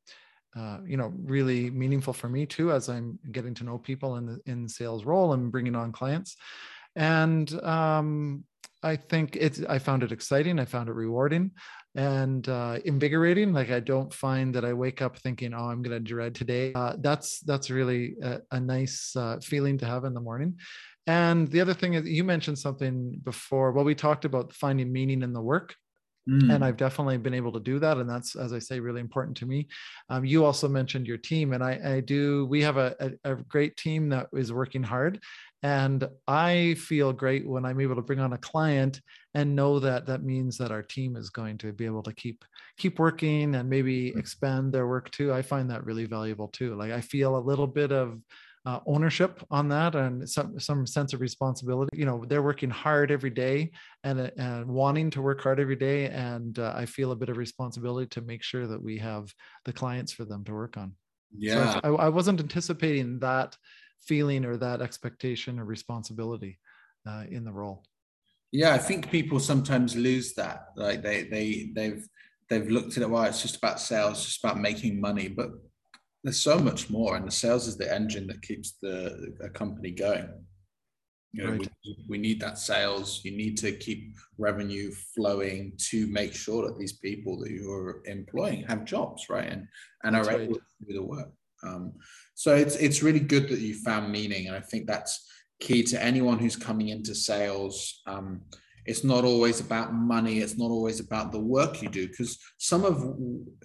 uh, 0.57 0.79
you 0.85 0.97
know 0.97 1.13
really 1.23 1.69
meaningful 1.69 2.13
for 2.13 2.29
me 2.29 2.45
too 2.45 2.71
as 2.71 2.89
I'm 2.89 3.19
getting 3.31 3.53
to 3.55 3.63
know 3.63 3.77
people 3.77 4.15
in 4.15 4.25
the 4.25 4.39
in 4.45 4.63
the 4.63 4.69
sales 4.69 5.05
role 5.05 5.33
and 5.33 5.51
bringing 5.51 5.75
on 5.75 5.91
clients 5.91 6.37
and 6.97 7.63
um, 7.63 8.43
I 8.83 8.95
think 8.95 9.35
it's 9.35 9.63
I 9.63 9.79
found 9.79 10.03
it 10.03 10.11
exciting. 10.11 10.59
I 10.59 10.65
found 10.65 10.89
it 10.89 10.93
rewarding 10.93 11.51
and 11.95 12.47
uh, 12.49 12.79
invigorating. 12.85 13.53
Like 13.53 13.71
I 13.71 13.79
don't 13.79 14.13
find 14.13 14.53
that 14.55 14.65
I 14.65 14.73
wake 14.73 15.01
up 15.01 15.17
thinking, 15.19 15.53
"Oh, 15.53 15.69
I'm 15.69 15.83
going 15.83 15.95
to 15.97 15.99
dread 15.99 16.35
today." 16.35 16.73
Uh, 16.73 16.95
that's 16.99 17.39
that's 17.41 17.69
really 17.69 18.15
a, 18.23 18.39
a 18.51 18.59
nice 18.59 19.15
uh, 19.15 19.37
feeling 19.41 19.77
to 19.77 19.85
have 19.85 20.05
in 20.05 20.13
the 20.13 20.19
morning. 20.19 20.57
And 21.05 21.47
the 21.47 21.61
other 21.61 21.73
thing 21.73 21.93
is, 21.93 22.05
you 22.05 22.23
mentioned 22.23 22.59
something 22.59 23.21
before. 23.23 23.71
Well, 23.71 23.85
we 23.85 23.95
talked 23.95 24.25
about 24.25 24.51
finding 24.53 24.91
meaning 24.91 25.21
in 25.21 25.33
the 25.33 25.41
work. 25.41 25.75
Mm. 26.29 26.53
And 26.53 26.65
I've 26.65 26.77
definitely 26.77 27.17
been 27.17 27.33
able 27.33 27.53
to 27.53 27.59
do 27.59 27.79
that. 27.79 27.97
And 27.97 28.09
that's, 28.09 28.35
as 28.35 28.51
I 28.51 28.59
say, 28.59 28.79
really 28.79 28.99
important 28.99 29.37
to 29.37 29.45
me. 29.45 29.67
Um, 30.09 30.25
you 30.25 30.43
also 30.43 30.67
mentioned 30.67 31.07
your 31.07 31.17
team, 31.17 31.53
and 31.53 31.63
I, 31.63 31.79
I 31.85 31.99
do, 32.01 32.45
we 32.47 32.61
have 32.63 32.75
a, 32.75 32.95
a, 32.99 33.31
a, 33.31 33.35
great 33.35 33.77
team 33.77 34.09
that 34.09 34.27
is 34.33 34.51
working 34.51 34.83
hard. 34.83 35.21
And 35.63 36.07
I 36.27 36.75
feel 36.77 37.11
great 37.11 37.47
when 37.47 37.65
I'm 37.65 37.81
able 37.81 37.95
to 37.95 38.01
bring 38.01 38.19
on 38.19 38.33
a 38.33 38.37
client 38.37 39.01
and 39.33 39.55
know 39.55 39.79
that 39.79 40.05
that 40.05 40.23
means 40.23 40.57
that 40.57 40.71
our 40.71 40.83
team 40.83 41.15
is 41.15 41.29
going 41.29 41.57
to 41.59 41.73
be 41.73 41.85
able 41.85 42.03
to 42.03 42.13
keep 42.13 42.45
keep 42.77 42.99
working 42.99 43.55
and 43.55 43.67
maybe 43.69 44.11
mm. 44.11 44.19
expand 44.19 44.71
their 44.71 44.87
work 44.87 45.09
too. 45.11 45.33
I 45.33 45.41
find 45.41 45.69
that 45.71 45.83
really 45.83 46.05
valuable 46.05 46.47
too. 46.49 46.75
Like 46.75 46.91
I 46.91 47.01
feel 47.01 47.37
a 47.37 47.39
little 47.39 47.67
bit 47.67 47.91
of 47.91 48.19
uh, 48.67 48.81
ownership 48.85 49.41
on 49.49 49.69
that 49.69 49.95
and 49.95 50.29
some 50.29 50.59
some 50.59 50.85
sense 50.85 51.13
of 51.13 51.21
responsibility. 51.21 51.97
You 51.97 52.05
know, 52.05 52.25
they're 52.27 52.43
working 52.43 52.69
hard 52.69 53.11
every 53.11 53.29
day 53.29 53.71
and 54.03 54.19
and 54.37 54.67
wanting 54.67 55.09
to 55.11 55.21
work 55.21 55.41
hard 55.41 55.59
every 55.59 55.77
day, 55.77 56.09
and 56.09 56.59
uh, 56.59 56.73
I 56.75 56.85
feel 56.85 57.11
a 57.11 57.15
bit 57.15 57.29
of 57.29 57.37
responsibility 57.37 58.07
to 58.09 58.21
make 58.21 58.43
sure 58.43 58.67
that 58.67 58.83
we 58.83 58.97
have 58.97 59.33
the 59.63 59.71
clients 59.71 60.11
for 60.11 60.25
them 60.25 60.43
to 60.43 60.53
work 60.53 60.75
on. 60.75 60.93
Yeah, 61.37 61.75
so 61.75 61.95
I, 61.95 62.07
I 62.07 62.09
wasn't 62.09 62.41
anticipating 62.41 63.19
that 63.19 63.55
feeling 64.01 64.45
or 64.45 64.57
that 64.57 64.81
expectation 64.81 65.59
or 65.59 65.65
responsibility 65.65 66.59
uh, 67.07 67.23
in 67.29 67.43
the 67.43 67.51
role. 67.51 67.83
Yeah 68.51 68.73
i 68.73 68.77
think 68.77 69.11
people 69.11 69.39
sometimes 69.39 69.95
lose 69.95 70.33
that. 70.35 70.67
Like 70.75 71.01
they 71.03 71.23
they 71.23 71.71
they've 71.75 72.07
they've 72.49 72.69
looked 72.69 72.97
at 72.97 73.03
it 73.03 73.09
well 73.09 73.23
it's 73.23 73.41
just 73.41 73.57
about 73.57 73.79
sales 73.79 74.23
just 74.25 74.43
about 74.43 74.59
making 74.59 75.01
money 75.01 75.27
but 75.27 75.49
there's 76.23 76.41
so 76.41 76.57
much 76.59 76.89
more 76.89 77.15
and 77.15 77.27
the 77.27 77.31
sales 77.31 77.67
is 77.67 77.77
the 77.77 77.93
engine 77.93 78.27
that 78.27 78.41
keeps 78.41 78.73
the 78.81 79.33
a 79.41 79.49
company 79.49 79.91
going. 79.91 80.29
You 81.33 81.43
know 81.43 81.51
right. 81.51 81.69
we, 81.85 81.97
we 82.09 82.17
need 82.17 82.39
that 82.41 82.57
sales. 82.57 83.21
You 83.23 83.31
need 83.31 83.57
to 83.59 83.71
keep 83.73 84.15
revenue 84.37 84.91
flowing 85.15 85.73
to 85.89 86.07
make 86.07 86.33
sure 86.33 86.65
that 86.65 86.79
these 86.79 86.93
people 86.93 87.39
that 87.39 87.51
you're 87.51 88.01
employing 88.05 88.63
have 88.63 88.85
jobs 88.85 89.29
right? 89.29 89.49
And 89.49 89.67
and 90.03 90.15
That's 90.15 90.27
are 90.27 90.31
able 90.31 90.53
right. 90.53 90.61
to 90.79 90.85
do 90.87 90.93
the 90.93 91.03
work 91.03 91.31
um, 91.63 91.93
so 92.35 92.55
it's 92.55 92.75
it's 92.75 93.03
really 93.03 93.19
good 93.19 93.49
that 93.49 93.59
you 93.59 93.73
found 93.75 94.11
meaning, 94.11 94.47
and 94.47 94.55
I 94.55 94.61
think 94.61 94.87
that's 94.87 95.27
key 95.59 95.83
to 95.83 96.03
anyone 96.03 96.37
who's 96.37 96.55
coming 96.55 96.89
into 96.89 97.15
sales. 97.15 98.01
Um, 98.05 98.41
it's 98.85 99.03
not 99.03 99.25
always 99.25 99.59
about 99.59 99.93
money. 99.93 100.39
It's 100.39 100.57
not 100.57 100.71
always 100.71 100.99
about 100.99 101.31
the 101.31 101.39
work 101.39 101.81
you 101.81 101.89
do 101.89 102.07
because 102.07 102.39
some 102.57 102.85
of 102.85 103.03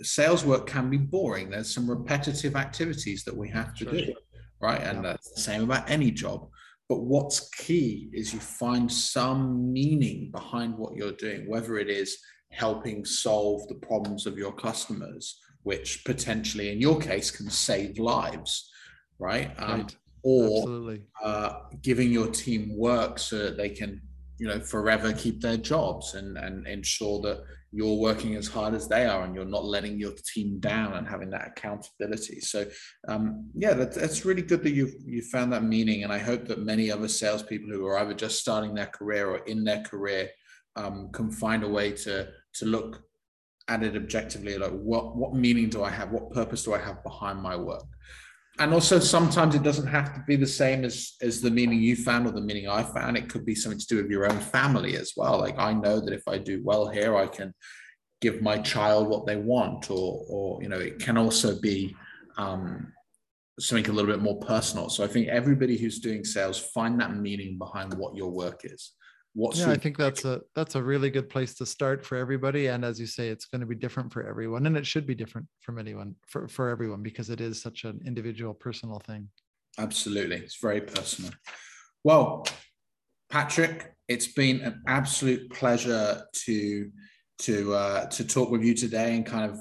sales 0.05 0.45
work 0.45 0.67
can 0.67 0.91
be 0.91 0.97
boring. 0.97 1.51
There's 1.51 1.73
some 1.73 1.89
repetitive 1.89 2.57
activities 2.57 3.23
that 3.25 3.37
we 3.37 3.49
have 3.51 3.75
to 3.77 3.85
sure. 3.85 3.93
do, 3.93 4.15
right? 4.61 4.81
And 4.81 5.05
that's 5.05 5.33
the 5.33 5.41
same 5.41 5.63
about 5.63 5.89
any 5.89 6.11
job. 6.11 6.49
But 6.89 7.03
what's 7.03 7.49
key 7.51 8.11
is 8.13 8.35
you 8.35 8.41
find 8.41 8.91
some 8.91 9.73
meaning 9.73 10.31
behind 10.33 10.77
what 10.77 10.97
you're 10.97 11.13
doing, 11.13 11.49
whether 11.49 11.79
it 11.79 11.89
is 11.89 12.19
helping 12.51 13.05
solve 13.05 13.67
the 13.69 13.77
problems 13.77 14.27
of 14.27 14.37
your 14.37 14.53
customers 14.53 15.39
which 15.63 16.05
potentially, 16.05 16.71
in 16.73 16.81
your 16.81 16.99
case, 16.99 17.31
can 17.31 17.51
save 17.51 17.99
lives, 17.99 18.71
right? 19.19 19.53
Um, 19.59 19.81
right. 19.81 19.97
Or 20.25 20.97
uh, 21.23 21.55
giving 21.83 22.13
your 22.13 22.29
team 22.29 22.77
work 22.77 23.19
so 23.19 23.39
that 23.39 23.57
they 23.57 23.71
can, 23.71 24.01
you 24.39 24.47
know, 24.47 24.61
forever 24.61 25.13
keep 25.13 25.41
their 25.41 25.57
jobs 25.57 26.15
and 26.15 26.39
and 26.39 26.67
ensure 26.67 27.21
that 27.23 27.43
you're 27.73 27.97
working 27.97 28.37
as 28.37 28.47
hard 28.47 28.75
as 28.75 28.87
they 28.87 29.07
are 29.07 29.25
and 29.25 29.35
you're 29.35 29.47
not 29.47 29.65
letting 29.65 29.99
your 29.99 30.13
team 30.35 30.61
down 30.61 30.93
and 30.93 31.09
having 31.09 31.31
that 31.31 31.49
accountability. 31.49 32.39
So, 32.39 32.67
um, 33.09 33.51
yeah, 33.55 33.73
that, 33.73 33.95
that's 33.95 34.27
really 34.27 34.43
good 34.43 34.63
that 34.63 34.73
you've 34.73 34.95
you 35.05 35.23
found 35.23 35.53
that 35.53 35.65
meaning. 35.65 36.05
And 36.05 36.13
I 36.13 36.19
hope 36.19 36.47
that 36.47 36.61
many 36.61 36.91
other 36.91 37.09
salespeople 37.09 37.71
who 37.71 37.87
are 37.87 37.99
either 37.99 38.15
just 38.15 38.41
starting 38.41 38.75
their 38.75 38.87
career 38.87 39.31
or 39.31 39.39
in 39.39 39.65
their 39.65 39.83
career 39.83 40.29
um, 40.77 41.09
can 41.13 41.31
find 41.31 41.65
a 41.65 41.69
way 41.69 41.93
to 41.93 42.29
to 42.55 42.67
look 42.67 43.03
at 43.69 43.83
it 43.83 43.97
objectively 43.97 44.59
like 44.59 44.73
what 44.73 45.17
what 45.17 45.35
meaning 45.35 45.69
do 45.69 45.83
i 45.83 45.91
have? 45.91 46.11
What 46.11 46.31
purpose 46.33 46.65
do 46.65 46.75
i 46.75 46.79
have 46.79 47.03
behind 47.03 47.41
my 47.41 47.57
work? 47.57 47.85
And 48.59 48.75
also 48.75 48.99
sometimes 48.99 49.55
it 49.55 49.63
doesn't 49.63 49.87
have 49.87 50.15
to 50.15 50.23
be 50.27 50.37
the 50.37 50.47
same 50.47 50.85
as 50.85 51.15
as 51.23 51.41
the 51.41 51.51
meaning 51.51 51.81
you 51.81 51.97
found 51.97 52.27
or 52.27 52.33
the 52.33 52.41
meaning 52.41 52.69
i 52.69 52.83
found. 52.83 53.17
It 53.17 53.29
could 53.29 53.47
be 53.47 53.55
something 53.55 53.79
to 53.79 53.87
do 53.87 53.97
with 53.97 54.11
your 54.11 54.31
own 54.31 54.41
family 54.41 54.97
as 54.97 55.13
well. 55.17 55.39
Like 55.39 55.59
i 55.59 55.73
know 55.73 56.01
that 56.01 56.13
if 56.13 56.27
i 56.29 56.39
do 56.39 56.63
well 56.65 56.89
here 56.89 57.17
i 57.17 57.27
can 57.27 57.55
give 58.21 58.41
my 58.41 58.59
child 58.59 59.09
what 59.09 59.27
they 59.27 59.37
want 59.37 59.91
or 59.91 60.25
or 60.29 60.63
you 60.63 60.69
know 60.69 60.79
it 60.79 60.99
can 60.99 61.17
also 61.17 61.61
be 61.61 61.95
um, 62.39 62.93
something 63.61 63.91
a 63.91 63.93
little 63.93 64.11
bit 64.11 64.23
more 64.23 64.41
personal. 64.41 64.89
So 64.89 65.05
i 65.05 65.07
think 65.07 65.29
everybody 65.29 65.77
who's 65.77 66.01
doing 66.01 66.25
sales 66.25 66.59
find 66.59 67.01
that 67.01 67.17
meaning 67.17 67.59
behind 67.59 67.95
what 67.95 68.17
your 68.17 68.31
work 68.31 68.63
is 68.65 68.93
What's 69.35 69.61
yeah, 69.61 69.71
I 69.71 69.77
think 69.77 69.97
that's 69.97 70.27
a 70.27 70.43
that's 70.55 70.75
a 70.75 70.83
really 70.83 71.09
good 71.09 71.31
place 71.31 71.55
to 71.55 71.65
start 71.65 72.05
for 72.05 72.17
everybody. 72.17 72.67
And 72.67 72.85
as 72.85 73.01
you 73.01 73.07
say, 73.07 73.29
it's 73.29 73.47
going 73.47 73.63
to 73.63 73.67
be 73.67 73.75
different 73.75 74.13
for 74.13 74.27
everyone, 74.27 74.67
and 74.67 74.77
it 74.77 74.87
should 74.87 75.07
be 75.07 75.15
different 75.15 75.47
from 75.61 75.79
anyone 75.79 76.15
for 76.27 76.49
for 76.49 76.69
everyone 76.69 77.03
because 77.03 77.31
it 77.31 77.41
is 77.41 77.61
such 77.61 77.85
an 77.85 78.01
individual, 78.05 78.53
personal 78.53 78.99
thing. 78.99 79.29
Absolutely, 79.79 80.37
it's 80.37 80.61
very 80.61 80.83
personal. 80.83 81.33
Well, 82.05 82.47
Patrick, 83.31 83.95
it's 84.07 84.27
been 84.27 84.61
an 84.61 84.83
absolute 84.87 85.51
pleasure 85.51 86.25
to 86.33 86.91
to 87.39 87.75
uh, 87.75 88.07
to 88.07 88.25
talk 88.27 88.51
with 88.51 88.63
you 88.63 88.75
today 88.75 89.17
and 89.17 89.25
kind 89.25 89.51
of 89.51 89.59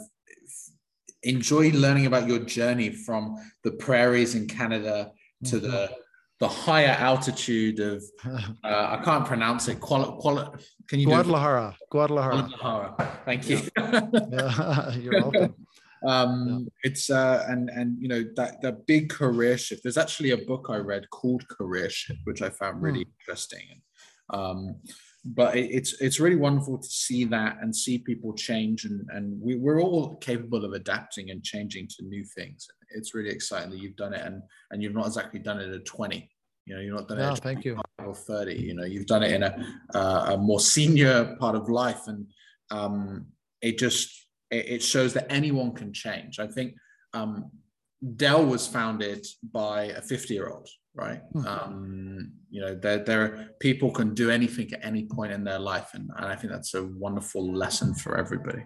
enjoy 1.24 1.72
learning 1.72 2.08
about 2.08 2.28
your 2.28 2.40
journey 2.40 2.90
from 2.90 3.38
the 3.64 3.72
prairies 3.72 4.36
in 4.36 4.48
Canada 4.48 5.12
to 5.46 5.56
mm-hmm. 5.58 5.72
the 5.72 5.96
the 6.42 6.48
higher 6.48 6.96
altitude 7.00 7.80
of 7.80 8.04
uh, 8.26 8.40
I 8.64 9.02
can't 9.06 9.26
pronounce 9.26 9.68
it. 9.68 9.80
Quali, 9.80 10.12
quali, 10.20 10.44
can 10.90 11.00
you 11.00 11.06
Guadalajara. 11.06 11.78
Guadalajara. 11.92 12.50
Guadalajara. 12.50 13.20
Thank 13.26 13.48
you. 13.48 13.62
Yeah. 13.78 14.92
You're 14.98 15.22
welcome. 15.22 15.56
Um, 16.06 16.48
yeah. 16.50 16.90
It's 16.90 17.12
uh, 17.12 17.46
and 17.48 17.70
and 17.70 18.02
you 18.02 18.08
know 18.08 18.24
that 18.36 18.60
that 18.64 18.88
big 18.88 19.10
career 19.10 19.56
shift. 19.56 19.84
There's 19.84 20.00
actually 20.00 20.32
a 20.32 20.38
book 20.38 20.66
I 20.70 20.78
read 20.78 21.08
called 21.12 21.48
Career 21.48 21.92
Shift, 21.92 22.22
which 22.24 22.42
I 22.42 22.50
found 22.50 22.82
really 22.82 23.06
mm. 23.06 23.12
interesting. 23.20 23.82
Um, 24.32 24.78
but 25.24 25.56
it, 25.56 25.70
it's 25.70 26.02
it's 26.02 26.20
really 26.20 26.38
wonderful 26.38 26.80
to 26.80 26.90
see 26.90 27.24
that 27.26 27.58
and 27.62 27.76
see 27.76 28.00
people 28.00 28.34
change 28.34 28.86
and 28.86 29.08
and 29.12 29.40
we, 29.40 29.58
we're 29.58 29.80
all 29.80 30.16
capable 30.16 30.66
of 30.66 30.74
adapting 30.74 31.30
and 31.30 31.44
changing 31.44 31.88
to 31.90 32.04
new 32.06 32.26
things 32.26 32.68
it's 32.94 33.14
really 33.14 33.30
exciting 33.30 33.70
that 33.70 33.80
you've 33.80 33.96
done 33.96 34.14
it 34.14 34.26
and 34.26 34.42
and 34.72 34.82
you've 34.82 34.94
not 34.94 35.08
exactly 35.08 35.40
done 35.40 35.60
it 35.60 35.74
at 35.74 35.86
20 35.86 36.30
you 36.66 36.76
know 36.76 36.82
you're 36.82 36.96
not 36.96 37.08
done 37.08 37.18
no, 37.18 37.30
it 37.30 37.32
at 37.34 37.40
thank 37.40 37.66
you. 37.66 37.80
or 38.06 38.14
30 38.14 38.54
you 38.54 38.74
know 38.74 38.86
you've 38.86 39.08
done 39.08 39.24
it 39.24 39.32
in 39.32 39.44
a 39.44 39.66
uh, 39.94 40.34
a 40.34 40.38
more 40.38 40.60
senior 40.60 41.36
part 41.40 41.56
of 41.56 41.70
life 41.70 42.08
and 42.08 42.26
um 42.70 43.26
it 43.62 43.78
just 43.78 44.28
it, 44.50 44.70
it 44.70 44.84
shows 44.84 45.14
that 45.14 45.32
anyone 45.32 45.72
can 45.72 45.94
change. 45.94 46.40
I 46.40 46.48
think 46.48 46.76
um 47.14 47.52
dell 48.16 48.46
was 48.46 48.68
founded 48.68 49.26
by 49.52 49.84
a 49.84 50.02
50 50.02 50.34
year 50.34 50.50
old 50.50 50.68
right? 50.96 51.22
Mm-hmm. 51.34 51.48
Um, 51.48 52.32
you 52.50 52.62
know, 52.62 52.76
there, 52.76 53.00
there 53.00 53.50
people 53.60 53.92
can 53.92 54.14
do 54.14 54.30
anything 54.30 54.74
at 54.74 54.84
any 54.84 55.06
point 55.06 55.32
in 55.32 55.44
their 55.44 55.60
life, 55.60 55.90
and, 55.94 56.10
and 56.18 56.26
I 56.26 56.36
think 56.36 56.52
that's 56.52 56.74
a 56.74 56.84
wonderful 56.84 57.54
lesson 57.54 57.94
for 57.94 58.18
everybody. 58.18 58.64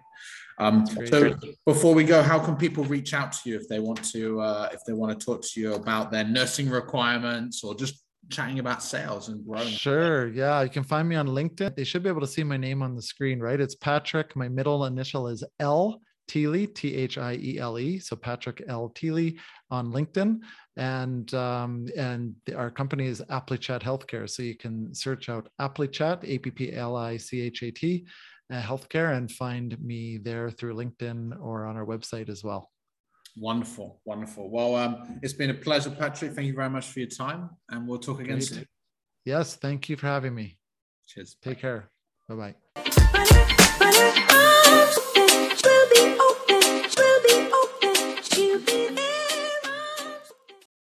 Um, 0.58 0.86
so 0.86 1.34
before 1.66 1.94
we 1.94 2.04
go, 2.04 2.22
how 2.22 2.38
can 2.38 2.56
people 2.56 2.84
reach 2.84 3.12
out 3.12 3.32
to 3.32 3.50
you 3.50 3.56
if 3.56 3.68
they 3.68 3.78
want 3.78 4.02
to 4.12 4.40
uh, 4.40 4.68
if 4.72 4.80
they 4.86 4.94
want 4.94 5.18
to 5.18 5.24
talk 5.24 5.42
to 5.42 5.60
you 5.60 5.74
about 5.74 6.10
their 6.10 6.24
nursing 6.24 6.70
requirements 6.70 7.62
or 7.62 7.74
just 7.74 8.02
chatting 8.30 8.58
about 8.58 8.82
sales 8.82 9.28
and 9.28 9.46
growing? 9.46 9.68
Sure. 9.68 10.28
Yeah, 10.28 10.62
you 10.62 10.70
can 10.70 10.82
find 10.82 11.08
me 11.08 11.16
on 11.16 11.28
LinkedIn. 11.28 11.76
They 11.76 11.84
should 11.84 12.02
be 12.02 12.08
able 12.08 12.22
to 12.22 12.26
see 12.26 12.42
my 12.42 12.56
name 12.56 12.82
on 12.82 12.96
the 12.96 13.02
screen, 13.02 13.38
right? 13.38 13.60
It's 13.60 13.74
Patrick. 13.74 14.34
My 14.34 14.48
middle 14.48 14.86
initial 14.86 15.28
is 15.28 15.44
L 15.60 16.00
Thiele, 16.28 16.72
T 16.74 16.94
H 16.94 17.18
I 17.18 17.34
E 17.34 17.58
L 17.58 17.78
E. 17.78 17.98
So 17.98 18.16
Patrick 18.16 18.62
L. 18.68 18.92
Thiele 18.94 19.38
on 19.70 19.92
LinkedIn. 19.92 20.40
And 20.76 21.32
um, 21.34 21.88
and 21.96 22.34
our 22.54 22.70
company 22.70 23.06
is 23.06 23.20
AppliChat 23.22 23.82
Healthcare. 23.82 24.28
So 24.28 24.42
you 24.42 24.56
can 24.56 24.94
search 24.94 25.28
out 25.28 25.48
AppliChat, 25.60 26.24
A 26.24 26.38
P 26.38 26.50
P 26.50 26.74
L 26.74 26.96
I 26.96 27.16
C 27.16 27.40
H 27.40 27.62
A 27.62 27.70
T, 27.70 28.06
uh, 28.52 28.60
healthcare, 28.60 29.16
and 29.16 29.30
find 29.30 29.80
me 29.80 30.18
there 30.18 30.50
through 30.50 30.74
LinkedIn 30.74 31.40
or 31.40 31.64
on 31.64 31.76
our 31.76 31.86
website 31.86 32.28
as 32.28 32.44
well. 32.44 32.70
Wonderful, 33.38 34.00
wonderful. 34.04 34.50
Well, 34.50 34.76
um, 34.76 35.18
it's 35.22 35.34
been 35.34 35.50
a 35.50 35.54
pleasure, 35.54 35.90
Patrick. 35.90 36.32
Thank 36.32 36.46
you 36.46 36.54
very 36.54 36.70
much 36.70 36.86
for 36.86 37.00
your 37.00 37.08
time, 37.08 37.50
and 37.70 37.86
we'll 37.86 37.98
talk 37.98 38.20
again 38.20 38.36
Great. 38.36 38.48
soon. 38.48 38.66
Yes, 39.24 39.56
thank 39.56 39.88
you 39.88 39.96
for 39.96 40.06
having 40.06 40.34
me. 40.34 40.58
Cheers. 41.08 41.36
Take 41.42 41.58
care. 41.58 41.90
Bye 42.28 42.54
bye. 42.74 45.12